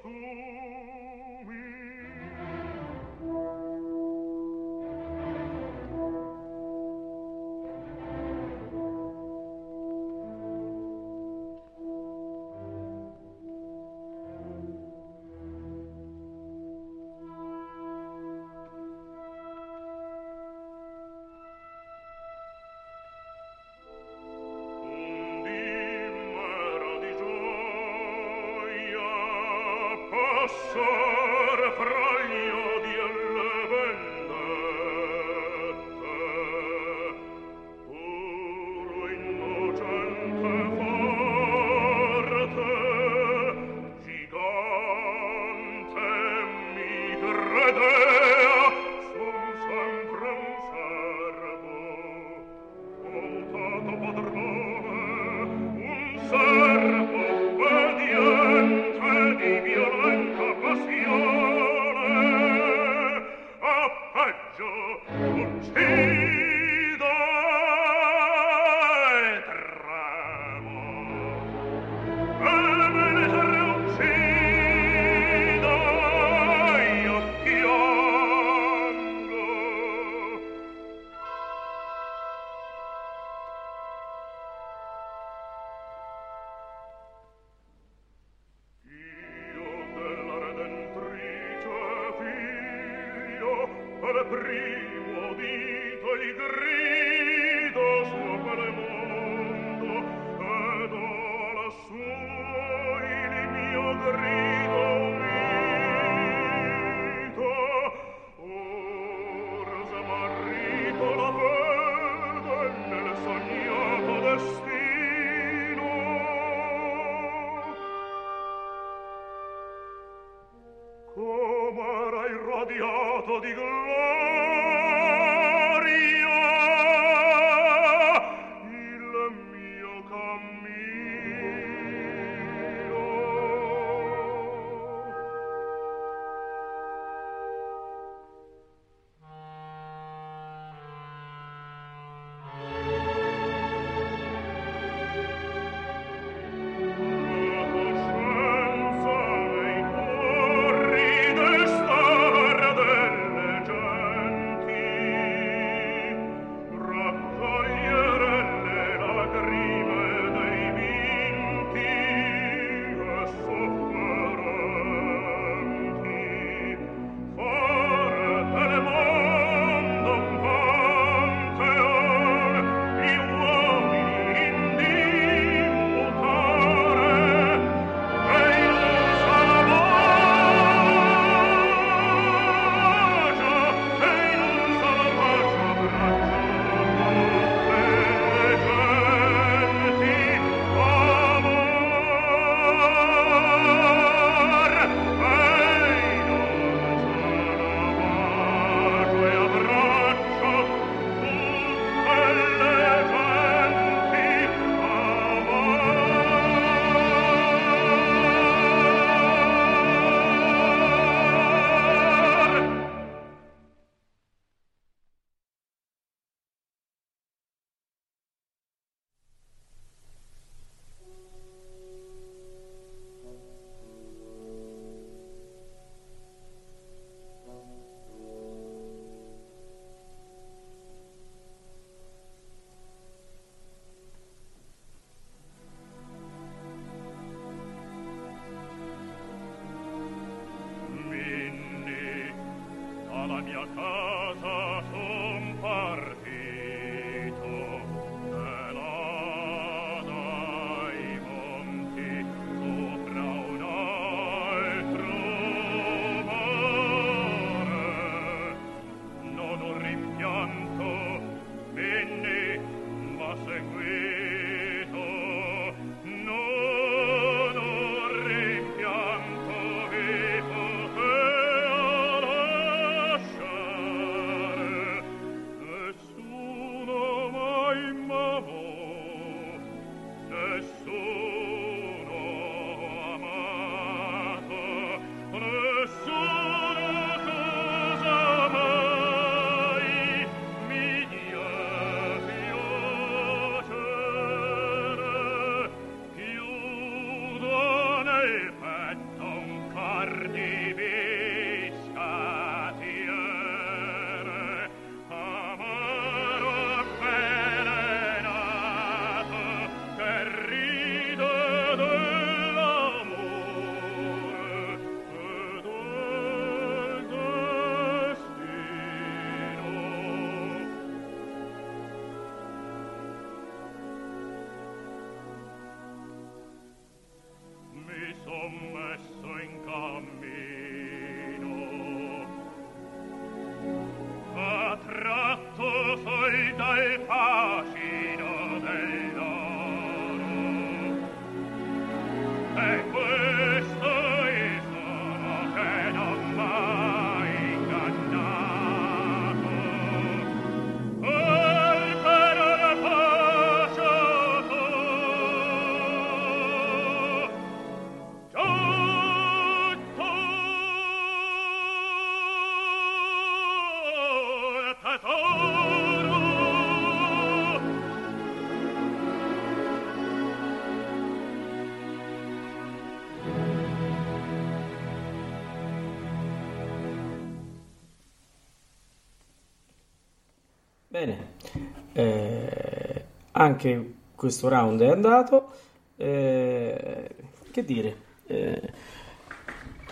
anche 383.39 383.93
questo 384.16 384.49
round 384.49 384.82
è 384.82 384.89
andato. 384.89 385.51
Eh, 385.95 387.09
che 387.51 387.63
dire, 387.66 387.95
eh, 388.28 388.74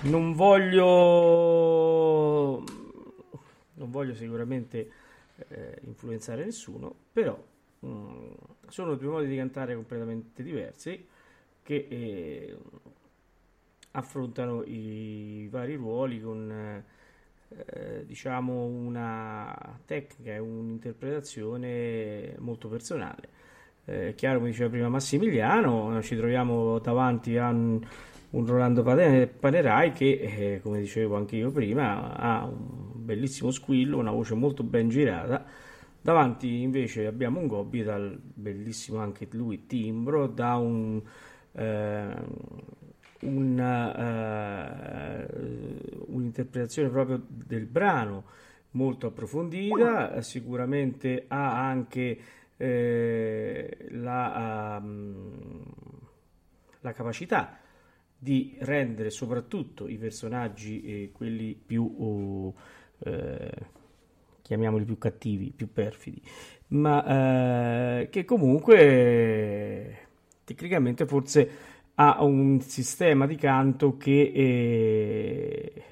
non 0.03 0.33
voglio, 0.33 0.83
non 3.73 3.89
voglio 3.89 4.13
sicuramente 4.13 4.91
eh, 5.47 5.79
influenzare 5.85 6.43
nessuno, 6.43 6.93
però 7.11 7.41
mh, 7.79 7.87
mm, 7.87 8.31
sono 8.67 8.95
due 8.95 9.09
modi 9.09 9.27
di 9.27 9.37
cantare 9.37 9.75
completamente 9.75 10.43
diversi 10.43 11.07
che 11.63 11.87
eh, 11.89 12.57
affrontano 13.91 14.63
i 14.63 15.47
vari 15.49 15.75
ruoli 15.75 16.21
con 16.21 16.83
eh, 17.49 18.05
diciamo 18.05 18.65
una 18.65 19.79
tecnica 19.85 20.33
e 20.33 20.39
un'interpretazione 20.39 22.35
molto 22.39 22.67
personale. 22.67 23.36
Eh, 23.89 24.15
chiaro, 24.15 24.39
come 24.39 24.49
diceva 24.49 24.69
prima 24.69 24.89
Massimiliano, 24.89 26.01
ci 26.01 26.17
troviamo 26.17 26.77
davanti 26.79 27.37
a 27.37 27.47
un, 27.47 27.79
un 28.31 28.45
Rolando 28.45 28.83
Panerai 28.83 29.93
che, 29.93 30.55
eh, 30.55 30.59
come 30.61 30.81
dicevo 30.81 31.15
anche 31.15 31.37
io 31.37 31.51
prima, 31.51 32.13
ha 32.13 32.43
un 32.43 33.05
bellissimo 33.05 33.49
squillo, 33.49 33.97
una 33.97 34.11
voce 34.11 34.35
molto 34.35 34.63
ben 34.63 34.89
girata. 34.89 35.45
Davanti 36.01 36.63
invece 36.63 37.05
abbiamo 37.05 37.39
un 37.39 37.47
Gobbi 37.47 37.81
dal 37.81 38.19
bellissimo 38.21 38.99
anche 38.99 39.25
lui 39.31 39.67
timbro, 39.67 40.27
da 40.27 40.57
un, 40.57 41.01
eh, 41.53 42.13
una, 43.21 45.23
uh, 45.23 46.05
un'interpretazione 46.07 46.89
proprio 46.89 47.21
del 47.25 47.65
brano 47.65 48.25
molto 48.71 49.07
approfondita, 49.07 50.21
sicuramente 50.21 51.23
ha 51.29 51.67
anche 51.67 52.17
eh, 52.57 53.87
la, 53.91 54.79
um, 54.81 55.63
la, 56.81 56.91
capacità 56.91 57.59
di 58.17 58.57
rendere 58.59 59.09
soprattutto 59.09 59.87
i 59.87 59.97
personaggi, 59.97 60.81
eh, 60.81 61.11
quelli 61.11 61.53
più, 61.53 61.83
uh, 61.83 62.53
eh, 62.99 63.51
chiamiamoli 64.41 64.85
più 64.85 64.97
cattivi, 64.97 65.51
più 65.55 65.71
perfidi, 65.71 66.21
ma 66.69 68.01
eh, 68.01 68.09
che 68.09 68.25
comunque 68.25 69.99
tecnicamente 70.43 71.05
forse 71.05 71.49
ha 71.95 72.23
un 72.23 72.59
sistema 72.61 73.25
di 73.25 73.35
canto 73.35 73.97
che 73.97 74.31
eh, 74.33 75.83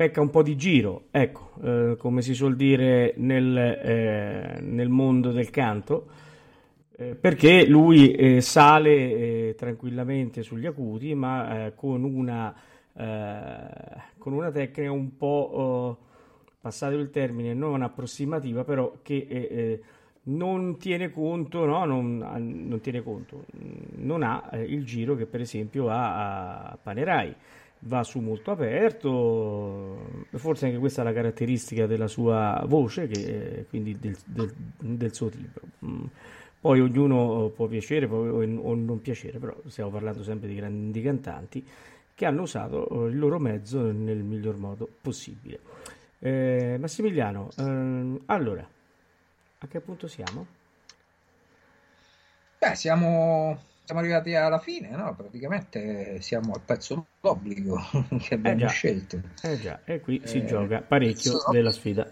pecca 0.00 0.22
un 0.22 0.30
po' 0.30 0.42
di 0.42 0.56
giro, 0.56 1.08
ecco, 1.10 1.50
eh, 1.62 1.96
come 1.98 2.22
si 2.22 2.32
suol 2.32 2.56
dire 2.56 3.12
nel, 3.18 3.54
eh, 3.54 4.58
nel 4.62 4.88
mondo 4.88 5.30
del 5.30 5.50
canto, 5.50 6.06
eh, 6.96 7.14
perché 7.14 7.66
lui 7.66 8.12
eh, 8.12 8.40
sale 8.40 8.90
eh, 8.92 9.54
tranquillamente 9.58 10.42
sugli 10.42 10.64
acuti, 10.64 11.14
ma 11.14 11.70
con 11.74 12.04
una, 12.04 12.54
con, 14.16 14.32
una, 14.32 14.50
tecnica 14.50 14.90
un 14.90 15.18
po', 15.18 15.98
passato 16.62 16.94
il 16.94 17.10
termine, 17.10 17.52
non 17.52 17.82
approssimativa, 17.82 18.64
però 18.64 19.00
che 19.02 19.82
non 20.22 20.76
tiene 20.78 21.10
conto, 21.10 21.64
no? 21.64 21.84
non, 21.84 22.18
non, 22.18 22.80
tiene 22.80 23.02
conto, 23.02 23.44
non 23.96 24.22
ha 24.22 24.48
eh, 24.52 24.62
il 24.62 24.84
giro 24.84 25.14
che 25.16 25.26
per 25.26 25.40
esempio 25.40 25.88
ha 25.88 26.70
a 26.70 26.78
Panerai, 26.82 27.34
va 27.80 28.02
su 28.02 28.20
molto 28.20 28.50
aperto, 28.50 30.24
forse 30.32 30.66
anche 30.66 30.78
questa 30.78 31.02
è 31.02 31.04
la 31.04 31.12
caratteristica 31.12 31.86
della 31.86 32.08
sua 32.08 32.62
voce, 32.66 33.06
che, 33.06 33.66
quindi 33.68 33.98
del, 33.98 34.16
del, 34.24 34.52
del, 34.78 35.14
suo 35.14 35.28
timbro. 35.28 35.62
Mm. 35.84 36.04
Poi 36.60 36.80
ognuno 36.80 37.50
può 37.54 37.66
piacere 37.66 38.04
o 38.06 38.44
non 38.44 39.00
piacere, 39.00 39.38
però 39.38 39.56
stiamo 39.66 39.90
parlando 39.90 40.22
sempre 40.22 40.46
di 40.46 40.54
grandi 40.54 41.00
cantanti 41.00 41.66
che 42.14 42.26
hanno 42.26 42.42
usato 42.42 43.06
il 43.06 43.18
loro 43.18 43.38
mezzo 43.38 43.80
nel 43.90 44.18
miglior 44.18 44.58
modo 44.58 44.86
possibile. 45.00 45.58
Eh, 46.18 46.76
Massimiliano, 46.78 47.48
ehm, 47.56 48.20
allora, 48.26 48.68
a 49.58 49.66
che 49.66 49.80
punto 49.80 50.06
siamo? 50.06 50.46
Beh, 52.58 52.74
siamo, 52.74 53.58
siamo 53.90 54.04
arrivati 54.04 54.36
alla 54.36 54.60
fine, 54.60 54.90
no? 54.90 55.16
Praticamente 55.16 56.20
siamo 56.20 56.52
al 56.52 56.60
pezzo 56.60 57.08
d'obbligo 57.20 57.76
che 58.22 58.34
abbiamo 58.34 58.66
eh 58.66 58.68
scelto. 58.68 59.20
Eh 59.42 59.58
già, 59.58 59.80
e 59.84 60.00
qui 60.00 60.22
si 60.24 60.38
eh, 60.38 60.44
gioca 60.44 60.80
parecchio 60.80 61.38
so. 61.38 61.50
della 61.50 61.72
sfida. 61.72 62.08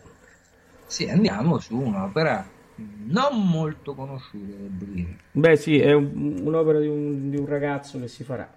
Sì, 0.87 1.09
andiamo 1.09 1.61
su 1.61 1.79
un'opera 1.79 2.45
non 2.75 3.47
molto 3.49 3.95
conosciuta, 3.95 4.57
devo 4.57 4.69
dire. 4.71 5.19
Beh, 5.31 5.55
sì, 5.55 5.79
è 5.79 5.93
un, 5.93 6.41
un'opera 6.43 6.81
di 6.81 6.89
un, 6.89 7.31
di 7.31 7.37
un 7.37 7.47
ragazzo 7.47 8.01
che 8.01 8.09
si 8.09 8.25
farà. 8.25 8.53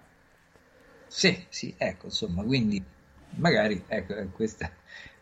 Sì, 1.06 1.44
sì, 1.48 1.72
ecco, 1.78 2.06
insomma, 2.06 2.42
quindi 2.42 2.82
magari, 3.36 3.84
ecco, 3.86 4.14
questa, 4.32 4.68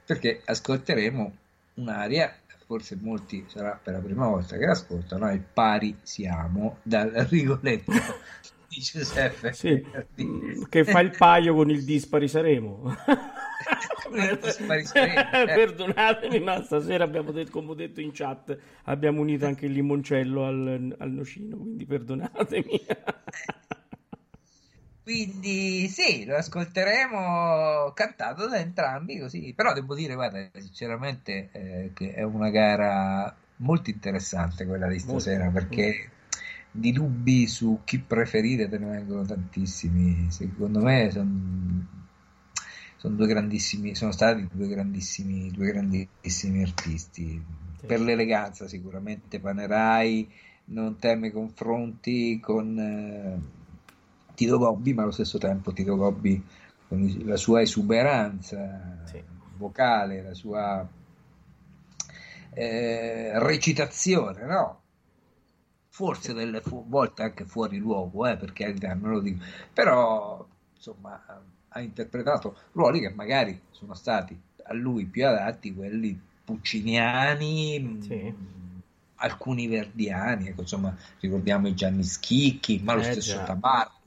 perché 0.07 0.41
ascolteremo 0.43 1.37
un'aria 1.75 2.35
forse 2.71 2.97
molti 3.01 3.45
sarà 3.49 3.81
per 3.83 3.95
la 3.95 3.99
prima 3.99 4.29
volta 4.29 4.57
che 4.57 4.65
l'ascoltano, 4.65 5.27
è 5.27 5.41
Pari 5.41 5.97
siamo 6.03 6.77
dal 6.85 7.11
Rigoletto 7.29 7.91
di 8.71 8.81
Giuseppe. 8.81 9.53
Sì, 9.53 9.85
che 10.69 10.85
fa 10.85 11.01
il 11.01 11.11
paio 11.19 11.53
con 11.53 11.69
il 11.69 11.83
dispari 11.83 12.29
saremo. 12.29 12.95
eh. 14.15 14.39
Perdonatemi, 14.87 16.39
ma 16.39 16.63
stasera 16.63 17.03
abbiamo 17.03 17.33
detto, 17.33 17.51
come 17.51 17.73
ho 17.73 17.75
detto 17.75 18.01
in 18.01 18.13
chat, 18.13 18.57
abbiamo 18.85 19.21
unito 19.21 19.47
anche 19.47 19.67
il 19.67 19.73
limoncello 19.73 20.47
al, 20.47 20.95
al 20.97 21.11
nocino, 21.11 21.57
quindi 21.57 21.85
perdonatemi. 21.85 22.87
Quindi 25.03 25.89
sì, 25.89 26.25
lo 26.25 26.37
ascolteremo 26.37 27.93
cantato 27.95 28.47
da 28.49 28.59
entrambi 28.59 29.19
così, 29.19 29.53
però 29.55 29.73
devo 29.73 29.95
dire, 29.95 30.15
guarda, 30.15 30.49
sinceramente 30.59 31.49
eh, 31.53 31.91
che 31.95 32.15
è 32.15 32.23
una 32.23 32.51
gara 32.51 33.35
molto 33.57 33.91
interessante 33.91 34.67
quella 34.67 34.87
di 34.87 34.99
stasera 34.99 35.45
molto, 35.45 35.59
perché 35.59 36.11
di 36.71 36.93
dubbi 36.93 37.47
su 37.47 37.81
chi 37.85 37.99
preferire 37.99 38.69
te 38.69 38.79
ne 38.79 38.87
vengono 38.87 39.25
tantissimi. 39.25 40.31
Secondo 40.31 40.81
me 40.81 41.11
sono 41.11 41.99
son 43.01 43.17
due 43.17 43.27
grandissimi, 43.27 43.95
sono 43.95 44.13
stati 44.13 44.47
due 44.53 44.69
grandissimi, 44.69 45.51
due 45.51 45.73
grandissimi 45.73 46.63
artisti. 46.63 47.43
Sì. 47.79 47.87
Per 47.87 47.99
l'eleganza 47.99 48.69
sicuramente 48.69 49.41
Panerai 49.41 50.31
non 50.67 50.99
teme 50.99 51.31
confronti 51.31 52.39
con... 52.41 52.79
Eh, 52.79 53.59
Tito 54.41 54.57
Gobbi, 54.57 54.95
ma 54.95 55.03
allo 55.03 55.11
stesso 55.11 55.37
tempo 55.37 55.71
Tito 55.71 55.97
Gobbi 55.97 56.43
con 56.89 57.23
la 57.27 57.37
sua 57.37 57.61
esuberanza 57.61 59.03
sì. 59.05 59.23
vocale, 59.59 60.23
la 60.23 60.33
sua 60.33 60.89
eh, 62.55 63.39
recitazione, 63.39 64.47
no? 64.47 64.81
Forse 65.91 66.33
delle 66.33 66.63
fu- 66.63 66.89
volte 66.89 67.23
anche 67.23 67.45
fuori 67.45 67.77
luogo, 67.77 68.27
eh, 68.27 68.39
per 68.39 68.55
carità, 68.55 68.95
non 68.95 69.11
lo 69.11 69.21
dico, 69.21 69.45
però 69.75 70.43
insomma 70.75 71.23
ha 71.69 71.81
interpretato 71.83 72.57
ruoli 72.73 73.01
che 73.01 73.11
magari 73.11 73.61
sono 73.73 73.93
stati 73.93 74.41
a 74.65 74.73
lui 74.73 75.05
più 75.05 75.27
adatti, 75.27 75.75
quelli 75.75 76.19
pucciniani, 76.43 77.99
sì. 78.01 78.35
alcuni 79.17 79.67
verdiani, 79.67 80.49
ecco, 80.49 80.63
insomma 80.63 80.97
ricordiamo 81.19 81.69
i 81.69 81.75
Gianni 81.75 82.05
Schicchi, 82.05 82.81
ma 82.83 82.95
lo 82.95 83.01
eh 83.01 83.05
stesso 83.05 83.37
già. 83.37 83.45
Tabarro 83.45 83.99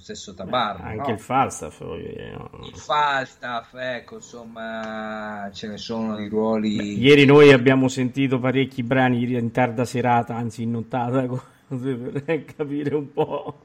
stesso 0.00 0.34
Tabarro. 0.34 0.82
Anche 0.82 1.08
no? 1.08 1.14
il 1.14 1.20
Falstaff. 1.20 1.80
eh, 1.80 2.32
no? 2.36 2.50
Il 2.64 2.76
Falstaff, 2.76 3.74
ecco, 3.74 4.16
insomma, 4.16 5.48
ce 5.52 5.68
ne 5.68 5.76
sono 5.76 6.16
di 6.16 6.28
ruoli... 6.28 6.98
Ieri 6.98 7.24
noi 7.24 7.52
abbiamo 7.52 7.88
sentito 7.88 8.38
parecchi 8.38 8.82
brani 8.82 9.22
in 9.36 9.50
tarda 9.50 9.84
serata, 9.84 10.34
anzi 10.34 10.62
in 10.62 10.70
nottata, 10.72 11.26
per 11.68 12.44
capire 12.44 12.94
un 12.94 13.12
po'. 13.12 13.60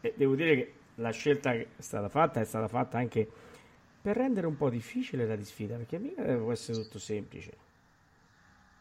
E 0.00 0.14
devo 0.16 0.34
dire 0.34 0.54
che 0.56 0.72
la 0.96 1.10
scelta 1.10 1.52
che 1.52 1.68
è 1.76 1.82
stata 1.82 2.08
fatta 2.08 2.40
è 2.40 2.44
stata 2.44 2.68
fatta 2.68 2.98
anche 2.98 3.26
per 4.02 4.16
rendere 4.16 4.46
un 4.46 4.56
po' 4.56 4.68
difficile 4.68 5.26
la 5.26 5.36
disfida, 5.36 5.76
perché 5.76 5.98
mica 5.98 6.22
può 6.22 6.52
essere 6.52 6.82
tutto 6.82 6.98
semplice. 6.98 7.52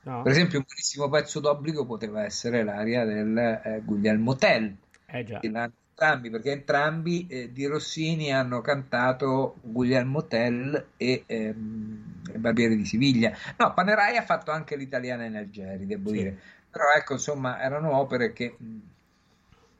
No? 0.03 0.23
Per 0.23 0.31
esempio, 0.31 0.57
un 0.57 0.65
buonissimo 0.65 1.09
pezzo 1.09 1.39
d'obbligo 1.39 1.85
poteva 1.85 2.23
essere 2.23 2.63
l'aria 2.63 3.05
del 3.05 3.37
eh, 3.37 3.81
Guglielmo 3.85 4.35
Tell, 4.35 4.75
Eh 5.05 5.23
già. 5.23 5.39
che 5.39 5.49
l'hanno 5.49 5.73
entrambi, 5.91 6.29
perché 6.29 6.51
entrambi 6.51 7.27
eh, 7.27 7.51
di 7.51 7.65
Rossini 7.65 8.31
hanno 8.31 8.61
cantato 8.61 9.57
Guglielmo 9.61 10.25
Tell 10.25 10.87
e 10.97 11.23
ehm, 11.27 12.03
Barbiere 12.37 12.75
di 12.75 12.85
Siviglia. 12.85 13.31
No, 13.57 13.73
Panerai 13.73 14.17
ha 14.17 14.23
fatto 14.23 14.51
anche 14.51 14.75
l'italiana 14.75 15.25
in 15.25 15.35
Algeri, 15.35 15.85
devo 15.85 16.09
Sì. 16.09 16.17
dire. 16.17 16.39
Però 16.69 16.85
ecco, 16.95 17.13
insomma, 17.13 17.61
erano 17.61 17.97
opere 17.97 18.31
che 18.33 18.55
mh, 18.57 18.77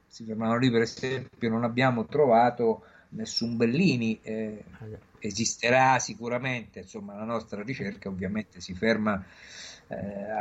si 0.08 0.26
fermavano 0.26 0.60
lì, 0.60 0.70
per 0.70 0.82
esempio, 0.82 1.50
non 1.50 1.64
abbiamo 1.64 2.06
trovato 2.06 2.86
nessun 3.10 3.56
Bellini. 3.58 4.20
eh, 4.22 4.64
esisterà 5.24 6.00
sicuramente, 6.00 6.80
insomma, 6.80 7.16
la 7.16 7.24
nostra 7.26 7.62
ricerca 7.62 8.10
ovviamente 8.10 8.60
si 8.60 8.74
ferma 8.74 9.24
eh, 9.88 10.32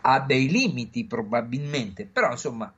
a, 0.00 0.20
dei 0.20 0.48
limiti 0.48 1.04
probabilmente, 1.04 2.06
però 2.06 2.30
insomma 2.30 2.72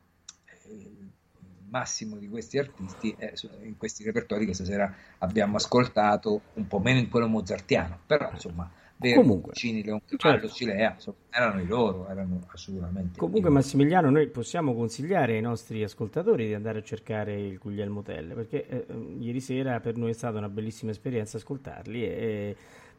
massimo 1.71 2.17
di 2.17 2.29
questi 2.29 2.59
artisti 2.59 3.17
su- 3.35 3.49
in 3.63 3.77
questi 3.77 4.05
repertori 4.05 4.47
che 4.47 4.55
stasera 4.55 4.95
abbiamo 5.19 5.57
ascoltato, 5.57 6.43
un 6.55 6.67
po' 6.67 6.79
meno 6.81 6.99
in 6.99 7.09
quello 7.09 7.29
mozartiano, 7.29 8.01
però 8.07 8.31
insomma 8.33 8.71
Verdi, 8.97 9.17
Comunque, 9.17 9.53
Puccini, 9.53 9.83
Leoncavallo, 9.83 10.47
certo. 10.47 10.49
Cilea, 10.49 10.93
insomma, 10.93 11.17
erano 11.31 11.61
i 11.63 11.67
loro, 11.67 12.07
erano 12.09 12.45
assolutamente 12.53 13.21
Comunque, 13.21 13.51
loro. 13.51 13.51
Massimiliano, 13.51 14.09
noi 14.11 14.29
possiamo 14.31 14.75
consigliare 14.75 15.35
ai 15.35 15.43
nostri 15.43 15.83
ascoltatori 15.83 16.47
di 16.47 16.55
andare 16.55 16.79
a 16.79 16.83
cercare 16.83 17.39
il 17.39 17.59
Guglielmo 17.59 18.01
Tell 18.03 18.35
perché 18.35 18.67
eh, 18.67 18.87
ieri 19.19 19.41
sera 19.41 19.79
per 19.81 19.97
noi 19.97 20.11
è 20.11 20.13
stata 20.15 20.39
una 20.39 20.49
bellissima 20.49 20.91
esperienza 20.91 21.37
ascoltarli 21.37 22.03
e 22.03 22.57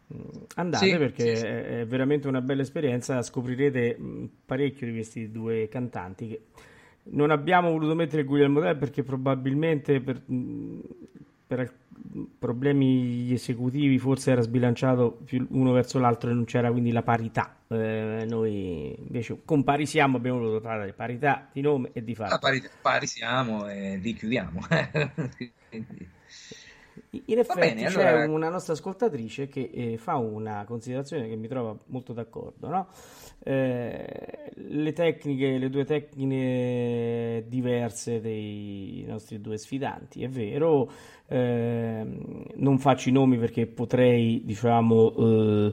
mh, 0.08 0.16
andate 0.56 0.86
Sì, 0.86 0.98
perché 1.00 1.24
sì, 1.24 1.36
sì. 1.36 1.46
è 1.82 1.86
veramente 1.88 2.28
una 2.28 2.42
bella 2.42 2.62
esperienza. 2.62 3.20
Scoprirete 3.24 3.98
mh, 3.98 4.30
parecchio 4.46 4.86
di 4.86 4.94
questi 4.94 5.32
due 5.32 5.68
cantanti 5.70 6.28
che 6.28 6.42
non 7.04 7.32
abbiamo 7.32 7.72
voluto 7.72 7.96
mettere 7.96 8.24
Guglielmo 8.24 8.60
Tell 8.62 8.78
perché 8.78 9.04
probabilmente 9.04 10.00
per, 10.02 10.22
mh, 10.26 10.80
per 11.48 11.74
problemi 12.38 13.32
esecutivi 13.32 13.98
forse 14.00 14.32
era 14.32 14.42
sbilanciato 14.42 15.20
più 15.24 15.46
uno 15.52 15.72
verso 15.72 16.00
l'altro 16.00 16.30
e 16.30 16.34
non 16.34 16.46
c'era 16.46 16.72
quindi 16.72 16.92
la 16.92 17.04
parità. 17.04 17.56
Eh, 17.68 18.26
noi 18.28 18.96
invece 19.00 19.40
con 19.46 19.64
pari 19.64 19.86
abbiamo 20.18 20.40
voluto 20.40 20.62
parlare 20.62 20.94
parità 20.94 21.48
di 21.52 21.62
nome 21.62 21.90
e 21.94 22.04
di 22.04 22.16
fatto. 22.16 22.40
pari, 22.40 22.62
pari 22.82 23.08
siamo 23.08 23.68
e 23.68 23.98
li 23.98 24.14
chiudiamo. 24.14 24.60
In 27.26 27.38
effetti 27.40 27.60
bene, 27.60 27.86
c'è 27.88 28.06
allora- 28.06 28.30
una 28.32 28.50
nostra 28.50 28.74
ascoltatrice 28.74 29.48
che 29.48 29.70
eh, 29.74 29.98
fa 29.98 30.16
una 30.16 30.64
considerazione 30.66 31.28
che 31.28 31.36
mi 31.36 31.48
trova 31.48 31.76
molto 31.88 32.14
d'accordo, 32.14 32.68
no? 32.70 32.88
Eh, 33.44 34.52
le 34.54 34.94
tecniche, 34.94 35.58
le 35.58 35.70
due 35.70 35.84
tecniche 35.84 37.44
diverse 37.48 38.22
dei 38.22 39.04
nostri 39.08 39.42
due 39.42 39.58
sfidanti, 39.58 40.24
è 40.24 40.30
vero, 40.30 40.92
ehm, 41.28 42.44
non 42.56 42.78
faccio 42.78 43.10
i 43.10 43.12
nomi 43.14 43.38
perché 43.38 43.66
potrei, 43.68 44.42
diciamo, 44.46 45.14
eh, 45.18 45.72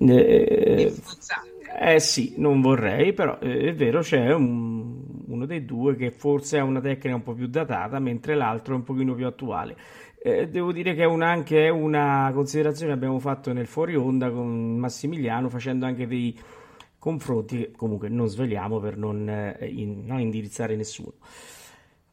eh, 0.00 0.82
Influenzante. 0.82 1.48
eh 1.80 2.00
sì, 2.00 2.34
non 2.36 2.60
vorrei, 2.60 3.12
però 3.12 3.38
eh, 3.40 3.68
è 3.68 3.74
vero, 3.74 4.00
c'è 4.00 4.32
un- 4.34 4.87
uno 5.28 5.46
dei 5.46 5.64
due 5.64 5.96
che 5.96 6.10
forse 6.10 6.58
ha 6.58 6.64
una 6.64 6.80
tecnica 6.80 7.14
un 7.14 7.22
po' 7.22 7.34
più 7.34 7.46
datata, 7.46 7.98
mentre 7.98 8.34
l'altro 8.34 8.74
è 8.74 8.76
un 8.76 8.82
pochino 8.82 9.14
più 9.14 9.26
attuale. 9.26 9.76
Eh, 10.20 10.48
devo 10.48 10.72
dire 10.72 10.94
che 10.94 11.02
è 11.02 11.06
una, 11.06 11.28
anche 11.28 11.68
una 11.68 12.30
considerazione 12.34 12.92
che 12.92 12.96
abbiamo 12.96 13.18
fatto 13.20 13.52
nel 13.52 13.66
fuori 13.66 13.94
onda 13.94 14.30
con 14.30 14.76
Massimiliano, 14.76 15.48
facendo 15.48 15.86
anche 15.86 16.06
dei 16.06 16.36
confronti 16.98 17.58
che 17.58 17.70
comunque 17.72 18.08
non 18.08 18.26
sveliamo 18.26 18.80
per 18.80 18.96
non, 18.96 19.28
eh, 19.28 19.56
in- 19.66 20.04
non 20.04 20.20
indirizzare 20.20 20.74
nessuno. 20.74 21.14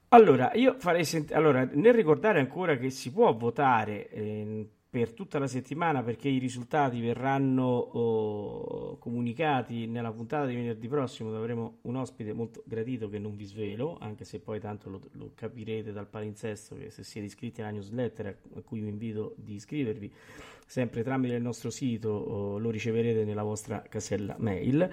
Allora, 0.10 0.52
io 0.54 0.76
farei 0.78 1.04
sent- 1.04 1.34
allora, 1.34 1.68
nel 1.72 1.94
ricordare 1.94 2.40
ancora 2.40 2.78
che 2.78 2.90
si 2.90 3.12
può 3.12 3.36
votare 3.36 4.10
ehm, 4.10 4.68
per 4.96 5.12
tutta 5.12 5.40
la 5.40 5.48
settimana 5.48 6.04
perché 6.04 6.30
i 6.30 6.38
risultati 6.38 7.02
verranno 7.02 7.66
oh, 7.66 8.98
comunicati 8.98 9.88
nella 9.88 10.14
puntata 10.14 10.46
di 10.46 10.56
venerdì 10.56 10.88
prossimo, 10.88 11.32
dove 11.32 11.42
avremo 11.42 11.80
un 11.82 11.98
ospite 11.98 12.32
molto 12.32 12.64
gradito 12.66 13.10
che 13.10 13.20
non 13.20 13.36
vi 13.36 13.44
svelo, 13.44 13.98
anche 14.00 14.24
se 14.24 14.40
poi 14.40 14.62
tanto 14.62 14.90
lo, 14.90 15.02
lo 15.16 15.32
capirete 15.36 15.92
dal 15.92 16.08
palinsesto 16.08 16.78
che 16.78 16.92
se 16.92 17.04
siete 17.04 17.28
iscritti 17.28 17.60
alla 17.60 17.72
newsletter 17.72 18.38
a 18.56 18.62
cui 18.62 18.80
vi 18.80 18.88
invito 18.88 19.34
di 19.36 19.56
iscrivervi 19.56 20.10
sempre 20.66 21.04
tramite 21.04 21.34
il 21.34 21.42
nostro 21.42 21.72
sito 21.72 22.08
oh, 22.08 22.58
lo 22.58 22.70
riceverete 22.70 23.26
nella 23.26 23.44
vostra 23.44 23.82
casella 23.82 24.38
mail. 24.40 24.90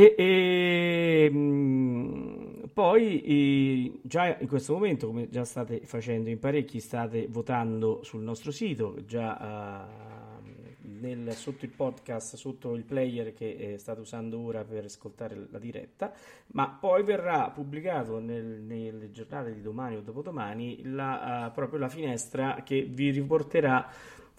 E, 0.00 0.14
e, 0.16 1.30
mh, 1.30 2.70
poi 2.72 3.20
eh, 3.20 4.00
già 4.02 4.34
in 4.38 4.48
questo 4.48 4.72
momento, 4.72 5.08
come 5.08 5.28
già 5.28 5.44
state 5.44 5.80
facendo 5.84 6.30
in 6.30 6.38
parecchi, 6.38 6.80
state 6.80 7.26
votando 7.28 8.02
sul 8.02 8.22
nostro 8.22 8.50
sito, 8.50 8.96
già 9.04 9.84
eh, 9.84 10.88
nel- 11.00 11.34
sotto 11.34 11.66
il 11.66 11.72
podcast, 11.72 12.36
sotto 12.36 12.74
il 12.76 12.84
player 12.84 13.34
che 13.34 13.74
eh, 13.74 13.76
state 13.78 14.00
usando 14.00 14.38
ora 14.38 14.64
per 14.64 14.84
ascoltare 14.84 15.48
la 15.50 15.58
diretta, 15.58 16.14
ma 16.52 16.70
poi 16.80 17.02
verrà 17.02 17.50
pubblicato 17.50 18.20
nel- 18.20 18.62
nelle 18.62 19.10
giornate 19.10 19.52
di 19.52 19.60
domani 19.60 19.96
o 19.96 20.00
dopodomani 20.00 20.80
la, 20.84 21.48
eh, 21.48 21.50
proprio 21.50 21.78
la 21.78 21.90
finestra 21.90 22.62
che 22.64 22.88
vi 22.88 23.10
riporterà 23.10 23.86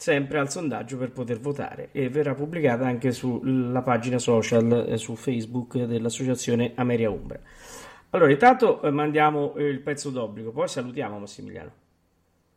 sempre 0.01 0.39
al 0.39 0.49
sondaggio 0.49 0.97
per 0.97 1.11
poter 1.11 1.39
votare 1.39 1.89
e 1.91 2.09
verrà 2.09 2.33
pubblicata 2.33 2.87
anche 2.87 3.11
sulla 3.11 3.83
pagina 3.83 4.17
social 4.17 4.87
eh, 4.89 4.97
su 4.97 5.15
Facebook 5.15 5.77
dell'associazione 5.77 6.71
Ameria 6.73 7.11
Umbra. 7.11 7.39
Allora, 8.09 8.31
intanto 8.31 8.81
eh, 8.81 8.89
mandiamo 8.89 9.53
eh, 9.53 9.65
il 9.67 9.79
pezzo 9.81 10.09
d'obbligo, 10.09 10.51
poi 10.51 10.67
salutiamo 10.67 11.19
Massimiliano. 11.19 11.71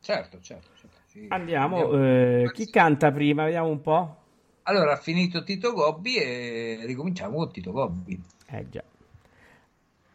Certo, 0.01 0.41
certo. 0.41 0.71
certo, 0.75 0.97
sì. 1.05 1.27
Andiamo, 1.29 1.91
Andiamo. 1.91 2.45
eh, 2.45 2.51
chi 2.55 2.71
canta 2.71 3.13
prima? 3.13 3.45
Vediamo 3.45 3.69
un 3.69 3.81
po'. 3.83 4.17
Allora, 4.63 4.93
ha 4.93 4.97
finito 4.97 5.43
Tito 5.45 5.75
Gobbi 5.75 6.17
e 6.17 6.81
ricominciamo 6.87 7.37
con 7.37 7.53
Tito 7.53 7.73
Gobbi. 7.73 8.19
Eh 8.49 8.69
già. 8.71 8.83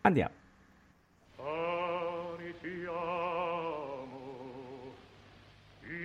Andiamo. 0.02 0.34
Cari 1.36 2.56
ti 2.60 2.86
amo, 2.88 4.18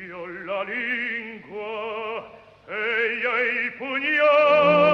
io 0.06 0.26
la 0.44 0.62
lingua 0.64 1.13
ei 2.68 3.26
ei 3.26 3.70
pugni 3.78 4.93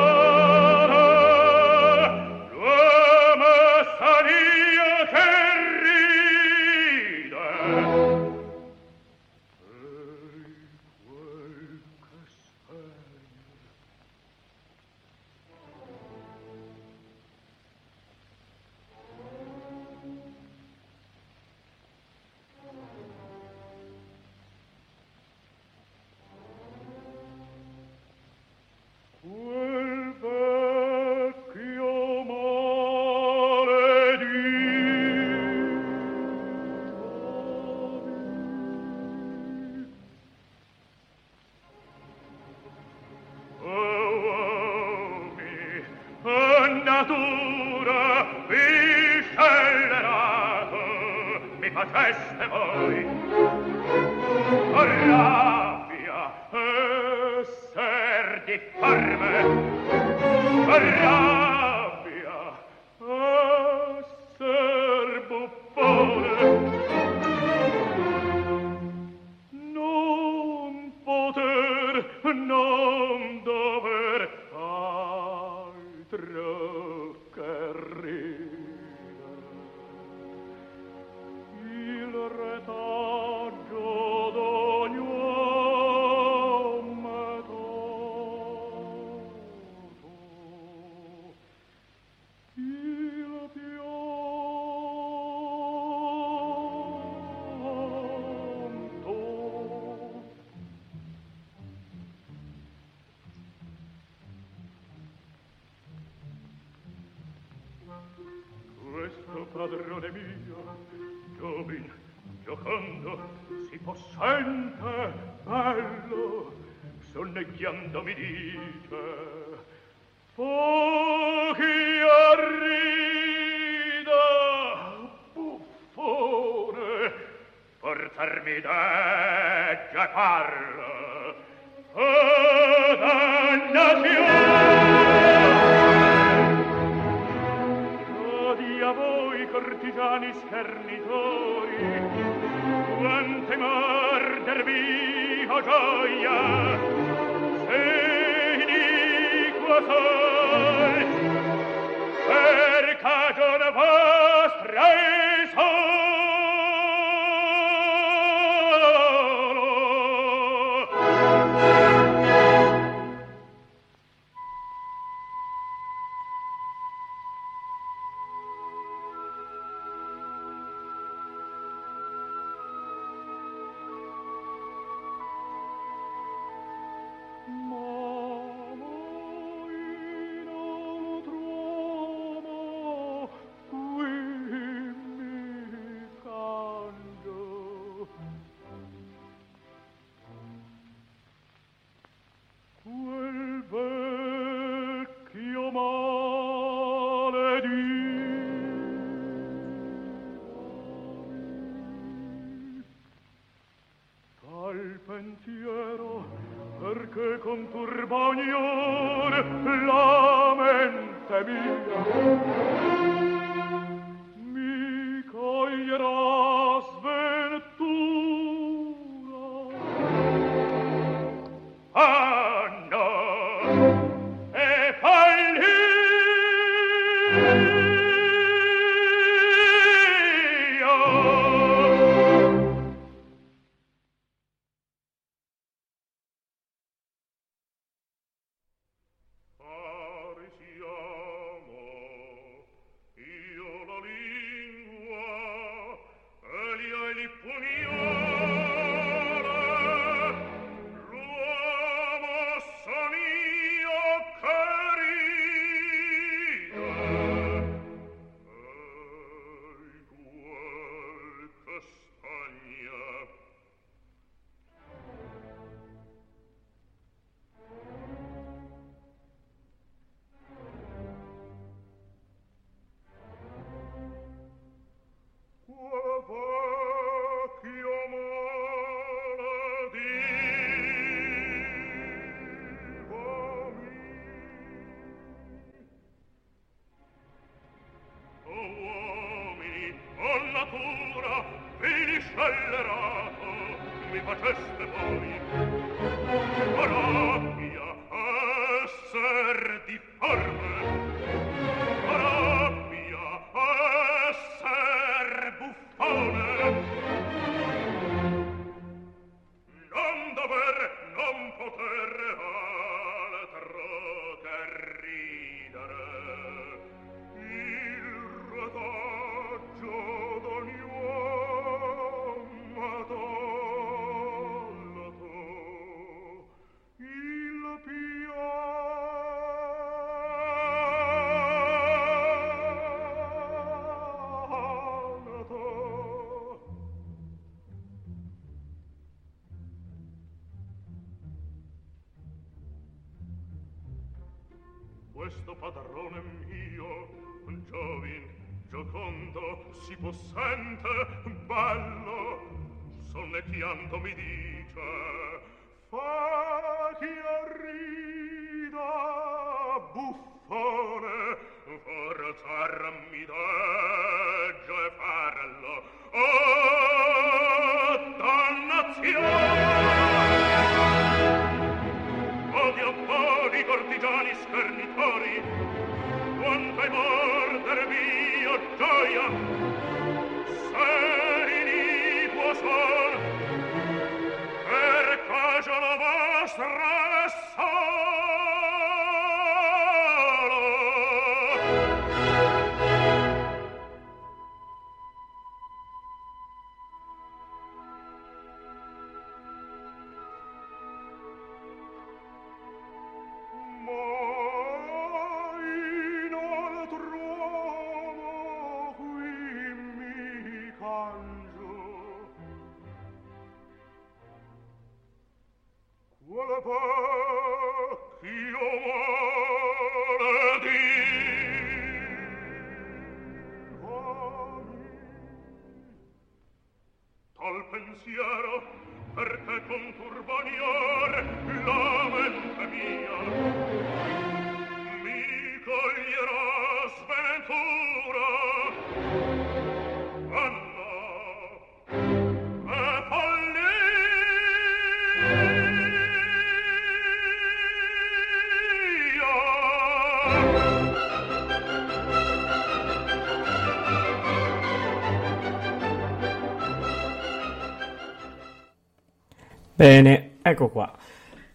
Bene, 459.80 460.32
ecco 460.42 460.68
qua. 460.68 460.94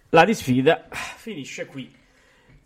La 0.09 0.25
disfida 0.25 0.87
finisce 0.89 1.67
qui. 1.67 1.93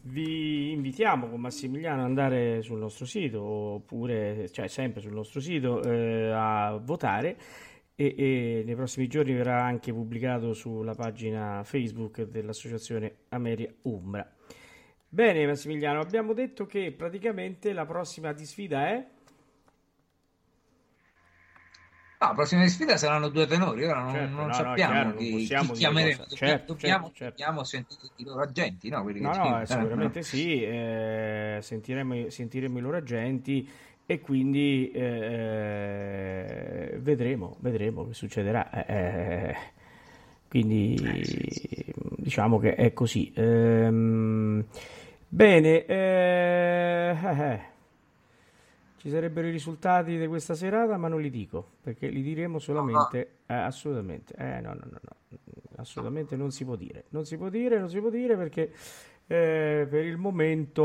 Vi 0.03 0.71
invitiamo 0.71 1.27
con 1.27 1.41
Massimiliano 1.41 1.99
ad 1.99 2.05
andare 2.05 2.61
sul 2.61 2.77
nostro 2.79 3.05
sito, 3.05 3.43
oppure, 3.43 4.47
cioè 4.51 4.69
sempre 4.69 5.01
sul 5.01 5.11
nostro 5.11 5.41
sito, 5.41 5.83
eh, 5.83 6.31
a 6.31 6.79
votare 6.81 7.37
e, 7.93 8.15
e, 8.17 8.63
nei 8.65 8.73
prossimi 8.73 9.07
giorni 9.07 9.33
verrà 9.33 9.61
anche 9.61 9.91
pubblicato 9.91 10.53
sulla 10.53 10.95
pagina 10.95 11.61
Facebook 11.65 12.21
dell'associazione 12.21 13.23
Ameria 13.27 13.69
Umbra. 13.81 14.33
Bene 15.09 15.45
Massimiliano, 15.45 15.99
abbiamo 15.99 16.31
detto 16.31 16.67
che 16.67 16.93
praticamente 16.93 17.73
la 17.73 17.85
prossima 17.85 18.31
disfida 18.31 18.87
è... 18.87 18.93
No, 22.21 22.27
la 22.27 22.27
prossima 22.39 22.65
sfida 22.67 22.95
saranno 22.95 23.27
due 23.27 23.45
tenori, 23.45 23.83
ora 23.83 24.01
non, 24.01 24.13
Certo, 24.13 24.35
non 24.35 24.47
no, 24.47 24.53
sappiamo 24.53 24.93
no, 24.93 25.01
chiaro, 25.01 25.17
chi, 25.17 25.29
non 25.51 25.65
chi 25.67 25.71
chiameremo. 25.73 26.23
Dobbiamo, 26.29 26.35
Certo, 26.35 26.73
dobbiamo, 26.73 27.03
certo, 27.05 27.17
certo. 27.17 27.35
dobbiamo 27.37 27.63
sentire 27.65 28.01
i 28.15 28.23
loro 28.23 28.41
agenti, 28.41 28.89
no? 28.89 29.03
Quelli 29.03 29.19
No, 29.19 29.33
ci 29.33 29.39
no, 29.39 29.65
sicuramente 29.65 30.23
sì, 30.23 30.63
eh, 30.63 31.59
sentiremo, 31.61 32.29
sentiremo 32.29 32.77
i 32.77 32.81
loro 32.81 32.95
agenti 32.97 33.69
e 34.05 34.21
quindi 34.21 34.89
eh, 34.91 36.17
vedremo, 36.99 37.57
vedremo 37.59 38.07
che 38.07 38.13
succederà. 38.13 38.85
Eh, 38.85 38.93
eh, 38.95 39.55
quindi 40.47 40.95
diciamo 42.15 42.57
che 42.57 42.75
è 42.75 42.93
così. 42.93 43.31
Ehm, 43.35 44.63
bene, 45.27 45.85
eh, 45.85 47.17
eh, 47.21 47.59
ci 48.99 49.09
sarebbero 49.09 49.47
i 49.47 49.51
risultati 49.51 50.17
di 50.17 50.27
questa 50.27 50.53
serata, 50.55 50.97
ma 50.97 51.07
non 51.07 51.21
li 51.21 51.29
dico 51.29 51.65
perché 51.81 52.09
li 52.09 52.21
diremo 52.21 52.59
solamente. 52.59 53.37
eh, 53.47 53.53
assolutamente, 53.53 54.33
eh, 54.37 54.59
no, 54.61 54.73
no, 54.73 54.81
no, 54.83 54.99
no, 55.01 55.37
assolutamente 55.77 56.35
non 56.35 56.51
si 56.51 56.65
può 56.65 56.75
dire. 56.75 57.05
Non 57.09 57.25
si 57.25 57.37
può 57.37 57.49
dire, 57.49 57.79
non 57.79 57.89
si 57.89 57.99
può 57.99 58.09
dire 58.09 58.35
perché 58.35 58.71
eh, 59.27 59.87
per 59.89 60.05
il 60.05 60.17
momento 60.17 60.83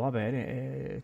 va 0.00 0.10
bene, 0.10 0.46
eh, 0.48 1.02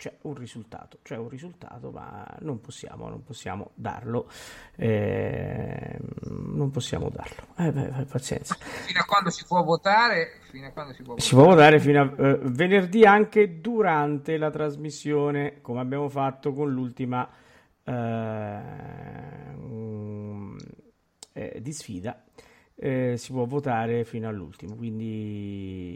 c'è, 0.00 0.16
un 0.22 0.34
risultato, 0.34 1.00
c'è 1.02 1.16
un 1.18 1.28
risultato, 1.28 1.90
ma 1.90 2.26
non 2.38 2.58
possiamo, 2.58 3.10
non 3.10 3.22
possiamo 3.22 3.72
darlo. 3.74 4.30
eh, 4.76 5.98
non 6.28 6.70
possiamo 6.70 7.10
darlo. 7.10 7.48
Eh, 7.58 7.70
beh, 7.70 8.06
pazienza. 8.06 8.54
Fino 8.54 9.00
a 9.00 9.04
quando 9.04 9.28
si 9.28 9.44
può 9.44 9.62
votare? 9.62 10.40
Fino 10.48 10.68
a 10.68 10.70
quando 10.70 10.94
si 10.94 11.02
può 11.02 11.18
Si 11.18 11.34
può 11.34 11.44
votare 11.44 11.78
fino 11.80 12.00
a 12.00 12.26
eh, 12.26 12.38
venerdì 12.44 13.04
anche 13.04 13.60
durante 13.60 14.38
la 14.38 14.50
trasmissione, 14.50 15.60
come 15.60 15.80
abbiamo 15.80 16.08
fatto 16.08 16.54
con 16.54 16.72
l'ultima 16.72 17.28
eh, 17.84 18.60
mm, 19.54 20.56
eh, 21.34 21.58
di 21.60 21.72
sfida. 21.74 22.24
Eh, 22.74 23.16
si 23.18 23.32
può 23.32 23.44
votare 23.44 24.04
fino 24.04 24.26
all'ultimo, 24.28 24.76
quindi 24.76 25.92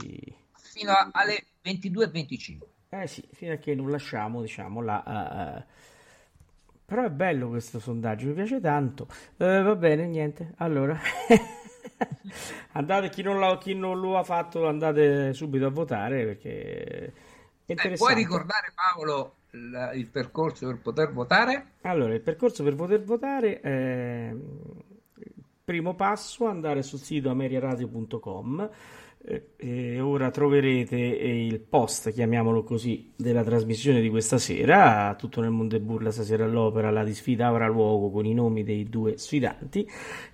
Fino 0.52 0.92
alle 1.12 1.46
22.25. 1.64 2.58
eh 3.02 3.06
sì, 3.06 3.26
fino 3.32 3.52
a 3.52 3.56
che 3.56 3.74
non 3.74 3.90
lasciamo, 3.90 4.40
diciamo, 4.40 4.80
la... 4.80 5.58
eh, 5.58 5.64
però 6.84 7.04
è 7.04 7.10
bello 7.10 7.48
questo 7.48 7.80
sondaggio, 7.80 8.26
mi 8.26 8.34
piace 8.34 8.60
tanto. 8.60 9.06
Eh, 9.36 9.62
va 9.62 9.74
bene, 9.74 10.06
niente. 10.06 10.52
Allora, 10.58 10.98
andate, 12.72 13.08
chi 13.08 13.22
non, 13.22 13.58
chi 13.58 13.74
non 13.74 13.98
lo 13.98 14.18
ha 14.18 14.22
fatto, 14.22 14.68
andate 14.68 15.32
subito 15.32 15.66
a 15.66 15.70
votare 15.70 16.24
perché 16.24 17.12
è 17.64 17.74
Eh, 17.74 17.92
puoi 17.96 18.14
ricordare 18.14 18.72
Paolo 18.74 19.36
il, 19.52 19.92
il 19.94 20.06
percorso 20.08 20.66
per 20.66 20.80
poter 20.80 21.12
votare? 21.12 21.66
Allora, 21.82 22.12
il 22.12 22.20
percorso 22.20 22.62
per 22.62 22.74
poter 22.74 23.02
votare 23.02 23.60
è 23.60 24.34
primo 25.64 25.94
passo 25.94 26.46
andare 26.46 26.82
sul 26.82 26.98
sito 26.98 27.30
ameriaradio.com 27.30 28.70
e 29.24 30.00
ora 30.00 30.30
troverete 30.30 30.96
il 30.96 31.58
post, 31.60 32.12
chiamiamolo 32.12 32.62
così, 32.62 33.12
della 33.16 33.42
trasmissione 33.42 34.00
di 34.02 34.10
questa 34.10 34.36
sera. 34.36 35.14
Tutto 35.18 35.40
nel 35.40 35.50
mondo 35.50 35.76
è 35.76 35.80
burla 35.80 36.10
stasera 36.10 36.44
all'opera, 36.44 36.90
la 36.90 37.04
disfida 37.04 37.46
avrà 37.46 37.66
luogo 37.66 38.10
con 38.10 38.26
i 38.26 38.34
nomi 38.34 38.64
dei 38.64 38.84
due 38.84 39.16
sfidanti. 39.16 39.88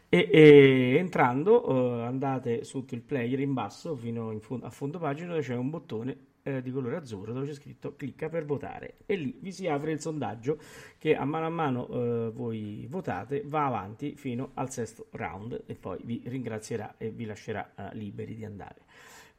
E, 0.08 0.28
e 0.32 0.96
entrando 0.98 2.00
eh, 2.00 2.02
andate 2.02 2.64
sotto 2.64 2.96
il 2.96 3.02
player 3.02 3.38
in 3.38 3.52
basso 3.52 3.94
fino 3.94 4.32
in 4.32 4.40
fondo- 4.40 4.66
a 4.66 4.70
fondo 4.70 4.98
pagina 4.98 5.28
dove 5.28 5.42
c'è 5.42 5.54
un 5.54 5.70
bottone 5.70 6.16
eh, 6.56 6.62
di 6.62 6.70
colore 6.70 6.96
azzurro 6.96 7.32
dove 7.32 7.46
c'è 7.46 7.54
scritto 7.54 7.94
clicca 7.96 8.28
per 8.28 8.44
votare 8.44 8.98
e 9.06 9.16
lì 9.16 9.38
vi 9.40 9.52
si 9.52 9.66
apre 9.66 9.92
il 9.92 10.00
sondaggio 10.00 10.58
che 10.98 11.16
a 11.16 11.24
mano 11.24 11.46
a 11.46 11.50
mano 11.50 11.88
eh, 11.88 12.30
voi 12.30 12.86
votate 12.88 13.42
va 13.46 13.66
avanti 13.66 14.14
fino 14.16 14.50
al 14.54 14.70
sesto 14.70 15.06
round 15.12 15.62
e 15.66 15.74
poi 15.74 15.98
vi 16.04 16.22
ringrazierà 16.24 16.94
e 16.98 17.10
vi 17.10 17.24
lascerà 17.24 17.72
eh, 17.74 17.94
liberi 17.94 18.34
di 18.34 18.44
andare. 18.44 18.82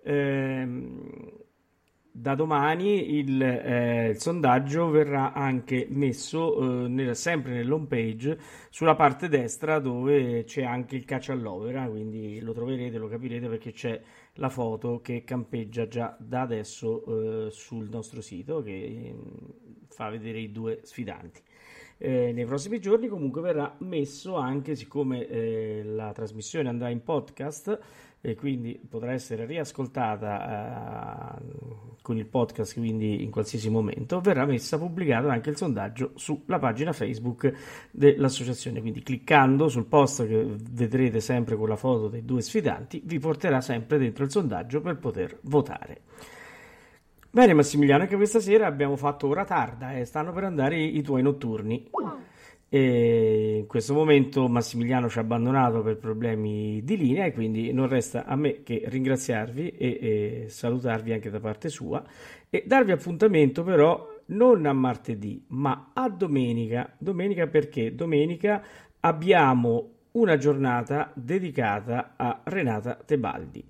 Ehm, 0.04 1.50
da 2.14 2.36
domani 2.36 3.18
il, 3.20 3.42
eh, 3.42 4.10
il 4.10 4.18
sondaggio 4.18 4.90
verrà 4.90 5.32
anche 5.32 5.88
messo 5.90 6.84
eh, 6.84 6.88
nel- 6.90 7.16
sempre 7.16 7.54
nell'home 7.54 7.88
page 7.88 8.38
sulla 8.70 8.96
parte 8.96 9.30
destra 9.30 9.80
dove 9.80 10.44
c'è 10.44 10.64
anche 10.64 10.98
il 10.98 11.06
caccia 11.06 11.32
all'opera, 11.32 11.88
quindi 11.88 12.42
lo 12.42 12.52
troverete, 12.52 12.98
lo 12.98 13.08
capirete 13.08 13.48
perché 13.48 13.72
c'è 13.72 14.02
la 14.36 14.50
foto 14.50 15.02
che 15.02 15.24
campeggia 15.24 15.88
già 15.88 16.16
da 16.20 16.42
adesso 16.42 17.48
eh, 17.48 17.52
sul 17.52 17.90
nostro 17.90 18.22
sito 18.22 18.62
che 18.62 19.14
mm, 19.14 19.46
fa 19.88 20.10
vedere 20.10 20.40
i 20.40 20.52
due 20.52 20.80
sfidanti. 20.84 21.42
Eh, 21.98 22.32
nei 22.32 22.46
prossimi 22.46 22.80
giorni 22.80 23.08
comunque 23.08 23.42
verrà 23.42 23.76
messo 23.80 24.36
anche, 24.36 24.76
siccome 24.76 25.28
eh, 25.28 25.84
la 25.84 26.12
trasmissione 26.14 26.68
andrà 26.68 26.90
in 26.90 27.04
podcast 27.04 27.80
e 28.22 28.36
quindi 28.36 28.80
potrà 28.88 29.14
essere 29.14 29.46
riascoltata 29.46 31.36
eh, 31.36 31.42
con 32.04 32.18
il 32.18 32.28
podcast, 32.28 32.78
quindi 32.78 33.24
in 33.24 33.32
qualsiasi 33.32 33.70
momento, 33.70 34.22
verrà 34.22 34.46
messa 34.46 34.78
pubblicata 34.78 35.32
anche 35.32 35.50
il 35.50 35.58
sondaggio 35.58 36.12
sulla 36.16 36.60
pagina 36.60 36.94
Facebook 36.94 37.52
dell'associazione. 37.90 38.80
Quindi 38.80 39.02
cliccando 39.02 39.68
sul 39.70 39.86
post 39.86 40.28
che 40.28 40.56
vedrete 40.72 41.20
sempre 41.20 41.56
con 41.56 41.68
la 41.68 41.76
foto 41.76 42.10
dei 42.10 42.24
due 42.24 42.42
sfidanti, 42.42 43.02
vi 43.04 43.18
porterà 43.18 43.60
sempre 43.60 43.98
dentro 43.98 44.24
il 44.24 44.30
sondaggio 44.32 44.82
per 44.82 44.98
poter 44.98 45.40
votare. 45.42 46.02
Bene 47.34 47.54
Massimiliano, 47.54 48.04
anche 48.04 48.18
questa 48.18 48.40
sera 48.40 48.68
abbiamo 48.68 48.98
fatto 48.98 49.28
ora 49.28 49.46
tarda 49.46 49.94
e 49.94 50.06
stanno 50.06 50.32
per 50.32 50.44
andare 50.44 50.78
i, 50.78 50.98
i 50.98 51.02
tuoi 51.02 51.24
notturni. 51.24 51.90
E 52.74 53.58
in 53.58 53.68
questo 53.68 53.94
momento 53.94 54.48
Massimiliano 54.48 55.10
ci 55.10 55.18
ha 55.18 55.22
abbandonato 55.22 55.82
per 55.82 55.98
problemi 55.98 56.82
di 56.86 56.96
linea 56.96 57.26
e 57.26 57.34
quindi 57.34 57.74
non 57.74 57.90
resta 57.90 58.24
a 58.24 58.38
me 58.38 58.64
che 58.64 58.84
ringraziarvi 58.86 59.72
e, 59.72 60.00
e 60.02 60.46
salutarvi 60.48 61.12
anche 61.12 61.30
da 61.30 61.42
parte 61.42 61.68
sua 61.68 62.02
e 62.50 62.64
darvi 62.66 62.94
appuntamento 62.94 63.64
però 63.64 64.08
non 64.28 64.66
a 64.66 64.72
martedì 64.72 65.44
ma 65.50 65.92
a 65.94 66.08
domenica. 66.08 66.96
Domenica 66.98 67.46
perché? 67.48 67.94
Domenica 67.94 68.64
abbiamo 69.02 69.90
una 70.12 70.38
giornata 70.38 71.12
dedicata 71.14 72.14
a 72.16 72.40
Renata 72.46 72.96
Tebaldi. 72.96 73.66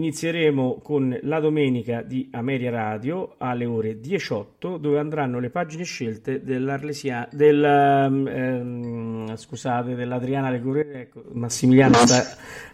Inizieremo 0.00 0.80
con 0.82 1.14
la 1.24 1.40
domenica 1.40 2.00
di 2.00 2.26
Ameria 2.32 2.70
Radio 2.70 3.34
alle 3.36 3.66
ore 3.66 4.00
18 4.00 4.78
dove 4.78 4.98
andranno 4.98 5.38
le 5.38 5.50
pagine 5.50 5.84
scelte 5.84 6.42
dell'Arlesia, 6.42 7.28
del, 7.30 7.62
ehm, 7.62 9.36
scusate, 9.36 9.94
dell'Adriana 9.94 10.48
Legurere. 10.48 11.02
Ecco, 11.02 11.24
Massimiliano 11.32 11.96
sta 11.96 12.24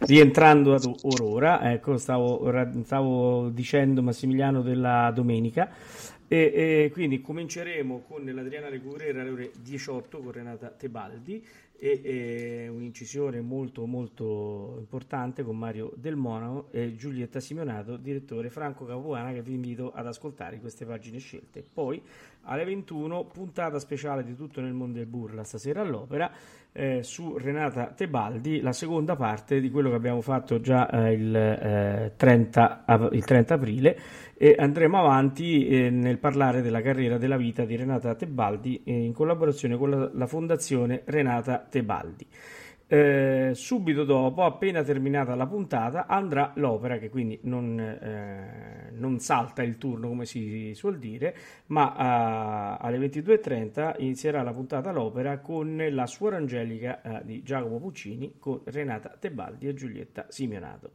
rientrando 0.07 0.74
ad 0.74 0.85
Aurora, 1.03 1.73
ecco, 1.73 1.97
stavo, 1.97 2.48
stavo 2.85 3.48
dicendo 3.48 4.03
Massimiliano 4.03 4.62
della 4.62 5.11
domenica. 5.12 5.69
E, 6.28 6.36
e, 6.55 6.90
quindi 6.93 7.20
cominceremo 7.20 8.05
con 8.07 8.24
l'Adriana 8.24 8.69
Legurera 8.69 9.23
alle 9.23 9.31
ore 9.31 9.51
18 9.61 10.19
con 10.19 10.31
Renata 10.31 10.69
Tebaldi 10.69 11.44
e, 11.78 12.01
e 12.03 12.69
un'incisione 12.69 13.40
molto 13.40 13.86
molto 13.86 14.77
importante 14.78 15.43
con 15.43 15.57
Mario 15.57 15.93
Del 15.97 16.16
Monaco 16.16 16.69
e 16.70 16.94
Giulietta 16.97 17.40
Simeonato, 17.40 17.97
direttore 17.97 18.51
Franco 18.51 18.85
Capuana 18.85 19.32
che 19.32 19.43
vi 19.43 19.55
invito 19.55 19.93
ad 19.93 20.07
ascoltare 20.07 20.59
queste 20.59 20.85
pagine 20.85 21.19
scelte. 21.19 21.65
Poi 21.73 22.03
alle 22.43 22.65
21 22.65 23.24
puntata 23.24 23.78
speciale 23.78 24.24
di 24.24 24.35
Tutto 24.35 24.61
nel 24.61 24.73
mondo 24.73 24.98
del 24.98 25.07
burla 25.07 25.44
stasera 25.44 25.81
all'opera 25.81 26.31
eh, 26.77 27.03
su 27.03 27.39
Renata 27.39 27.86
Tebaldi, 27.86 28.61
la 28.61 28.73
seconda 28.73 29.16
parte 29.16 29.61
di 29.61 29.70
quello 29.70 29.89
che 29.89 29.97
abbiamo 29.97 30.20
fatto 30.20 30.61
già 30.61 30.89
eh, 30.89 31.12
il, 31.12 31.35
eh, 31.35 32.12
30, 32.16 32.85
il, 33.12 33.24
30, 33.24 33.55
aprile 33.55 33.98
e 34.36 34.55
andremo 34.59 34.98
avanti 34.98 35.66
eh, 35.66 35.90
nel 35.90 36.19
parlare 36.19 36.61
della 36.61 36.82
carriera 36.82 37.16
della 37.16 37.36
vita 37.36 37.65
di 37.65 37.77
Renata 37.77 38.15
Tebaldi 38.15 38.82
eh, 38.85 38.93
in 38.93 39.12
collaborazione 39.12 39.77
con 39.77 39.90
la, 39.90 40.11
la 40.12 40.27
Fondazione 40.27 41.03
Renata 41.07 41.66
Tebaldi. 41.69 42.27
Eh, 42.88 43.50
subito 43.54 44.04
dopo, 44.04 44.44
appena 44.44 44.84
terminata 44.84 45.34
la 45.34 45.46
puntata, 45.48 46.06
andrà 46.06 46.52
l'opera 46.54 46.98
che 46.98 47.10
quindi 47.10 47.36
non, 47.42 47.80
eh, 47.80 48.92
non 48.92 49.18
salta 49.18 49.64
il 49.64 49.76
turno 49.76 50.06
come 50.06 50.24
si 50.24 50.70
suol 50.72 50.98
dire, 50.98 51.36
ma 51.66 51.94
a, 51.96 52.76
alle 52.76 52.98
22.30 52.98 53.94
inizierà 53.98 54.42
la 54.42 54.52
puntata 54.52 54.92
l'opera 54.92 55.38
con 55.38 55.84
la 55.90 56.06
suora 56.06 56.36
angelica 56.36 57.02
eh, 57.02 57.24
di 57.24 57.42
Giacomo 57.42 57.80
Puccini 57.80 58.34
con 58.38 58.60
Renata 58.64 59.16
Tebaldi 59.18 59.66
e 59.66 59.74
Giulietta 59.74 60.26
Simeonato 60.28 60.92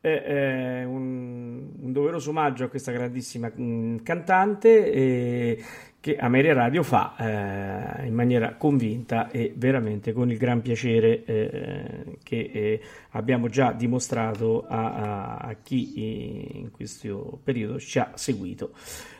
è 0.00 0.82
un, 0.84 1.72
un, 1.78 1.92
doveroso 1.92 2.30
omaggio 2.30 2.64
a 2.64 2.68
questa 2.68 2.90
grandissima 2.90 3.52
mm, 3.54 3.98
cantante 3.98 4.92
eh, 4.92 5.64
che 6.00 6.16
Ameria 6.16 6.54
Radio 6.54 6.82
fa 6.82 7.14
eh, 7.18 8.06
in 8.06 8.14
maniera 8.14 8.54
convinta 8.54 9.28
e 9.28 9.52
veramente 9.54 10.12
con 10.14 10.30
il 10.30 10.38
gran 10.38 10.62
piacere 10.62 11.24
eh, 11.24 12.18
che 12.22 12.50
eh, 12.52 12.80
abbiamo 13.10 13.48
già 13.48 13.72
dimostrato 13.72 14.64
a, 14.66 14.92
a, 14.94 15.36
a, 15.36 15.56
chi 15.62 16.58
in 16.58 16.70
questo 16.70 17.38
periodo 17.44 17.78
ci 17.78 17.98
ha 17.98 18.12
seguito. 18.14 18.72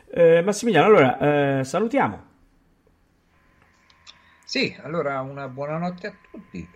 Eh, 0.09 0.41
Massimiliano, 0.41 0.87
allora 0.87 1.59
eh, 1.59 1.63
salutiamo. 1.63 2.29
Sì, 4.43 4.75
allora 4.81 5.21
una 5.21 5.47
buonanotte 5.47 6.07
a 6.07 6.13
tutti. 6.31 6.67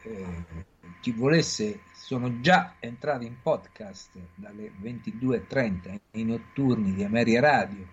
chi 1.01 1.11
volesse 1.11 1.79
sono 2.05 2.39
già 2.39 2.75
entrati 2.77 3.25
in 3.25 3.41
podcast 3.41 4.11
dalle 4.35 4.71
22.30 4.79 5.99
nei 6.11 6.23
notturni 6.23 6.93
di 6.93 7.03
Ameria 7.03 7.41
Radio 7.41 7.83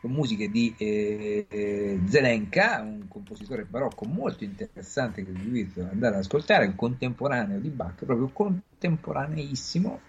con 0.00 0.12
musiche 0.12 0.48
di 0.48 0.72
eh, 0.78 1.46
eh, 1.48 2.00
Zelenka, 2.06 2.80
un 2.82 3.08
compositore 3.08 3.64
barocco 3.64 4.04
molto 4.04 4.44
interessante 4.44 5.24
che 5.24 5.32
vi 5.32 5.42
invito 5.42 5.80
ad 5.80 5.88
andare 5.90 6.14
ad 6.14 6.20
ascoltare, 6.20 6.66
un 6.66 6.76
contemporaneo 6.76 7.58
di 7.58 7.70
Bach, 7.70 8.04
proprio 8.04 8.28
contemporaneissimo, 8.28 10.00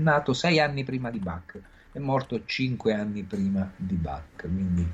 nato 0.00 0.34
sei 0.34 0.60
anni 0.60 0.84
prima 0.84 1.10
di 1.10 1.20
Bach 1.20 1.58
e 1.90 1.98
morto 1.98 2.44
cinque 2.44 2.92
anni 2.92 3.22
prima 3.22 3.70
di 3.76 3.94
Bach, 3.94 4.42
quindi 4.42 4.86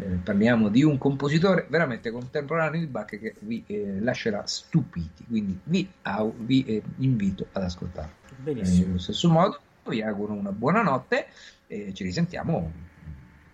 eh, 0.00 0.18
parliamo 0.22 0.68
di 0.68 0.82
un 0.82 0.98
compositore 0.98 1.66
veramente 1.68 2.10
contemporaneo 2.10 2.80
di 2.80 2.86
Bach 2.86 3.18
che 3.18 3.34
vi 3.40 3.62
eh, 3.66 4.00
lascerà 4.00 4.46
stupiti, 4.46 5.24
quindi 5.26 5.58
vi, 5.64 5.88
au, 6.02 6.34
vi 6.36 6.64
eh, 6.64 6.82
invito 6.98 7.46
ad 7.52 7.62
ascoltarlo. 7.62 8.12
Benissimo. 8.36 8.90
allo 8.90 8.98
stesso 8.98 9.28
modo 9.28 9.58
vi 9.88 10.02
auguro 10.02 10.32
una 10.32 10.52
buona 10.52 10.82
notte 10.82 11.26
e 11.66 11.92
ci 11.94 12.04
risentiamo 12.04 12.70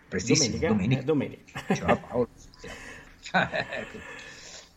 prestissimo 0.09 0.59
domenica. 0.59 1.03
domenica. 1.03 1.55
domenica. 1.55 1.75
Ciao 1.75 2.01
Paolo. 2.09 2.29
ecco. 3.33 3.99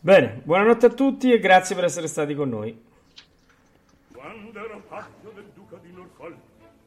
Bene, 0.00 0.40
buonanotte 0.44 0.86
a 0.86 0.90
tutti 0.90 1.32
e 1.32 1.38
grazie 1.38 1.74
per 1.74 1.84
essere 1.84 2.06
stati 2.06 2.34
con 2.34 2.48
noi. 2.48 2.86
Quando 4.12 4.58
ero 4.58 4.80
paggio 4.88 5.32
del 5.34 5.50
duca 5.54 5.76
di 5.82 5.92
Norfolk 5.92 6.36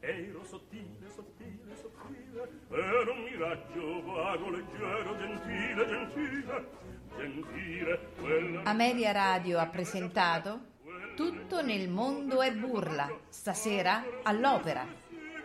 ero 0.00 0.42
sottile, 0.44 1.08
sottile, 1.14 1.76
sottile 1.80 2.50
Era 2.70 3.12
un 3.12 3.21
miracchio 3.32 4.02
vago, 4.02 4.50
leggero, 4.50 5.16
gentile, 5.16 5.86
gentile, 5.86 6.68
gentile. 7.16 8.00
Quella... 8.20 8.62
Amelia 8.64 9.12
Radio 9.12 9.58
ha 9.58 9.66
presentato 9.66 10.70
Tutto 11.16 11.62
nel 11.62 11.88
mondo 11.88 12.42
è 12.42 12.52
burla, 12.52 13.10
stasera 13.28 14.04
all'opera, 14.22 14.86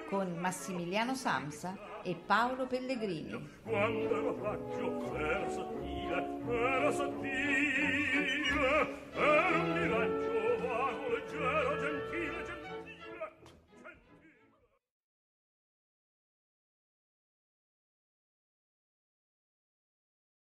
con 0.09 0.35
Massimiliano 0.37 1.15
Samsa 1.15 1.77
e 2.03 2.15
Paolo 2.15 2.67
Pellegrini. 2.67 3.49
Quando 3.63 4.21
lo 4.21 4.33
faccio, 4.35 5.15
era 5.15 5.49
sottile, 5.49 6.27
era 6.49 6.91
sottile, 6.91 8.37
era 9.13 9.57
un 9.57 9.71
miracchio 9.71 10.67
vago, 10.67 11.09
leggero, 11.09 11.77
gentile. 11.79 12.26